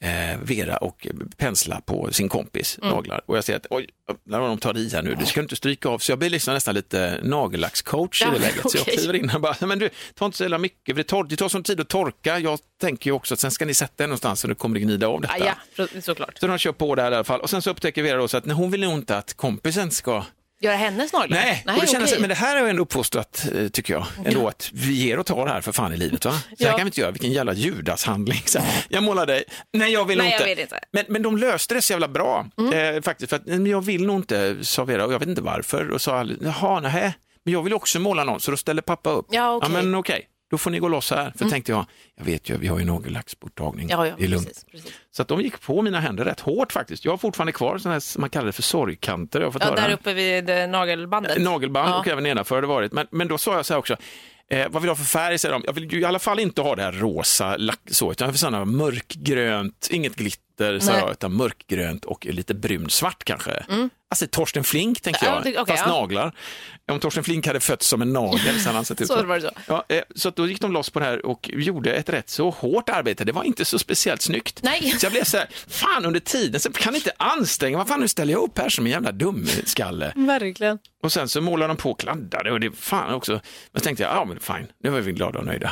eh, 0.04 0.40
Vera 0.44 0.78
och 0.78 1.08
pensla 1.38 1.82
på 1.82 2.14
sin 2.14 2.30
kompis 2.30 2.80
Mm. 2.82 2.94
naglar 2.96 3.22
och 3.26 3.38
jag 3.38 3.44
ser 3.44 3.56
att 3.56 3.66
oj, 3.70 3.88
när 4.24 4.40
de 4.40 4.58
tar 4.58 4.78
i 4.78 4.90
här 4.94 5.02
nu, 5.02 5.16
du 5.20 5.26
ska 5.26 5.40
inte 5.40 5.56
stryka 5.56 5.90
av. 5.90 6.00
Så 6.00 6.12
jag 6.12 6.20
blir 6.20 6.30
liksom 6.30 6.54
nästan 6.54 6.76
lite 6.76 7.20
nagellackscoach 7.24 8.22
i 8.22 8.26
Ja, 8.26 8.32
det 8.32 8.40
läget. 8.40 8.72
Så 8.72 8.78
jag 8.78 8.86
kliver 8.86 9.14
in 9.16 9.32
och 9.36 9.42
bara, 9.42 9.66
men 9.68 9.80
du, 9.80 9.90
ta 10.16 10.26
inte 10.26 10.38
så 10.38 10.44
jävla 10.44 10.58
mycket, 10.58 10.96
för 10.96 11.04
det 11.04 11.04
tar, 11.04 11.24
det 11.24 11.36
tar 11.36 11.50
sån 11.50 11.64
tid 11.64 11.80
att 11.80 11.88
torka. 11.90 12.40
Jag 12.40 12.60
tänker 12.82 13.10
ju 13.10 13.14
också 13.14 13.34
att 13.34 13.40
sen 13.40 13.52
ska 13.52 13.66
ni 13.66 13.74
sätta 13.74 14.04
er 14.04 14.08
någonstans 14.08 14.44
och 14.44 14.50
nu 14.50 14.56
kommer 14.56 14.74
det 14.80 14.86
gnida 14.86 15.08
av 15.08 15.22
detta. 15.22 15.38
Ja, 15.40 15.54
så- 15.76 16.02
såklart. 16.02 16.38
Så 16.40 16.48
de 16.48 16.58
kör 16.58 16.72
på 16.72 16.96
där 16.96 17.12
i 17.12 17.16
alla 17.16 17.24
fall 17.24 17.42
och 17.42 17.50
sen 17.50 17.62
så 17.62 17.70
upptäcker 17.70 18.04
Vera 18.04 18.18
då 18.18 18.28
så 18.28 18.38
att 18.38 18.46
nej, 18.46 18.56
hon 18.56 18.72
vill 18.72 18.82
nog 18.82 18.94
inte 18.94 19.18
att 19.18 19.34
kompisen 19.34 19.92
ska 19.92 20.24
Göra 20.62 20.76
hennes 20.76 21.14
naglar? 21.14 21.38
Nej, 21.38 21.64
och 21.76 21.82
det 21.82 21.88
kändes, 21.88 22.20
men 22.20 22.30
det 22.30 22.36
här 22.36 22.56
är 22.56 22.62
ju 22.64 22.70
ändå 22.70 22.82
uppfostrat, 22.84 23.46
eh, 23.56 23.68
tycker 23.68 23.94
jag, 23.94 24.06
ändå 24.26 24.48
att 24.48 24.70
vi 24.74 24.94
ger 24.94 25.20
och 25.20 25.26
tar 25.26 25.48
här 25.48 25.62
för 25.62 25.72
fan 25.72 25.94
i 25.94 25.98
livet. 25.98 26.26
Va? 26.26 26.32
Så 26.32 26.38
här 26.38 26.46
Ja. 26.58 26.70
kan 26.72 26.80
vi 26.80 26.86
inte 26.86 27.02
göra, 27.02 27.12
vilken 27.12 27.32
jävla 27.32 27.54
judashandling. 27.54 28.42
Så 28.46 28.60
här, 28.60 28.86
jag 28.90 29.04
målar 29.04 29.26
dig, 29.26 29.44
nej 29.74 29.92
jag 29.94 30.06
vill 30.06 30.18
Nej, 30.18 30.26
nog 30.28 30.34
jag 30.34 30.40
inte. 30.40 30.50
vill 30.50 30.60
inte. 30.60 30.76
Mm. 30.76 30.86
Men, 30.92 31.06
men 31.10 31.22
de 31.22 31.38
löste 31.38 31.74
det 31.74 31.82
så 31.82 31.94
jävla 31.94 32.08
bra, 32.08 32.46
eh, 32.74 33.02
faktiskt, 33.02 33.30
för 33.30 33.36
att 33.36 33.46
men 33.46 33.66
jag 33.66 33.82
vill 33.86 34.06
nog 34.06 34.16
inte, 34.16 34.58
sa 34.62 34.84
Vera, 34.86 35.06
och 35.06 35.14
jag 35.14 35.20
vet 35.20 35.30
inte 35.30 35.42
varför, 35.42 35.90
och 35.92 36.02
sa 36.02 36.26
jaha, 36.42 36.80
nej, 36.80 37.14
men 37.46 37.54
jag 37.54 37.64
vill 37.64 37.74
också 37.74 38.00
måla 38.00 38.24
någon, 38.24 38.40
så 38.40 38.52
då 38.52 38.58
ställer 38.58 38.82
pappa 38.82 39.10
upp. 39.10 39.26
Ja, 39.30 39.56
okej. 39.56 39.70
Mm. 39.70 39.86
men 39.90 40.00
okej, 40.00 40.28
då 40.50 40.58
får 40.58 40.72
ni 40.72 40.80
gå 40.80 40.88
loss 40.88 41.12
här, 41.12 41.34
för 41.38 41.46
tänkte 41.50 41.72
jag, 41.72 41.86
jag 42.18 42.26
vet 42.26 42.50
ju, 42.50 42.58
vi 42.58 42.68
har 42.68 42.80
ju 42.80 42.86
nagellacksborttagning, 42.86 43.88
Ja, 43.90 44.08
ja, 44.08 44.14
det 44.18 44.24
är 44.24 44.28
lugnt. 44.28 44.48
precis, 44.48 44.64
precis. 44.72 44.92
Så 45.12 45.22
att 45.22 45.28
de 45.28 45.42
gick 45.42 45.62
på 45.62 45.82
mina 45.82 46.00
händer 46.00 46.26
rätt 46.26 46.40
hårt 46.40 46.72
faktiskt. 46.72 47.06
Jag 47.06 47.12
har 47.12 47.18
fortfarande 47.18 47.52
kvar 47.52 47.78
sådana 47.78 47.94
här, 47.96 48.20
man 48.20 48.30
kallar 48.30 48.46
det 48.46 48.52
för 48.52 48.62
sorgkanter. 48.62 49.42
Jag 49.42 49.54
fått 49.54 49.64
Ja, 49.66 49.76
där 49.76 49.92
uppe 49.94 50.14
vid 50.14 50.50
eh, 50.50 50.68
nagelbandet. 50.68 51.42
Nagelband 51.42 51.90
Ja. 51.90 52.00
och 52.00 52.08
även 52.08 52.24
nedanför 52.24 52.56
har 52.56 52.62
det 52.62 52.68
varit. 52.68 52.92
Men, 52.92 53.08
men 53.12 53.28
då 53.28 53.38
sa 53.38 53.56
jag 53.56 53.66
så 53.66 53.74
här 53.74 53.80
också, 53.80 53.98
eh, 54.50 54.68
vad 54.70 54.82
vill 54.82 54.88
du 54.88 54.90
ha 54.92 54.96
för 54.96 55.04
färg? 55.06 55.38
Säger 55.38 55.54
de. 55.54 55.62
Jag 55.66 55.74
vill 55.74 55.94
ju 55.94 56.00
i 56.00 56.06
alla 56.06 56.20
fall 56.20 56.40
inte 56.40 56.62
ha 56.62 56.76
det 56.76 56.82
här 56.84 56.92
rosa 56.92 57.58
lack, 57.58 57.80
så, 57.92 58.12
utan 58.12 58.26
jag 58.26 58.32
vill 58.32 58.40
sådana 58.40 58.66
mörkgrönt, 58.66 59.88
inget 59.92 60.16
glitter, 60.16 60.44
sa 60.80 60.92
Nej. 60.92 61.00
jag, 61.02 61.12
utan 61.12 61.34
mörkgrönt 61.34 62.06
och 62.06 62.26
lite 62.26 62.54
brunsvart 62.54 63.24
kanske. 63.24 63.66
Alltså 64.12 64.28
Torsten 64.28 64.64
Flink, 64.64 65.02
tänker 65.02 65.26
Ja, 65.26 65.34
jag, 65.36 65.44
det- 65.44 65.60
okej, 65.60 65.78
fast 65.78 65.88
ja. 65.88 66.02
naglar. 66.02 66.36
Om 66.92 67.00
Torsten 67.00 67.24
Flink 67.24 67.48
hade 67.48 67.60
fötts 67.60 67.88
som 67.88 68.02
en 68.02 68.14
nagel 68.14 68.60
så 68.60 68.66
hade 68.66 68.76
han 68.78 68.86
sett 68.86 69.02
ut 69.02 69.08
Så 69.08 69.40
så. 69.42 69.50
Ja, 69.68 69.86
eh, 69.90 70.02
så 70.16 70.30
då 70.30 70.48
gick 70.48 70.62
de 70.62 70.72
loss 70.72 70.90
på 70.90 71.00
det 71.00 71.06
här 71.06 71.26
och 71.26 71.50
gjorde 71.54 71.94
ett 71.94 72.10
rätt 72.10 72.30
så 72.30 72.50
hårt 72.50 72.90
arbete. 72.90 73.24
Det 73.26 73.32
var 73.32 73.44
inte 73.44 73.66
så 73.66 73.80
speciellt 73.80 74.22
snyggt. 74.22 74.60
Nej. 74.64 74.82
Så 74.98 75.06
jag 75.06 75.12
blev 75.12 75.24
så 75.24 75.38
här, 75.38 75.48
fan 75.68 76.06
under 76.06 76.20
tiden 76.20 76.60
så 76.60 76.72
kan 76.72 76.96
inte 76.96 77.12
anstränga 77.18 77.78
Vad 77.78 77.88
fan 77.88 78.00
nu 78.00 78.08
ställer 78.08 78.34
jag 78.34 78.44
upp 78.44 78.58
här 78.58 78.70
som 78.70 78.86
en 78.86 78.92
jävla 78.92 79.12
dumskalle. 79.12 80.14
Verkligen. 80.16 80.80
Och 81.04 81.12
sen 81.12 81.30
så 81.30 81.42
målade 81.42 81.74
de 81.74 81.78
på 81.78 81.94
kladdade 81.94 82.52
och 82.52 82.60
det 82.60 82.72
fan 82.72 83.14
också. 83.14 83.32
Men 83.72 83.80
så 83.80 83.84
tänkte 83.84 84.04
jag, 84.04 84.16
ja 84.16 84.26
men 84.26 84.40
fine, 84.40 84.68
nu 84.84 84.90
var 84.90 85.00
vi 85.00 85.12
glada 85.12 85.40
och 85.40 85.46
nöjda. 85.46 85.72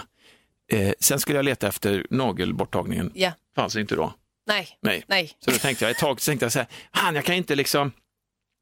Eh, 0.73 0.91
sen 1.00 1.19
skulle 1.19 1.38
jag 1.38 1.45
leta 1.45 1.67
efter 1.67 2.06
nagelborttagningen. 2.10 3.12
Ja. 3.15 3.32
Fanns 3.56 3.76
inte 3.76 3.95
då. 3.95 4.13
Nej. 4.47 4.67
Nej. 4.81 5.03
Nej. 5.07 5.31
Så 5.45 5.51
då 5.51 5.57
tänkte 5.57 5.86
jag 5.86 5.91
ett 5.91 5.97
tag, 5.97 6.21
så 6.21 6.29
tänkte 6.31 6.45
jag 6.45 6.51
så 6.53 6.60
här, 6.60 6.67
fan 6.95 7.15
jag 7.15 7.25
kan 7.25 7.36
inte 7.36 7.55
liksom, 7.55 7.91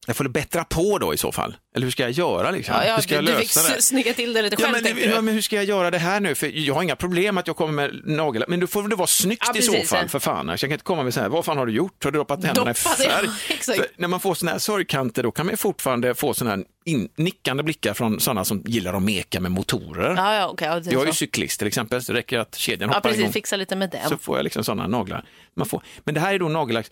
jag 0.07 0.15
får 0.15 0.27
bättra 0.27 0.63
på 0.63 0.97
då 0.99 1.13
i 1.13 1.17
så 1.17 1.31
fall. 1.31 1.55
Eller 1.75 1.83
hur 1.85 1.91
ska 1.91 2.03
jag 2.03 2.11
göra 2.11 2.51
liksom? 2.51 2.75
Ja, 2.75 2.85
ja, 2.85 2.95
hur 2.95 3.01
ska 3.01 3.15
jag 3.15 3.25
du, 3.25 3.31
du 3.31 3.37
fick 3.39 3.55
lösa 3.55 3.69
det? 3.73 3.77
s- 3.77 3.85
snygga 3.87 4.13
till 4.13 4.33
det 4.33 4.41
lite 4.41 4.55
Ja 4.59 4.65
själv 4.65 4.71
men, 4.73 4.83
tänkte 4.83 5.05
ja, 5.05 5.15
du. 5.15 5.21
men 5.21 5.33
hur 5.33 5.41
ska 5.41 5.55
jag 5.55 5.65
göra 5.65 5.91
det 5.91 5.97
här 5.97 6.19
nu? 6.19 6.35
För 6.35 6.47
jag 6.47 6.75
har 6.75 6.83
inga 6.83 6.95
problem 6.95 7.37
att 7.37 7.47
jag 7.47 7.55
kommer 7.55 7.73
med 7.73 8.01
naglar, 8.05 8.47
men 8.47 8.59
då 8.59 8.67
får 8.67 8.87
det 8.87 8.95
vara 8.95 9.07
snyggt 9.07 9.43
Ja, 9.53 9.59
i 9.59 9.61
så 9.61 9.71
fall, 9.83 9.99
ja. 10.01 10.07
för 10.07 10.19
fan. 10.19 10.47
Jag 10.47 10.59
kan 10.59 10.71
inte 10.71 10.83
komma 10.83 11.03
med 11.03 11.13
så 11.13 11.19
här, 11.19 11.29
vad 11.29 11.45
fan 11.45 11.57
har 11.57 11.65
du 11.65 11.73
gjort? 11.73 12.03
Har 12.03 12.11
du 12.11 12.17
doppat 12.17 12.43
händerna 12.43 12.71
i 12.71 12.73
ja, 12.85 12.89
färg? 12.89 13.79
när 13.97 14.07
man 14.07 14.19
får 14.19 14.33
såna 14.35 14.51
här 14.51 14.59
sorgkanter, 14.59 15.23
då 15.23 15.31
kan 15.31 15.45
man 15.45 15.57
fortfarande 15.57 16.15
få 16.15 16.33
såna 16.33 16.49
här 16.49 16.63
in, 16.85 17.09
nickande 17.15 17.63
blickar 17.63 17.93
från 17.93 18.19
sådana 18.19 18.45
som 18.45 18.63
gillar 18.65 18.93
att 18.93 19.03
meka 19.03 19.39
med 19.39 19.51
motorer. 19.51 20.15
Ja, 20.17 20.35
ja, 20.35 20.47
okej. 20.47 20.67
ja, 20.67 20.81
jag 20.91 21.01
är 21.01 21.05
ju 21.05 21.13
cyklist 21.13 21.59
till 21.59 21.67
exempel, 21.67 22.01
så 22.03 22.11
det 22.13 22.19
räcker 22.19 22.39
att 22.39 22.55
kedjan 22.55 22.89
Ja, 22.89 22.95
hoppar 22.95 23.09
precis. 23.09 23.19
igång. 23.19 23.33
Fixa 23.33 23.55
lite 23.55 23.75
med 23.75 23.89
den. 23.89 24.09
Så 24.09 24.17
får 24.17 24.37
jag 24.37 24.43
liksom 24.43 24.63
sådana 24.63 24.87
naglar. 24.87 25.25
Man 25.55 25.65
får, 25.67 25.81
men 26.03 26.13
det 26.13 26.19
här 26.21 26.33
är 26.33 26.39
då 26.39 26.47
nagellack. 26.49 26.87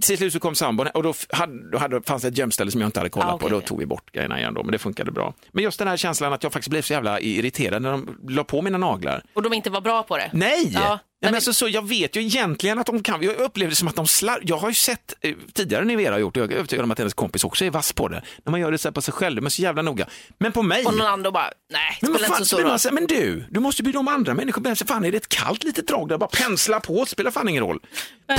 Till 0.00 0.18
slut 0.18 0.32
så 0.32 0.40
kom 0.40 0.54
sambon 0.54 0.86
och 0.94 1.02
då, 1.02 1.14
hade, 1.30 1.70
då 1.70 1.78
hade, 1.78 2.02
fanns 2.02 2.22
det 2.22 2.28
ett 2.28 2.38
gömställe 2.38 2.70
som 2.70 2.80
jag 2.80 2.88
inte 2.88 3.00
hade 3.00 3.10
kollat 3.10 3.28
Ah, 3.28 3.34
okej, 3.34 3.48
på. 3.48 3.54
Då 3.54 3.60
tog 3.60 3.78
vi 3.78 3.86
bort 3.86 4.12
grejerna 4.12 4.38
igen 4.38 4.54
då, 4.54 4.62
men 4.62 4.72
det 4.72 4.78
funkade 4.78 5.12
bra. 5.12 5.34
Men 5.52 5.64
just 5.64 5.78
den 5.78 5.88
här 5.88 5.96
känslan 5.96 6.32
att 6.32 6.42
jag 6.42 6.52
faktiskt 6.52 6.70
blev 6.70 6.82
så 6.82 6.92
jävla 6.92 7.20
irriterad 7.20 7.82
när 7.82 7.90
de 7.90 8.18
la 8.28 8.44
på 8.44 8.62
mina 8.62 8.78
naglar. 8.78 9.22
Och 9.34 9.42
de 9.42 9.52
inte 9.52 9.70
var 9.70 9.80
bra 9.80 10.02
på 10.02 10.16
det. 10.16 10.30
Nej! 10.32 10.68
Ja, 10.72 10.80
Ja, 10.80 10.98
men 11.22 11.28
men- 11.30 11.34
alltså, 11.34 11.52
så 11.52 11.68
jag 11.68 11.88
vet 11.88 12.16
ju 12.16 12.20
egentligen 12.22 12.78
att 12.78 12.86
de 12.86 13.02
kan, 13.02 13.22
jag 13.22 13.36
upplevde 13.36 13.72
det 13.72 13.76
som 13.76 13.88
att 13.88 13.96
de 13.96 14.06
slar... 14.06 14.40
Jag 14.42 14.56
har 14.56 14.68
ju 14.68 14.74
sett 14.74 15.14
eh, 15.20 15.34
tidigare 15.52 15.84
när 15.84 15.96
Vera 15.96 16.12
har 16.14 16.18
gjort 16.18 16.34
det, 16.34 16.40
jag 16.40 16.52
är 16.52 16.56
övertygad 16.56 16.84
om 16.84 16.90
att 16.90 16.98
hennes 16.98 17.14
kompis 17.14 17.44
också 17.44 17.64
är 17.64 17.70
vass 17.70 17.92
på 17.92 18.08
det, 18.08 18.22
när 18.44 18.50
man 18.50 18.60
gör 18.60 18.72
det 18.72 18.78
så 18.78 18.88
här 18.88 18.92
på 18.92 19.02
sig 19.02 19.14
själv, 19.14 19.42
men 19.42 19.50
så 19.50 19.62
jävla 19.62 19.82
noga. 19.82 20.06
Men 20.38 20.52
på 20.52 20.62
mig... 20.62 20.84
Och 20.86 20.92
någon 20.92 21.06
annan 21.06 21.22
då 21.22 21.30
bara, 21.30 21.50
nej, 21.72 21.98
det 22.00 22.06
Men, 22.06 22.12
vad 22.12 22.20
spelar 22.20 22.26
inte 22.26 22.38
fan, 22.38 22.46
så 22.46 22.56
men, 22.56 22.60
stor 22.60 22.62
roll. 22.62 22.70
alltså, 22.72 22.94
men 22.94 23.06
du, 23.06 23.44
du 23.50 23.60
måste 23.60 23.82
bjuda 23.82 23.98
om 23.98 24.08
andra 24.08 24.34
människor. 24.34 24.62
Men 24.62 24.76
fan, 24.76 25.04
är 25.04 25.10
det 25.10 25.16
ett 25.16 25.28
kallt 25.28 25.64
litet 25.64 25.86
drag 25.88 26.08
där, 26.08 26.18
bara 26.18 26.30
pensla 26.30 26.80
på, 26.80 27.06
spelar 27.06 27.30
fan 27.30 27.48
ingen 27.48 27.62
roll. 27.64 27.78
På 27.80 27.86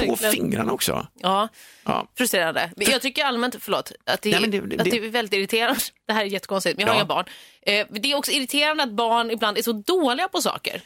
Verkligen. 0.05 0.31
fingrarna 0.33 0.71
också. 0.71 1.07
Ja, 1.21 1.47
Ja. 1.85 2.07
frustrerande. 2.17 2.71
Men 2.77 2.91
jag 2.91 3.01
tycker 3.01 3.25
allmänt, 3.25 3.55
förlåt, 3.59 3.91
att 4.05 4.21
det, 4.21 4.31
Nej, 4.31 4.41
men 4.41 4.51
det- 4.51 4.59
det- 4.61 4.77
att 4.79 4.83
det 4.91 4.97
är 4.97 5.09
väldigt 5.09 5.33
irriterande. 5.33 5.79
Det 6.07 6.13
här 6.13 6.21
är 6.21 6.25
jättekonstigt, 6.25 6.77
men 6.77 6.85
jag 6.87 6.93
har 6.93 6.99
Ja. 6.99 7.01
inga 7.01 7.07
barn. 7.07 7.25
Eh, 7.61 7.87
det 8.01 8.11
är 8.11 8.15
också 8.15 8.31
irriterande 8.31 8.83
att 8.83 8.91
barn 8.91 9.31
ibland 9.31 9.57
är 9.57 9.61
så 9.61 9.71
dåliga 9.73 10.27
på 10.27 10.41
saker. 10.41 10.81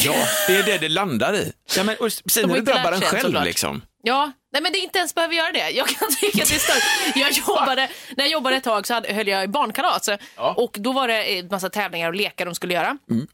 Ja, 0.00 0.14
det 0.46 0.56
är 0.56 0.62
det 0.62 0.78
det 0.78 0.88
landar 0.88 1.34
i. 1.34 1.52
Ja, 1.76 1.84
men, 1.84 1.96
och 1.96 2.10
De 2.34 2.42
när 2.42 2.54
det 2.54 2.60
drabbar 2.60 2.92
en 2.92 3.00
själv 3.00 3.20
såklart. 3.22 3.44
liksom. 3.44 3.82
Ja, 4.02 4.32
nej 4.52 4.62
men 4.62 4.72
det 4.72 4.78
inte 4.78 4.98
ens 4.98 5.14
behöver 5.14 5.34
göra 5.34 5.52
det. 5.52 5.70
Jag 5.70 5.88
kan 5.88 6.08
tycka 6.20 6.42
att 6.42 6.48
det 6.48 6.54
är 6.54 6.58
stört. 6.58 7.16
Jag 7.16 7.32
jobbade, 7.32 7.88
när 8.16 8.24
jag 8.24 8.30
jobbade 8.32 8.56
ett 8.56 8.64
tag 8.64 8.86
så 8.86 8.94
hade, 8.94 9.12
höll 9.12 9.28
jag 9.28 9.44
i 9.44 9.48
barnkalas 9.48 10.08
och 10.56 10.76
då 10.78 10.92
var 10.92 11.08
det 11.08 11.38
en 11.38 11.46
massa 11.48 11.70
tävlingar 11.70 12.08
och 12.08 12.14
lekar 12.14 12.44
de 12.46 12.54
skulle 12.54 12.74
göra. 12.74 12.98
Mm. 13.10 13.26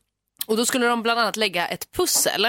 Och 0.47 0.57
då 0.57 0.67
skulle 0.67 0.87
de 0.87 1.03
bland 1.03 1.21
annat 1.21 1.37
lägga 1.37 1.67
ett 1.69 1.93
pussel 1.97 2.45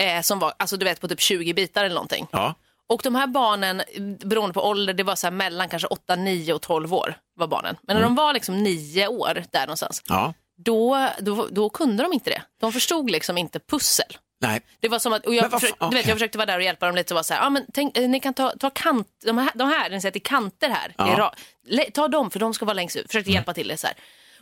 eh, 0.00 0.20
som 0.22 0.38
var, 0.38 0.52
alltså 0.58 0.76
du 0.76 0.84
vet 0.84 1.00
på 1.00 1.08
typ 1.08 1.20
20 1.20 1.54
bitar 1.54 1.84
eller 1.84 1.94
någonting. 1.94 2.26
Ja. 2.32 2.54
Och 2.88 3.00
de 3.04 3.14
här 3.14 3.26
barnen, 3.26 3.82
beroende 4.24 4.54
på 4.54 4.68
ålder, 4.68 4.94
det 4.94 5.02
var 5.02 5.16
så 5.16 5.30
mellan 5.30 5.68
kanske 5.68 5.86
8, 5.88 6.16
9 6.16 6.52
och 6.52 6.62
12 6.62 6.94
år 6.94 7.16
var 7.36 7.46
barnen. 7.46 7.76
Men 7.82 7.96
när 7.96 8.02
Mm. 8.02 8.14
de 8.16 8.22
var 8.22 8.32
liksom 8.34 8.62
9 8.62 9.06
år 9.08 9.44
där 9.52 9.60
någonstans, 9.60 10.02
Ja. 10.08 10.34
Då, 10.56 11.08
då, 11.18 11.48
då 11.50 11.70
kunde 11.70 12.02
de 12.02 12.12
inte 12.12 12.30
det. 12.30 12.42
De 12.60 12.72
förstod 12.72 13.10
liksom 13.10 13.38
inte 13.38 13.60
pussel. 13.60 14.18
Nej. 14.40 14.60
Det 14.80 14.88
var 14.88 14.98
som 14.98 15.12
att, 15.12 15.26
och 15.26 15.34
jag, 15.34 15.48
vad 15.48 15.60
försökte, 15.60 15.78
fan, 15.78 15.90
du 15.90 15.96
vet, 15.96 16.06
jag 16.06 16.14
försökte 16.16 16.38
vara 16.38 16.46
där 16.46 16.56
och 16.56 16.62
hjälpa 16.62 16.86
dem 16.86 16.96
lite 16.96 17.14
och 17.14 17.16
vara 17.16 17.24
så 17.24 17.34
här, 17.34 17.46
ah, 17.46 17.50
men 17.50 17.64
tänk, 17.74 17.98
eh, 17.98 18.08
ni 18.08 18.20
kan 18.20 18.34
ta, 18.34 18.52
ta 18.60 18.70
kant, 18.70 19.08
de 19.24 19.38
här, 19.38 19.50
de 19.54 19.68
här 19.68 19.90
ni 19.90 20.00
ser 20.00 20.08
att 20.08 20.14
det 20.14 20.18
är 20.18 20.20
kanter 20.20 20.68
här, 20.68 20.94
Ja. 20.98 21.34
le, 21.66 21.90
ta 21.90 22.08
dem 22.08 22.30
för 22.30 22.38
de 22.40 22.54
ska 22.54 22.64
vara 22.64 22.74
längst 22.74 22.96
ut, 22.96 23.06
försökte 23.06 23.30
hjälpa 23.30 23.54
till 23.54 23.68
det 23.68 23.76
så 23.76 23.86
här. 23.86 23.96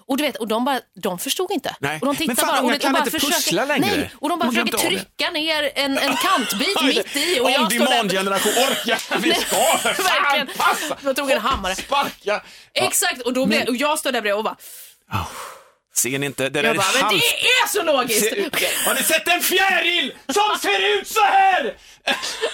Och 0.07 0.17
du 0.17 0.23
vet, 0.23 0.37
och 0.37 0.49
de, 0.49 0.65
bara, 0.65 0.81
de 0.95 1.19
förstod 1.19 1.51
inte. 1.51 1.77
Nej. 1.81 1.99
Och 2.01 2.07
de 2.07 2.17
tittade 2.17 2.27
Men 2.27 2.37
fan, 2.37 2.49
bara, 2.49 2.63
och 2.63 2.71
de 2.71 2.79
kan 2.79 2.93
bara 2.93 3.05
inte 3.05 3.19
pussla 3.19 3.65
längre. 3.65 3.87
Nej, 3.97 4.11
och 4.21 4.29
de 4.29 4.39
bara 4.39 4.51
De 4.51 4.55
försöker 4.55 4.79
trycka 4.89 5.31
ner 5.31 5.73
en, 5.75 5.99
en 5.99 6.17
kantbit 6.17 6.83
mitt 6.85 7.17
i. 7.17 7.41
Och 7.41 7.51
jag 7.51 7.71
demand-generation, 7.71 8.53
orka, 8.53 8.99
vi 9.19 9.35
ska 9.35 9.57
för 9.79 9.95
fan 9.95 10.49
passa. 10.57 10.97
Jag 11.05 11.17
tog 11.17 11.31
en 11.31 11.41
hammare. 11.41 11.75
Sparka. 11.75 12.43
Exakt, 12.75 13.23
och, 13.23 13.33
då 13.33 13.47
blev, 13.47 13.69
och 13.69 13.77
jag 13.77 13.99
står 13.99 14.13
där 14.13 14.21
bredvid 14.21 14.39
och 14.39 14.45
bara, 14.45 14.57
Ser 15.97 16.19
ni 16.19 16.27
inte? 16.27 16.43
Det 16.43 16.49
där 16.49 16.65
jag 16.65 16.75
är 16.75 16.79
bara 16.79 17.09
men 17.09 17.19
det 17.19 17.25
är 17.25 17.69
så 17.69 17.83
logiskt. 17.83 18.33
Har 18.87 18.95
ni 18.95 19.03
sett 19.03 19.29
en 19.29 19.41
fjäril 19.41 20.15
som 20.27 20.59
ser 20.61 20.99
ut 20.99 21.09
så 21.09 21.21
här? 21.21 21.77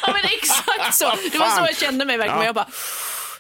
Ja 0.03 0.13
men 0.13 0.25
exakt 0.25 0.95
så. 0.95 1.05
Det 1.33 1.39
var 1.39 1.51
så 1.51 1.61
jag 1.61 1.77
kände 1.77 2.05
mig 2.05 2.17
verkligen. 2.17 2.39
Ja. 2.39 2.45
Jag 2.47 2.55
bara, 2.55 2.69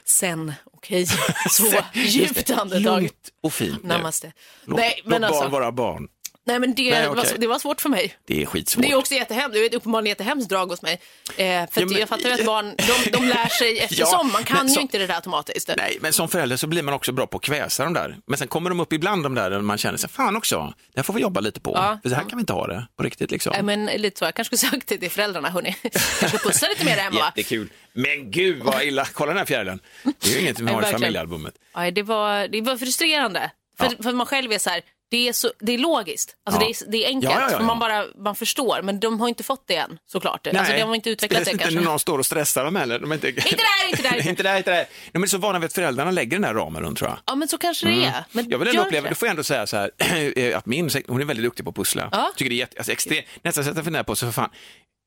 sen, 0.05 0.55
okej, 0.77 1.07
så 1.51 1.65
Just 1.93 2.15
djupt 2.15 2.47
det. 2.47 2.55
andetag. 2.55 2.83
Lugnt 2.83 3.29
och 3.43 3.53
fint. 3.53 3.85
Namaste. 3.85 4.33
Låt, 4.65 4.79
Nej, 4.81 5.03
men 5.05 5.21
låt 5.21 5.29
alltså, 5.31 5.43
barn 5.43 5.53
vara 5.53 5.73
barn. 5.73 6.09
Nej, 6.51 6.59
men 6.61 6.75
det, 6.75 6.91
Nej, 6.91 7.09
var, 7.09 7.17
okej. 7.19 7.35
det 7.39 7.47
var 7.47 7.59
svårt 7.59 7.81
för 7.81 7.89
mig. 7.89 8.15
Det 8.27 8.43
är 8.43 8.47
skitsvårt. 8.47 8.83
Det 8.85 8.91
är 8.91 8.95
också 8.97 9.15
jättehemskt. 9.15 9.53
Det 9.55 9.59
är 9.61 9.67
ett 9.67 9.75
uppenbarligen 9.75 10.09
jättehemskt 10.11 10.49
drag 10.51 10.67
hos 10.67 10.83
mig. 10.83 10.93
Eh, 10.93 11.37
för 11.37 11.81
Ja, 11.81 11.87
men- 11.87 11.99
jag 12.01 12.09
fattar 12.09 12.29
ju 12.29 12.35
att 12.35 12.45
barn, 12.47 12.75
de, 12.77 13.11
de 13.11 13.29
lär 13.29 13.49
sig 13.49 13.79
eftersom. 13.81 14.33
Man 14.33 14.45
kan 14.45 14.67
ju 14.69 14.75
så- 14.75 14.81
inte 14.81 14.99
det 14.99 15.07
där 15.07 15.15
automatiskt. 15.15 15.71
Nej, 15.77 15.99
men 16.01 16.13
som 16.13 16.29
förälder 16.29 16.57
så 16.57 16.67
blir 16.67 16.83
man 16.83 16.95
också 16.95 17.13
bra 17.13 17.27
på 17.27 17.37
att 17.37 17.43
kväsa 17.43 17.85
de 17.85 17.95
där. 17.95 18.17
Men 18.27 18.39
sen 18.39 18.49
kommer 18.49 18.71
de 18.71 18.81
upp 18.81 18.93
ibland 18.93 19.23
de 19.23 19.35
där 19.35 19.51
och 19.51 19.65
man 19.65 19.79
känner 19.79 19.99
sig, 19.99 20.11
fan 20.11 20.37
också, 20.37 20.75
det 20.95 20.99
här 20.99 21.03
får 21.03 21.15
vi 21.15 21.21
jobba 21.21 21.41
lite 21.41 21.61
på. 21.61 21.73
Ja. 21.75 21.99
För 22.03 22.09
så 22.09 22.15
här 22.15 22.23
kan 22.29 22.39
vi 22.39 22.41
inte 22.41 22.53
ha 22.53 22.67
det 22.67 22.87
på 22.97 23.03
riktigt 23.03 23.31
liksom. 23.31 23.53
Nej, 23.53 23.63
men 23.63 23.87
lite 23.87 24.19
så. 24.19 24.25
Jag 24.25 24.35
kanske 24.35 24.57
skulle 24.57 24.71
sagt 24.81 24.87
det 24.89 24.99
till 24.99 25.11
föräldrarna. 25.11 25.51
Hörni. 25.51 25.77
Kanske 26.21 26.39
pussa 26.39 26.69
lite 26.69 26.85
mer 26.85 26.97
hemma. 26.97 27.33
Jättekul. 27.37 27.69
Men 27.93 28.31
gud 28.31 28.63
vad 28.63 28.83
illa, 28.83 29.05
kolla 29.13 29.29
den 29.31 29.39
här 29.39 29.45
fjärilen. 29.45 29.81
Det 30.03 30.29
är 30.29 30.33
ju 30.35 30.41
inget 30.41 30.61
vi 30.61 30.73
har 30.73 30.83
i 30.83 30.93
familjealbumet. 30.93 31.55
Nej, 31.77 31.93
det, 31.93 32.03
var, 32.03 32.49
det 32.49 32.61
var 32.61 32.77
frustrerande. 32.77 33.51
För, 33.79 33.85
Ja. 33.85 34.03
för 34.03 34.13
man 34.13 34.27
själv 34.27 34.53
är 34.53 34.59
så 34.59 34.71
här, 34.71 34.81
det 35.11 35.29
är, 35.29 35.33
så, 35.33 35.53
det 35.61 35.73
är 35.75 35.79
logiskt. 35.79 36.37
Alltså 36.47 36.63
Ja. 36.63 36.67
det, 36.67 36.85
är, 36.87 36.91
det 36.91 37.05
är 37.05 37.09
enkelt, 37.09 37.33
Ja, 37.35 37.49
ja, 37.51 37.57
för 37.57 37.65
man, 37.65 37.79
bara, 37.79 38.05
man 38.19 38.35
förstår. 38.37 38.83
Men 38.83 39.01
de 39.01 39.21
har 39.21 39.29
inte 39.29 39.43
fått 39.43 39.65
det 39.67 39.77
än, 39.77 39.99
såklart. 40.07 40.47
Alltså, 40.47 40.73
de 40.73 40.83
har 40.83 40.95
inte 40.95 41.11
utvecklat 41.11 41.39
det 41.39 41.45
Speciellt 41.45 41.53
inte 41.61 41.65
kanske. 41.65 41.81
när 41.81 41.91
någon 41.91 41.99
står 41.99 42.19
och 42.19 42.27
stressar 42.27 42.65
dem 42.65 42.77
heller. 42.77 42.99
De 42.99 43.13
inte... 43.13 43.29
Inte 43.29 43.41
där, 43.41 43.89
inte 43.91 44.03
där. 44.03 44.29
inte 44.29 44.43
där, 44.43 44.57
inte 44.59 44.71
där. 44.71 44.87
De 45.13 45.23
är 45.23 45.27
så 45.27 45.39
vana 45.39 45.59
vid 45.59 45.67
att 45.67 45.73
föräldrarna 45.73 46.11
lägger 46.11 46.37
den 46.37 46.45
här 46.45 46.55
ramen 46.55 46.83
runt 46.83 46.99
tror 46.99 47.11
jag. 47.11 47.19
Ja, 47.27 47.35
men 47.35 47.49
så 47.49 47.59
kanske 47.59 47.87
det 47.87 48.05
är. 48.05 48.25
Men 48.33 48.41
Mm. 48.45 48.51
Jag 48.53 48.59
vill 48.59 48.69
ändå 48.69 48.83
uppleva, 48.83 49.03
det. 49.05 49.09
du 49.09 49.15
får 49.15 49.27
jag 49.29 49.31
ändå 49.31 49.43
säga 49.45 49.67
så 49.67 49.77
här, 49.77 49.91
eh, 50.39 50.59
att 50.59 50.67
min, 50.67 50.91
hon 51.09 51.21
är 51.21 51.25
väldigt 51.25 51.45
duktig 51.45 51.65
på 51.65 51.71
att 51.71 51.77
pussla. 51.77 52.31
Tycker 52.37 52.49
det 52.51 52.55
är 52.55 52.59
jätte, 52.59 52.79
alltså 52.79 52.93
extrem, 52.93 53.25
nästan 53.43 53.65
så 53.65 53.71
att 53.71 53.77
jag 53.77 53.85
funderar 53.85 54.05
på, 54.05 54.17
så 54.17 54.27
för 54.27 54.33
fan, 54.33 54.51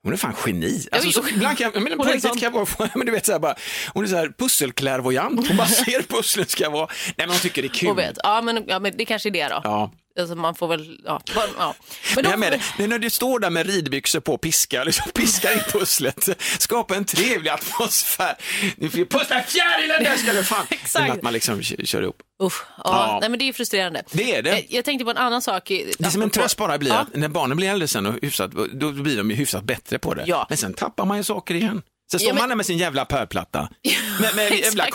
Hon 0.03 0.13
är 0.13 0.17
fan 0.17 0.33
geni. 0.45 0.87
Alltså, 0.91 1.11
så, 1.11 1.21
jo. 1.29 1.35
ibland 1.35 1.57
kan, 1.57 1.71
jag- 1.73 1.83
men, 1.83 1.91
på 1.97 2.03
Hon 2.03 2.07
är 2.07 2.13
riktigt 2.13 2.29
sån. 2.31 2.39
kan 2.39 2.53
jag 2.53 2.67
vara, 2.77 2.89
men 2.95 3.05
du 3.05 3.11
vet 3.11 3.25
så 3.25 3.31
här 3.31 3.39
bara, 3.39 3.55
hon 3.93 4.03
är 4.03 4.07
så 4.07 4.15
här 4.15 4.31
pusselklärvoajant, 4.37 5.47
hon 5.47 5.57
bara 5.57 5.67
ser 5.85 6.01
pusslen 6.01 6.45
ska 6.47 6.69
vara, 6.69 6.87
nej 7.05 7.13
men 7.17 7.29
hon 7.29 7.37
tycker 7.39 7.61
det 7.61 7.67
är 7.67 7.69
kul. 7.69 7.89
Och 7.89 7.97
vet, 7.97 8.17
ja, 8.23 8.41
men, 8.41 8.63
ja, 8.67 8.79
men 8.79 8.97
det 8.97 9.05
kanske 9.05 9.29
är 9.29 9.31
det 9.31 9.47
då. 9.47 9.61
Ja. 9.63 9.91
Alltså, 10.19 10.35
man 10.35 10.55
får 10.55 10.67
väl, 10.67 10.99
ja. 11.05 11.21
ja. 11.35 11.75
Men 12.15 12.23
Men 12.25 12.41
då, 12.41 12.47
jag 12.77 12.83
är 12.83 12.87
när 12.87 12.99
du 12.99 13.09
står 13.09 13.39
där 13.39 13.49
med 13.49 13.65
ridbyxor 13.67 14.19
på 14.19 14.33
och 14.33 14.41
piskar, 14.41 14.85
liksom 14.85 15.11
piskar 15.13 15.53
in 15.53 15.59
pusslet, 15.71 16.29
skapa 16.59 16.95
en 16.95 17.05
trevlig 17.05 17.49
atmosfär. 17.49 18.35
Nu 18.77 18.89
får 18.89 19.05
pussla 19.05 19.41
fjärilen 19.41 20.03
där 20.03 20.17
ska 20.17 20.33
du 20.33 20.43
fan. 20.43 20.65
Exakt. 20.69 21.03
Men 21.07 21.11
Att 21.11 21.21
man 21.21 21.33
liksom 21.33 21.61
kör 21.63 22.01
ihop. 22.01 22.21
Usch, 22.43 22.63
ja, 22.77 22.83
Ja. 22.83 23.17
Nej, 23.21 23.29
men 23.29 23.39
det 23.39 23.49
är 23.49 23.53
frustrerande. 23.53 24.03
Det 24.11 24.35
är 24.35 24.41
det. 24.41 24.49
Jag, 24.49 24.65
jag 24.69 24.85
tänkte 24.85 25.05
på 25.05 25.11
en 25.11 25.17
annan 25.17 25.41
sak. 25.41 25.71
Det 25.99 26.11
som 26.11 26.21
en 26.21 26.29
tröst 26.29 26.57
bara 26.57 26.77
blir 26.77 26.91
Ja. 26.91 26.97
att 26.99 27.15
när 27.15 27.27
barnen 27.27 27.57
blir 27.57 27.69
äldre 27.69 27.87
sen 27.87 28.05
och 28.05 28.13
hyfsat, 28.21 28.51
då 28.51 28.91
blir 28.91 29.17
de 29.17 29.29
ju 29.31 29.35
hyfsat 29.35 29.63
bättre 29.63 29.99
på 29.99 30.13
det. 30.13 30.23
Ja. 30.27 30.45
Men 30.49 30.57
sen 30.57 30.73
tappar 30.73 31.05
man 31.05 31.17
ju 31.17 31.23
saker 31.23 31.55
igen. 31.55 31.81
Sen 32.11 32.19
står 32.19 32.29
Ja, 32.29 32.33
men- 32.33 32.41
man 32.41 32.49
där 32.49 32.55
med 32.55 32.65
sin 32.65 32.77
jävla 32.77 33.05
pärlplatta. 33.05 33.69
med, 34.21 34.35
med 34.35 34.51
jävla 34.59 34.87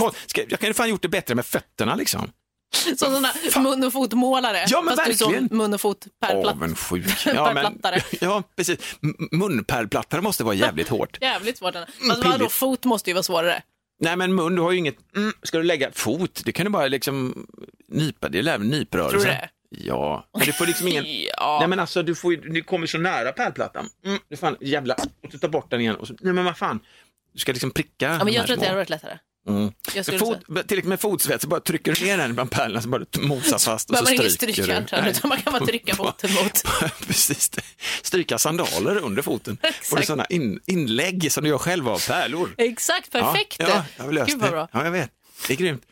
jag 0.49 0.61
kan 0.61 0.69
ju 0.69 0.75
fan 0.75 0.89
gjort 0.89 1.03
det 1.03 1.09
bättre 1.09 1.35
med 1.35 1.47
fötterna 1.47 1.95
liksom. 1.95 2.31
Som 2.75 2.97
sådana 2.97 3.29
mun 3.57 3.85
och 3.85 3.93
fotmålare. 3.93 4.65
Ja, 4.69 4.83
men 4.83 4.97
Fast 4.97 5.07
du 5.07 5.13
verkligen. 5.27 5.49
som 5.49 5.59
mun 5.59 5.75
och 5.75 5.81
fot. 5.81 6.07
Avundsjuk. 6.21 7.07
Ja, 7.27 7.53
men, 7.55 7.65
Pärlplattare. 7.65 8.03
ja, 8.21 8.43
precis. 8.57 8.79
M- 9.03 9.29
Munpärlplattare 9.33 10.21
måste 10.21 10.45
vara 10.45 10.55
jävligt 10.55 10.89
hårt. 10.89 11.19
Jävligt 11.21 11.59
svårt. 11.59 11.75
Fast 11.75 11.89
Mm, 12.03 12.17
vadå, 12.21 12.33
pilligt. 12.39 12.53
fot 12.53 12.85
måste 12.85 13.11
ju 13.11 13.15
vara 13.15 13.23
svårare. 13.23 13.63
Nej, 14.01 14.17
men 14.17 14.35
mun, 14.35 14.55
du 14.55 14.63
har 14.63 14.73
ju 14.73 14.79
inget... 14.79 14.97
Mm, 15.17 15.33
ska 15.43 15.59
du 15.59 15.65
lägga 15.65 15.91
fot, 15.93 16.43
det 16.45 16.53
kan 16.53 16.65
du 16.65 16.71
bara 16.71 16.87
liksom 16.89 17.47
nypa, 17.89 18.29
det 18.29 18.39
är 18.39 18.49
även 18.49 18.69
nyprörelse. 18.69 19.11
Tror 19.17 19.25
du 19.25 19.31
det? 19.31 19.49
Ja, 19.71 20.29
men 20.37 20.47
du 20.47 20.53
får 20.53 20.67
liksom 20.67 20.89
ingen... 20.89 21.05
Ja. 21.37 21.57
Nej 21.61 21.69
men 21.69 21.81
alltså, 21.81 22.03
du, 22.03 22.15
får 22.15 22.33
ju, 22.33 22.41
du 22.41 22.63
kommer 22.63 22.87
så 22.87 22.99
nära 22.99 23.33
pärlplattan. 23.33 23.89
Mm, 24.05 24.19
är 24.29 24.37
fan 24.37 24.57
jävla... 24.61 24.95
Och 24.95 25.29
du 25.31 25.39
tar 25.39 25.49
bort 25.49 25.71
den 25.71 25.81
igen 25.81 25.97
och 25.97 26.07
så... 26.07 26.15
Nej 26.21 26.33
men 26.33 26.45
vad 26.45 26.57
fan. 26.59 26.81
Du 27.33 27.39
ska 27.39 27.53
liksom 27.53 27.71
pricka 27.71 28.07
Ja, 28.19 28.25
men 28.25 28.35
jag 28.35 28.47
tror 28.47 28.55
att 28.55 28.61
det 28.61 28.67
hade 28.67 28.77
varit 28.77 28.91
lättare. 28.91 29.19
Mm. 29.49 29.73
Fot, 30.19 30.39
tillräckligt 30.47 30.85
med 30.85 31.01
fotsvett 31.01 31.43
så 31.43 31.49
bara 31.49 31.61
trycker 31.61 31.93
du 31.93 32.05
ner 32.05 32.19
den 32.19 32.35
bland 32.35 32.51
pärlorna 32.51 32.83
så 32.83 32.89
bara 32.89 33.05
mosar 33.19 33.59
fast 33.59 33.91
och 33.91 33.97
så 33.97 34.13
ingen 34.13 34.31
stryker 34.31 34.47
du. 34.47 34.53
strykjärn, 34.53 34.87
Nej. 34.93 35.11
utan 35.11 35.29
man 35.29 35.39
kan 35.39 35.53
bara 35.53 35.67
trycka 35.67 35.95
foten 35.97 36.31
mot. 36.35 36.63
Precis, 37.07 37.51
stryka 38.03 38.39
sandaler 38.39 38.97
under 38.97 39.23
foten. 39.23 39.59
Exakt. 39.63 39.93
Och 39.93 39.99
är 39.99 40.03
sådana 40.03 40.25
in, 40.25 40.61
inlägg 40.67 41.33
som 41.33 41.45
du 41.45 41.51
gör 41.51 41.59
själv 41.59 41.89
av 41.89 42.07
pärlor. 42.07 42.55
Exakt, 42.59 43.13
perfekt. 43.13 43.57
Ja, 43.59 43.69
ja 43.69 43.85
jag 43.97 44.05
har 44.05 44.13
löst 44.13 44.31
Gud 44.31 44.41
vad 44.41 44.51
bra. 44.51 44.69
Ja, 44.73 44.85
jag 44.85 44.91
vet. 44.91 45.11
Det 45.47 45.55
är 45.55 45.57
grymt. 45.57 45.83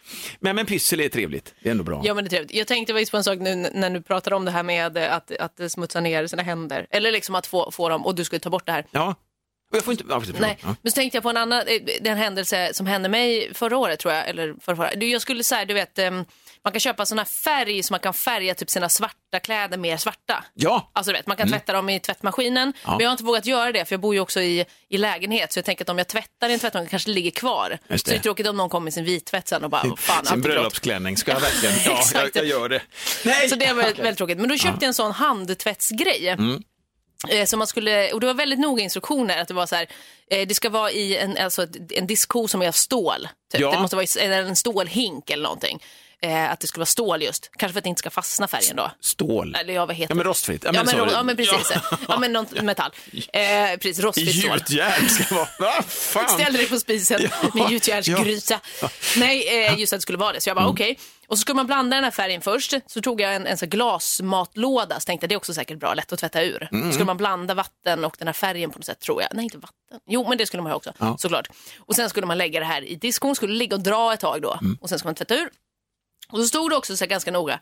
Men, 0.40 0.56
men 0.56 0.66
pyssel 0.66 1.00
är 1.00 1.08
trevligt. 1.08 1.54
Det 1.62 1.68
är 1.68 1.70
ändå 1.70 1.84
bra. 1.84 2.02
Ja, 2.04 2.14
men 2.14 2.24
det 2.24 2.28
är 2.28 2.30
trevligt. 2.30 2.54
Jag 2.54 2.66
tänkte 2.66 2.92
faktiskt 2.92 3.10
på 3.10 3.16
en 3.16 3.24
sak 3.24 3.38
nu 3.38 3.54
när 3.54 3.90
du 3.90 4.02
pratade 4.02 4.36
om 4.36 4.44
det 4.44 4.50
här 4.50 4.62
med 4.62 4.96
att, 4.98 5.36
att 5.36 5.72
smutsa 5.72 6.00
ner 6.00 6.26
sina 6.26 6.42
händer. 6.42 6.86
Eller 6.90 7.12
liksom 7.12 7.34
att 7.34 7.46
få, 7.46 7.70
få 7.70 7.88
dem, 7.88 8.06
och 8.06 8.14
du 8.14 8.24
skulle 8.24 8.40
ta 8.40 8.50
bort 8.50 8.66
det 8.66 8.72
här. 8.72 8.86
Ja. 8.90 9.14
Jag 9.76 9.84
får 9.84 9.92
inte... 9.92 10.04
Ja, 10.08 10.22
Nej, 10.38 10.56
förlåt. 10.60 10.78
men 10.82 10.92
så 10.92 10.96
tänkte 10.96 11.16
jag 11.16 11.22
på 11.22 11.30
en 11.30 11.36
annan, 11.36 11.60
eh, 11.60 11.80
den 12.00 12.18
händelse 12.18 12.70
som 12.74 12.86
hände 12.86 13.08
mig 13.08 13.54
förra 13.54 13.76
året 13.76 13.98
tror 14.00 14.14
jag, 14.14 14.28
eller 14.28 14.54
förra, 14.60 14.94
Jag 14.94 15.22
skulle 15.22 15.44
säga, 15.44 15.64
du 15.64 15.74
vet, 15.74 15.98
eh, 15.98 16.10
man 16.64 16.72
kan 16.72 16.80
köpa 16.80 17.06
sån 17.06 17.18
här 17.18 17.24
färg 17.24 17.82
så 17.82 17.92
man 17.92 18.00
kan 18.00 18.14
färga 18.14 18.54
typ 18.54 18.70
sina 18.70 18.88
svarta 18.88 19.40
kläder 19.42 19.78
mer 19.78 19.96
svarta. 19.96 20.44
Ja. 20.54 20.90
Alltså 20.92 21.12
du 21.12 21.18
vet, 21.18 21.26
man 21.26 21.36
kan 21.36 21.48
tvätta 21.48 21.72
dem 21.72 21.88
i 21.88 22.00
tvättmaskinen, 22.00 22.72
men 22.84 23.00
jag 23.00 23.06
har 23.08 23.12
inte 23.12 23.24
vågat 23.24 23.46
göra 23.46 23.72
det 23.72 23.84
för 23.84 23.92
jag 23.92 24.00
bor 24.00 24.14
ju 24.14 24.20
också 24.20 24.40
i, 24.40 24.64
i 24.88 24.98
lägenhet 24.98 25.52
så 25.52 25.58
jag 25.58 25.64
tänker 25.64 25.84
att 25.84 25.88
om 25.88 25.98
jag 25.98 26.08
tvättar 26.08 26.48
i 26.48 26.52
en 26.52 26.58
tvättmaskin 26.58 26.88
kanske 26.88 27.10
det 27.10 27.14
ligger 27.14 27.30
kvar. 27.30 27.78
Just 27.88 28.04
Så 28.06 28.10
det 28.10 28.14
är 28.14 28.18
det. 28.18 28.22
tråkigt 28.22 28.46
om 28.46 28.56
någon 28.56 28.68
kommer 28.68 28.84
med 28.84 28.94
sin 28.94 29.04
vittvätt 29.04 29.48
sen 29.48 29.64
och 29.64 29.70
bara, 29.70 29.96
fan, 29.96 30.26
Sin 30.26 30.40
bröllopsklänning. 30.40 31.16
Ska 31.16 31.32
jag 31.32 31.40
verkligen? 31.40 31.74
Ja, 31.84 32.02
jag, 32.14 32.30
jag 32.34 32.46
gör 32.46 32.68
det. 32.68 32.82
Nej! 33.24 33.48
Så 33.48 33.56
det 33.56 33.66
var 33.72 33.74
väldigt, 33.82 33.98
väldigt 33.98 34.18
tråkigt. 34.18 34.38
Men 34.38 34.48
då 34.48 34.56
köpte 34.56 34.84
jag 34.84 34.88
en 34.88 34.94
sån 34.94 35.12
handtvättsgrej. 35.12 36.28
Mm. 36.28 36.62
Eh, 37.28 37.46
Så 37.46 37.56
man 37.56 37.66
skulle, 37.66 38.12
och 38.12 38.20
det 38.20 38.26
var 38.26 38.34
väldigt 38.34 38.58
noga 38.58 38.82
instruktioner 38.82 39.38
att 39.42 39.48
det 39.48 39.54
var 39.54 39.66
så 39.66 39.76
här, 39.76 39.86
eh, 40.30 40.46
det 40.48 40.54
ska 40.54 40.70
vara 40.70 40.90
i 40.90 41.16
en, 41.16 41.36
alltså 41.36 41.66
en 41.94 42.06
diskho 42.06 42.48
som 42.48 42.62
är 42.62 42.68
av 42.68 42.72
stål. 42.72 43.28
Typ. 43.52 43.60
Ja. 43.60 43.70
Det 43.70 43.78
måste 43.80 43.96
vara 43.96 44.04
i, 44.04 44.32
en 44.34 44.56
stålhink 44.56 45.30
eller 45.30 45.42
någonting. 45.42 45.82
Eh, 46.22 46.50
att 46.52 46.60
det 46.60 46.66
skulle 46.66 46.80
vara 46.80 46.86
stål 46.86 47.22
just, 47.22 47.50
kanske 47.58 47.72
för 47.72 47.78
att 47.80 47.84
det 47.84 47.88
inte 47.88 47.98
ska 47.98 48.10
fastna 48.10 48.48
färgen 48.48 48.76
då. 48.76 48.90
Stål. 49.00 49.54
Eller 49.54 49.74
ja, 49.74 49.86
vad 49.86 49.96
heter 49.96 50.12
Ja, 50.12 50.14
men 50.16 50.24
det? 50.24 50.30
rostfritt. 50.30 50.64
Ja, 50.64 50.68
Ja, 50.68 50.72
men 50.72 50.86
men, 50.86 50.94
så 50.94 50.98
ro- 51.00 51.04
det. 51.04 51.12
ja, 51.12 51.22
men 51.22 51.36
precis. 51.36 51.72
Ja, 52.08 52.18
men 52.18 52.32
någon 52.32 52.46
metall. 52.62 52.90
Eh, 53.32 53.42
precis, 53.72 53.98
rostfritt 54.00 54.38
stål. 54.44 54.58
Gjutjärn 54.68 55.08
ska 55.08 55.34
vara... 55.34 55.48
Vad 55.58 55.84
fan? 55.84 56.28
Ställde 56.28 56.58
dig 56.58 56.68
på 56.68 56.78
spisen 56.80 57.20
Ja. 57.22 57.50
med 57.54 57.70
gjutjärnsgryta. 57.70 58.60
Nej, 59.16 59.64
eh, 59.66 59.78
just 59.78 59.92
att 59.92 59.96
det 59.98 60.02
skulle 60.02 60.18
vara 60.18 60.32
det. 60.32 60.40
Så 60.40 60.48
jag 60.50 60.56
bara 60.56 60.60
Mm. 60.62 60.72
okej. 60.72 60.98
Och 61.28 61.38
så 61.38 61.40
skulle 61.40 61.56
man 61.56 61.66
blanda 61.66 61.96
den 61.96 62.04
här 62.04 62.10
färgen 62.10 62.40
först. 62.40 62.74
Så 62.86 63.00
tog 63.00 63.20
jag 63.20 63.34
en, 63.34 63.46
en 63.46 63.58
sån 63.58 63.66
här 63.66 63.70
glasmatlåda. 63.70 65.00
Så 65.00 65.04
tänkte 65.06 65.24
jag 65.24 65.28
det 65.28 65.34
är 65.34 65.36
också 65.36 65.54
säkert 65.54 65.78
bra, 65.78 65.94
lätt 65.94 66.12
att 66.12 66.18
tvätta 66.18 66.42
ur. 66.42 66.68
Mm. 66.72 66.86
Så 66.88 66.92
skulle 66.92 67.06
man 67.06 67.16
blanda 67.16 67.54
vatten 67.54 68.04
och 68.04 68.16
den 68.18 68.28
här 68.28 68.32
färgen 68.32 68.70
på 68.70 68.78
något 68.78 68.86
sätt 68.86 69.00
tror 69.00 69.22
jag. 69.22 69.30
Nej, 69.34 69.44
inte 69.44 69.58
vatten. 69.58 70.00
Jo, 70.08 70.28
men 70.28 70.38
det 70.38 70.46
skulle 70.46 70.62
man 70.62 70.72
ha 70.72 70.76
också 70.76 70.92
såklart. 71.18 71.48
Och 71.78 71.94
sen 71.96 72.10
skulle 72.10 72.26
man 72.26 72.38
lägga 72.38 72.60
det 72.60 72.66
här 72.66 72.82
i 72.84 72.94
diskon. 72.94 73.36
Skulle 73.36 73.54
ligga 73.54 73.76
och 73.76 73.82
dra 73.82 74.12
ett 74.14 74.20
tag 74.20 74.42
då. 74.42 74.52
Mm. 74.60 74.78
Och 74.80 74.88
sen 74.88 74.98
ska 74.98 75.08
man 75.08 75.14
tvätta 75.14 75.34
ur. 75.34 75.48
Och 76.32 76.38
så 76.38 76.46
stod 76.48 76.70
det 76.70 76.76
också 76.76 76.96
så 76.96 77.04
här 77.04 77.08
ganska 77.10 77.30
noga. 77.30 77.60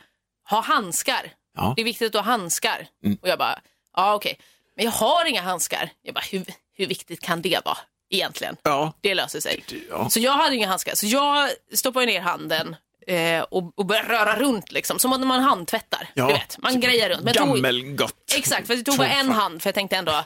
Ha 0.51 0.61
handskar. 0.61 1.33
Ja. 1.57 1.63
Mm. 1.63 1.75
Det 1.75 1.83
är 1.83 1.85
viktigt 1.85 2.07
att 2.07 2.13
du 2.13 2.19
har 2.19 2.25
handskar. 2.25 2.87
Och 3.23 3.29
jag 3.29 3.39
bara, 3.39 3.59
ja 3.97 4.15
okej. 4.15 4.39
Men 4.77 4.85
jag 4.85 4.93
har 4.93 5.25
inga 5.25 5.43
handskar. 5.43 5.91
Jag 6.03 6.15
bara, 6.15 6.25
hur, 6.31 6.45
hur 6.77 6.87
viktigt 6.87 7.21
kan 7.21 7.43
det 7.43 7.61
vara 7.65 7.79
egentligen? 8.11 8.57
Ja. 8.63 8.93
Det 9.01 9.15
löser 9.15 9.41
sig. 9.41 9.65
Ja. 9.91 10.11
Så 10.11 10.21
jag 10.21 10.33
hade 10.33 10.57
inga 10.57 10.69
handskar. 10.69 10.95
Så 10.95 11.07
jag 11.07 11.51
stoppade 11.75 12.07
ner 12.07 12.21
handen 12.21 12.77
eh, 13.07 13.41
och, 13.43 13.79
och 13.79 13.87
började 13.87 14.09
röra 14.09 14.37
runt 14.37 14.73
liksom. 14.73 14.99
Som 14.99 15.13
om 15.13 15.29
man 15.29 15.41
handtvättar. 15.41 16.09
Ja. 16.15 16.27
Du 16.27 16.33
vet, 16.33 16.59
man 16.59 16.81
grejar 16.81 17.09
runt. 17.09 17.21
Men 17.25 17.35
jag 17.35 17.45
tog, 17.47 17.55
Gammelgott. 17.57 18.33
exakt, 18.37 18.67
för 18.67 18.77
det 18.77 18.83
tog 18.83 18.97
bara 18.99 19.09
en 19.09 19.31
hand. 19.31 19.63
För 19.63 19.69
jag 19.69 19.75
tänkte 19.75 19.97
ändå, 19.97 20.25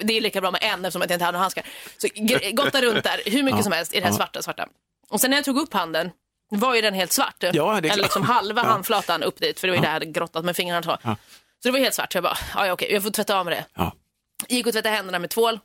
det 0.00 0.16
är 0.16 0.20
lika 0.20 0.40
bra 0.40 0.50
med 0.50 0.60
en 0.62 0.84
eftersom 0.84 1.02
jag 1.02 1.10
inte 1.10 1.24
hade 1.24 1.32
några 1.32 1.42
handskar. 1.42 1.64
Så 1.98 2.06
gre- 2.06 2.52
gotta 2.54 2.82
runt 2.82 3.04
där 3.04 3.20
hur 3.26 3.42
mycket 3.42 3.62
som 3.64 3.72
helst 3.72 3.94
i 3.94 4.00
det 4.00 4.06
här 4.06 4.12
svarta, 4.12 4.42
svarta. 4.42 4.68
Och 5.08 5.20
sen 5.20 5.30
när 5.30 5.38
jag 5.38 5.44
tog 5.44 5.58
upp 5.58 5.72
handen 5.72 6.10
var 6.58 6.74
ju 6.74 6.80
den 6.80 6.94
helt 6.94 7.12
svart. 7.12 7.36
Ja, 7.52 7.80
det 7.80 7.88
Eller 7.88 8.02
liksom 8.02 8.22
halva 8.22 8.62
Ja. 8.62 8.68
handflatan 8.68 9.22
upp 9.22 9.40
dit. 9.40 9.60
För 9.60 9.66
det 9.66 9.70
var 9.72 9.76
ju 9.76 9.80
där 9.82 9.88
jag 9.88 9.92
hade 9.92 10.06
grottat 10.06 10.44
med 10.44 10.56
fingrarna. 10.56 10.82
Så. 10.82 10.98
så 11.02 11.68
det 11.68 11.70
var 11.70 11.78
helt 11.78 11.94
svart. 11.94 12.12
Så 12.12 12.16
jag 12.16 12.22
bara, 12.22 12.38
ja, 12.54 12.66
ja, 12.66 12.72
okej, 12.72 12.92
jag 12.92 13.02
får 13.02 13.10
tvätta 13.10 13.38
av 13.38 13.44
med 13.44 13.56
det. 13.56 13.64
Ja. 13.74 13.92
Gick 14.48 14.66
och 14.66 14.72
tvättade 14.72 14.94
händerna 14.96 15.18
med 15.18 15.30
tvål. 15.30 15.58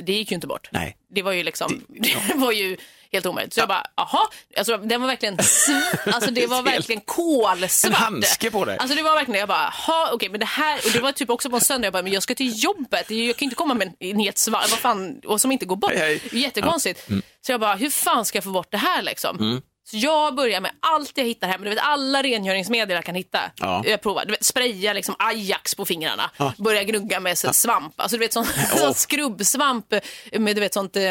Det 0.00 0.12
gick 0.12 0.30
ju 0.30 0.34
inte 0.34 0.46
bort. 0.46 0.68
Nej. 0.72 0.96
Det 1.14 1.22
var 1.22 1.32
ju 1.32 1.42
liksom, 1.42 1.84
det, 1.88 2.14
var 2.34 2.52
ju 2.52 2.76
helt 3.12 3.26
omöjligt. 3.26 3.54
Så 3.54 3.60
jag 3.60 3.68
bara, 3.68 3.86
jaha, 3.96 4.26
alltså, 4.56 4.76
den 4.76 5.00
var 5.00 5.08
verkligen, 5.08 5.38
alltså 6.14 6.30
det 6.30 6.46
var 6.46 6.62
verkligen 6.62 7.00
kolsvart. 7.00 7.90
En 7.90 7.92
handske 7.96 8.50
på 8.50 8.64
dig. 8.64 8.78
Alltså 8.78 8.96
det 8.96 9.02
var 9.02 9.14
verkligen, 9.14 9.40
jag 9.40 9.48
bara, 9.48 9.72
jaha, 9.86 10.10
okej, 10.12 10.28
men 10.28 10.40
det 10.40 10.46
här, 10.46 10.76
och 10.86 10.92
det 10.92 11.00
var 11.00 11.12
typ 11.12 11.30
också 11.30 11.50
på 11.50 11.56
en 11.56 11.62
söndag, 11.62 11.86
jag 11.86 11.92
bara, 11.92 12.02
men 12.02 12.12
jag 12.12 12.22
ska 12.22 12.34
till 12.34 12.64
jobbet, 12.64 13.10
jag 13.10 13.36
kan 13.36 13.44
inte 13.44 13.56
komma 13.56 13.74
med 13.74 13.92
en, 13.98 14.18
helt 14.18 14.38
svart, 14.38 14.70
vad 14.70 14.78
fan, 14.78 15.20
och 15.26 15.40
som 15.40 15.52
inte 15.52 15.66
går 15.66 15.76
bort. 15.76 15.92
Hej, 15.92 16.00
hej. 16.00 16.20
Det 16.30 16.38
Jättekonstigt. 16.38 17.08
Så 17.46 17.52
jag 17.52 17.60
bara, 17.60 17.74
hur 17.74 17.90
fan 17.90 18.24
ska 18.24 18.36
jag 18.36 18.44
få 18.44 18.50
bort 18.50 18.70
det 18.70 18.76
här 18.76 19.02
liksom? 19.02 19.38
Mm. 19.38 19.62
Så 19.86 19.96
jag 19.96 20.34
börjar 20.34 20.60
med 20.60 20.70
allt 20.80 21.12
jag 21.14 21.24
hittar 21.24 21.48
hem, 21.48 21.62
du 21.64 21.70
vet 21.70 21.78
alla 21.82 22.22
rengöringsmedel 22.22 22.94
jag 22.94 23.04
kan 23.04 23.14
hitta. 23.14 23.38
Ja. 23.56 23.82
Jag 23.86 24.00
provar, 24.02 24.24
du 24.24 24.30
vet, 24.30 24.44
spraya 24.44 24.92
liksom 24.92 25.14
Ajax 25.18 25.74
på 25.74 25.84
fingrarna, 25.84 26.30
börja 26.58 26.82
gnugga 26.82 27.20
med 27.20 27.38
så, 27.38 27.52
svamp, 27.52 28.00
alltså 28.00 28.16
du 28.16 28.20
vet 28.20 28.32
sån, 28.32 28.46
sån 28.78 28.94
skrubbsvamp 28.94 29.94
med 30.38 30.56
du 30.56 30.60
vet 30.60 30.74
sånt... 30.74 30.96
Eh, 30.96 31.02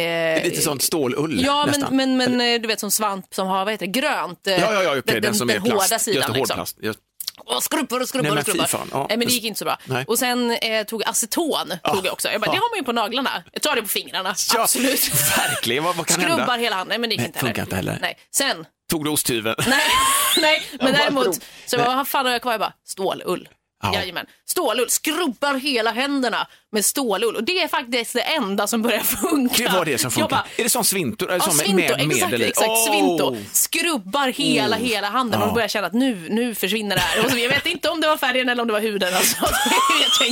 eh, 0.00 0.44
Lite 0.44 0.60
sånt 0.60 0.82
stålull 0.82 1.44
Ja, 1.44 1.66
men, 1.66 1.80
nästan. 1.80 1.96
men, 1.96 2.16
men 2.16 2.40
eh, 2.40 2.60
du 2.60 2.68
vet 2.68 2.80
som 2.80 2.90
svamp 2.90 3.34
som 3.34 3.46
har, 3.48 3.64
vad 3.64 3.74
heter 3.74 3.86
det, 3.86 3.92
grönt. 4.00 4.46
eh, 4.46 4.52
Ja, 4.60 4.72
ja, 4.72 4.82
ja, 4.82 4.90
okej, 4.90 5.02
den, 5.06 5.22
den, 5.22 5.34
som 5.34 5.46
den 5.48 5.56
är 5.56 5.60
plast. 5.60 5.90
hårda 5.92 5.98
sidan 5.98 6.16
Just 6.22 6.28
liksom. 6.28 6.54
hårdplast. 6.58 6.76
Just. 6.82 6.98
Och 7.38 7.62
skrubbar 7.62 8.00
och 8.00 8.08
skrubbar 8.08 8.28
men 8.28 8.38
och 8.38 8.44
skrubbar. 8.44 8.66
fan, 8.66 8.88
ja. 8.92 9.06
Men 9.08 9.18
det 9.20 9.24
gick 9.32 9.44
inte 9.44 9.58
så 9.58 9.64
bra. 9.64 9.78
Nej. 9.84 10.04
Och 10.08 10.18
sen 10.18 10.50
eh, 10.50 10.84
tog 10.86 11.02
jag 11.02 11.08
aceton, 11.08 11.72
tog 11.84 12.06
jag 12.06 12.12
också. 12.12 12.28
Jag 12.28 12.40
bara, 12.40 12.46
Ja. 12.46 12.52
det 12.52 12.58
har 12.58 12.70
man 12.70 12.78
ju 12.78 12.84
på 12.84 12.92
naglarna. 12.92 13.42
Jag 13.52 13.62
tar 13.62 13.76
det 13.76 13.82
på 13.82 13.88
fingrarna, 13.88 14.34
Ja, 14.54 14.60
absolut. 14.62 15.10
Verkligen, 15.38 15.84
vad, 15.84 15.96
vad 15.96 16.06
kan 16.06 16.14
Skrubbar 16.20 16.38
hända? 16.38 16.56
hela 16.56 16.76
handen, 16.76 16.88
Nej, 16.88 16.98
men 16.98 17.08
det 17.10 17.14
gick 17.14 17.20
Nej, 17.20 17.26
inte 17.26 17.38
funkar 17.38 17.62
inte 17.62 17.76
heller. 17.76 17.98
Nej. 18.00 18.18
Sen, 18.34 18.64
Tog 18.90 19.04
du 19.04 19.10
osthyveln? 19.10 19.56
nej, 19.68 19.80
nej 20.36 20.62
men 20.70 20.78
bara 20.78 20.92
däremot, 20.92 21.40
så 21.66 21.76
vad 21.78 22.08
fan 22.08 22.24
har 22.26 22.32
jag 22.32 22.42
kvar? 22.42 22.52
Jag 22.52 22.60
bara, 22.60 22.72
stålull. 22.86 23.48
Ja. 23.82 23.94
Jajamän. 23.94 24.26
Stålull, 24.48 24.90
skrubbar 24.90 25.54
hela 25.54 25.90
händerna 25.92 26.46
med 26.72 26.84
stålull. 26.84 27.36
Och 27.36 27.44
det 27.44 27.62
är 27.62 27.68
faktiskt 27.68 28.12
det 28.12 28.20
enda 28.20 28.66
som 28.66 28.82
börjar 28.82 29.00
funka. 29.02 29.64
Det 29.64 29.76
var 29.78 29.84
det 29.84 29.98
som 29.98 30.10
funkar. 30.10 30.28
bara, 30.30 30.44
är 30.56 30.62
det 30.64 30.70
sån 30.70 30.84
svintor? 30.84 31.26
Eller 31.30 31.38
Ja, 31.38 31.52
sån 31.52 31.56
med- 31.56 31.66
svinto, 31.90 32.06
med 32.06 32.16
exakt, 32.16 32.32
exakt 32.42 32.68
Åh! 32.68 32.86
svinto. 32.92 33.36
Skrubbar 33.52 34.28
hela, 34.28 34.76
hela 34.76 35.08
handen 35.10 35.42
och 35.42 35.48
Ja. 35.48 35.52
börjar 35.54 35.68
känna 35.68 35.86
att 35.86 35.92
nu, 35.92 36.26
nu 36.30 36.54
försvinner 36.54 36.96
det 36.96 37.02
här. 37.02 37.24
Och 37.24 37.30
så, 37.30 37.38
jag 37.38 37.48
vet 37.48 37.66
inte 37.66 37.88
om 37.88 38.00
det 38.00 38.06
var 38.06 38.16
färgen 38.16 38.48
eller 38.48 38.62
om 38.62 38.66
det 38.68 38.72
var 38.72 38.80
huden. 38.80 39.14
Alltså. 39.14 39.36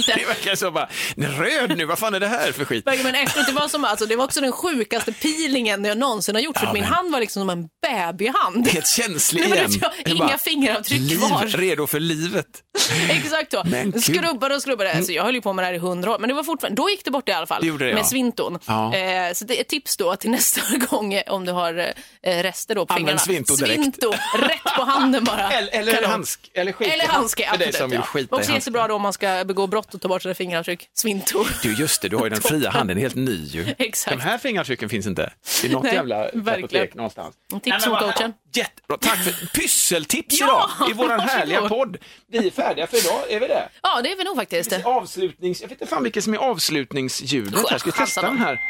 Jag. 0.07 0.19
Det 0.19 0.25
verkar 0.27 0.55
så 0.55 0.71
bara, 0.71 0.89
röd 1.17 1.77
nu, 1.77 1.85
vad 1.85 1.99
fan 1.99 2.15
är 2.15 2.21
det 2.21 2.29
här 2.29 2.53
för 2.53 2.65
skit? 2.65 2.85
Men 2.87 3.15
efteråt, 3.15 3.47
det 3.47 3.53
var, 3.53 3.69
som, 3.69 3.85
alltså, 3.85 4.07
det 4.07 4.17
var 4.17 4.25
också 4.25 4.41
den 4.41 4.53
sjukaste 4.53 5.13
peelingen 5.13 5.85
jag 5.85 5.99
någonsin 5.99 6.35
har 6.35 6.43
gjort. 6.43 6.59
För 6.59 6.67
Ja, 6.67 6.73
min 6.73 6.83
men- 6.83 6.93
hand 6.93 7.13
var 7.13 7.21
liksom 7.21 7.41
som 7.43 7.51
en 7.51 7.69
babyhand. 7.87 8.69
Helt 8.69 8.87
känslig 8.89 9.41
Nej, 9.41 9.49
men 9.51 9.59
igen. 9.59 9.81
jag, 10.05 10.13
inga 10.13 10.27
bara, 10.27 10.39
fingeravtryck 10.39 11.01
liv, 11.01 11.17
kvar. 11.19 11.47
Redo 11.47 11.87
för 11.87 12.01
livet. 12.01 12.47
Exakt 13.11 13.53
så. 13.53 13.63
Men. 13.67 14.01
Skrubbade 14.01 14.55
och 14.55 14.63
skrubbade. 14.63 14.93
Alltså, 14.93 15.13
jag 15.13 15.25
höll 15.25 15.35
ju 15.35 15.41
på 15.41 15.53
med 15.53 15.63
det 15.63 15.67
här 15.67 15.75
i 15.75 15.79
hundra 15.79 16.11
år, 16.15 16.19
men 16.19 16.29
det 16.29 16.35
var 16.35 16.43
fortfarande, 16.43 16.83
då 16.83 16.91
gick 16.91 17.05
det 17.05 17.11
bort 17.11 17.29
i 17.29 17.33
alla 17.33 17.47
fall. 17.47 17.63
Det 17.63 17.71
det, 17.71 17.95
med 17.95 17.99
ja. 17.99 18.05
svinton. 18.05 18.59
Ja. 18.67 18.95
Eh, 18.95 19.33
så 19.33 19.45
det 19.45 19.61
är 19.61 19.65
tips 19.65 19.97
då 19.97 20.17
till 20.17 20.31
nästa 20.37 20.61
gång 20.91 21.21
om 21.27 21.45
du 21.45 21.53
har 21.53 21.95
eh, 22.23 22.43
rester 22.43 22.75
då 22.75 22.87
på 22.87 22.95
Använd 22.95 23.21
fingrarna. 23.21 23.45
svinto 23.47 23.57
direkt. 23.57 23.81
Svinto, 23.83 24.13
rätt 24.39 24.75
på 24.77 24.83
handen 24.85 25.25
bara. 25.25 25.51
Eller, 25.57 25.73
eller, 25.73 25.93
Kanon. 25.93 26.11
handsk, 26.11 26.51
eller 26.55 26.73
skit 26.73 26.89
Eller 26.89 27.05
hand- 27.07 27.17
handske, 27.17 27.51
För 27.51 27.59
dig 27.59 27.69
absolut. 27.69 27.77
som 27.81 27.91
vill 27.91 27.99
ja. 27.99 28.07
skita 28.07 28.21
i 28.21 28.25
Också 28.25 28.37
handske. 28.37 28.53
jättebra 28.55 28.89
då 28.89 28.95
om 28.95 29.03
man 29.03 29.13
ska 29.13 29.45
begå 29.45 29.67
brott 29.67 29.95
och 29.95 30.01
ta 30.01 30.09
bort 30.09 30.23
sina 30.23 30.35
fingeravtryck. 30.35 30.89
Svinto. 30.95 31.45
Du, 31.63 31.75
just 31.75 32.03
det, 32.03 32.09
du 32.09 32.17
har 32.17 32.25
ju 32.25 32.31
den 32.31 32.41
fria 32.41 32.71
handen, 32.71 32.99
helt 32.99 33.15
ny 33.15 33.45
ju. 33.45 33.75
Exakt. 33.79 34.17
De 34.17 34.23
här 34.23 34.39
fingeravtrycken 34.39 34.89
finns 34.89 35.07
inte 35.07 35.33
i 35.65 35.69
något 35.69 35.83
Nej, 35.83 35.95
jävla 35.95 36.31
verkligen. 36.35 36.89
någonstans. 36.95 37.35
Tips 37.63 37.85
från 37.85 37.97
coachen. 37.99 38.33
Jättebra, 38.55 38.99
tack 39.01 39.25
för 39.25 39.47
pysseltips 39.47 40.41
Ja, 40.41 40.71
idag 40.81 40.91
i 40.91 40.93
vår 40.93 41.09
härliga 41.19 41.69
podd. 41.69 41.97
Vi 42.31 42.47
är 42.47 42.51
färdiga 42.51 42.76
för 42.87 42.97
idag, 42.97 43.31
är 43.31 43.41
vi 43.41 43.47
det? 43.47 43.69
Ja, 43.83 44.01
det 44.03 44.13
är 44.13 44.17
vi 44.17 44.25
nog 44.25 44.37
faktiskt. 44.37 44.73
Avslutnings... 44.85 45.61
Jag 45.61 45.69
vet 45.69 45.81
inte 45.81 45.95
fan 45.95 46.03
vilket 46.03 46.25
som 46.25 46.35
är 46.35 46.39
avslutningsljudet 46.39 47.71
här. 47.71 47.79
Ska 47.79 47.91
testa 47.91 48.23
den 48.23 48.39
här? 48.39 48.61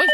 Oj, 0.00 0.06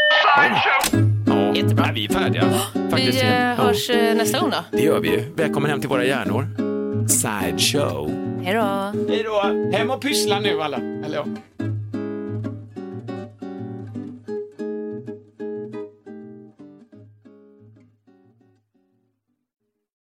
Ja, 1.26 1.55
Jättebra. 1.55 1.84
Nej, 1.86 1.94
vi 1.94 2.05
är 2.05 2.09
färdiga. 2.09 2.44
Faktiskt. 2.90 3.18
vi 3.22 3.26
eh, 3.26 3.34
Ja. 3.42 3.55
hörs 3.55 3.90
eh, 3.90 4.14
nästa 4.14 4.38
gång 4.40 4.51
då. 4.51 4.57
Det 4.72 4.82
gör 4.82 5.01
vi 5.01 5.09
ju. 5.09 5.32
Välkommen 5.36 5.70
hem 5.70 5.80
till 5.80 5.88
våra 5.88 6.05
hjärnor. 6.05 6.47
Sideshow. 7.09 8.11
Hej 8.44 8.55
då. 8.55 8.92
Hej 9.09 9.22
då. 9.22 9.42
Hem 9.78 9.90
och 9.90 10.01
pyssla 10.03 10.40
nu 10.40 10.62
alla. 10.62 10.76
Eller 10.76 11.14
ja. 11.16 11.24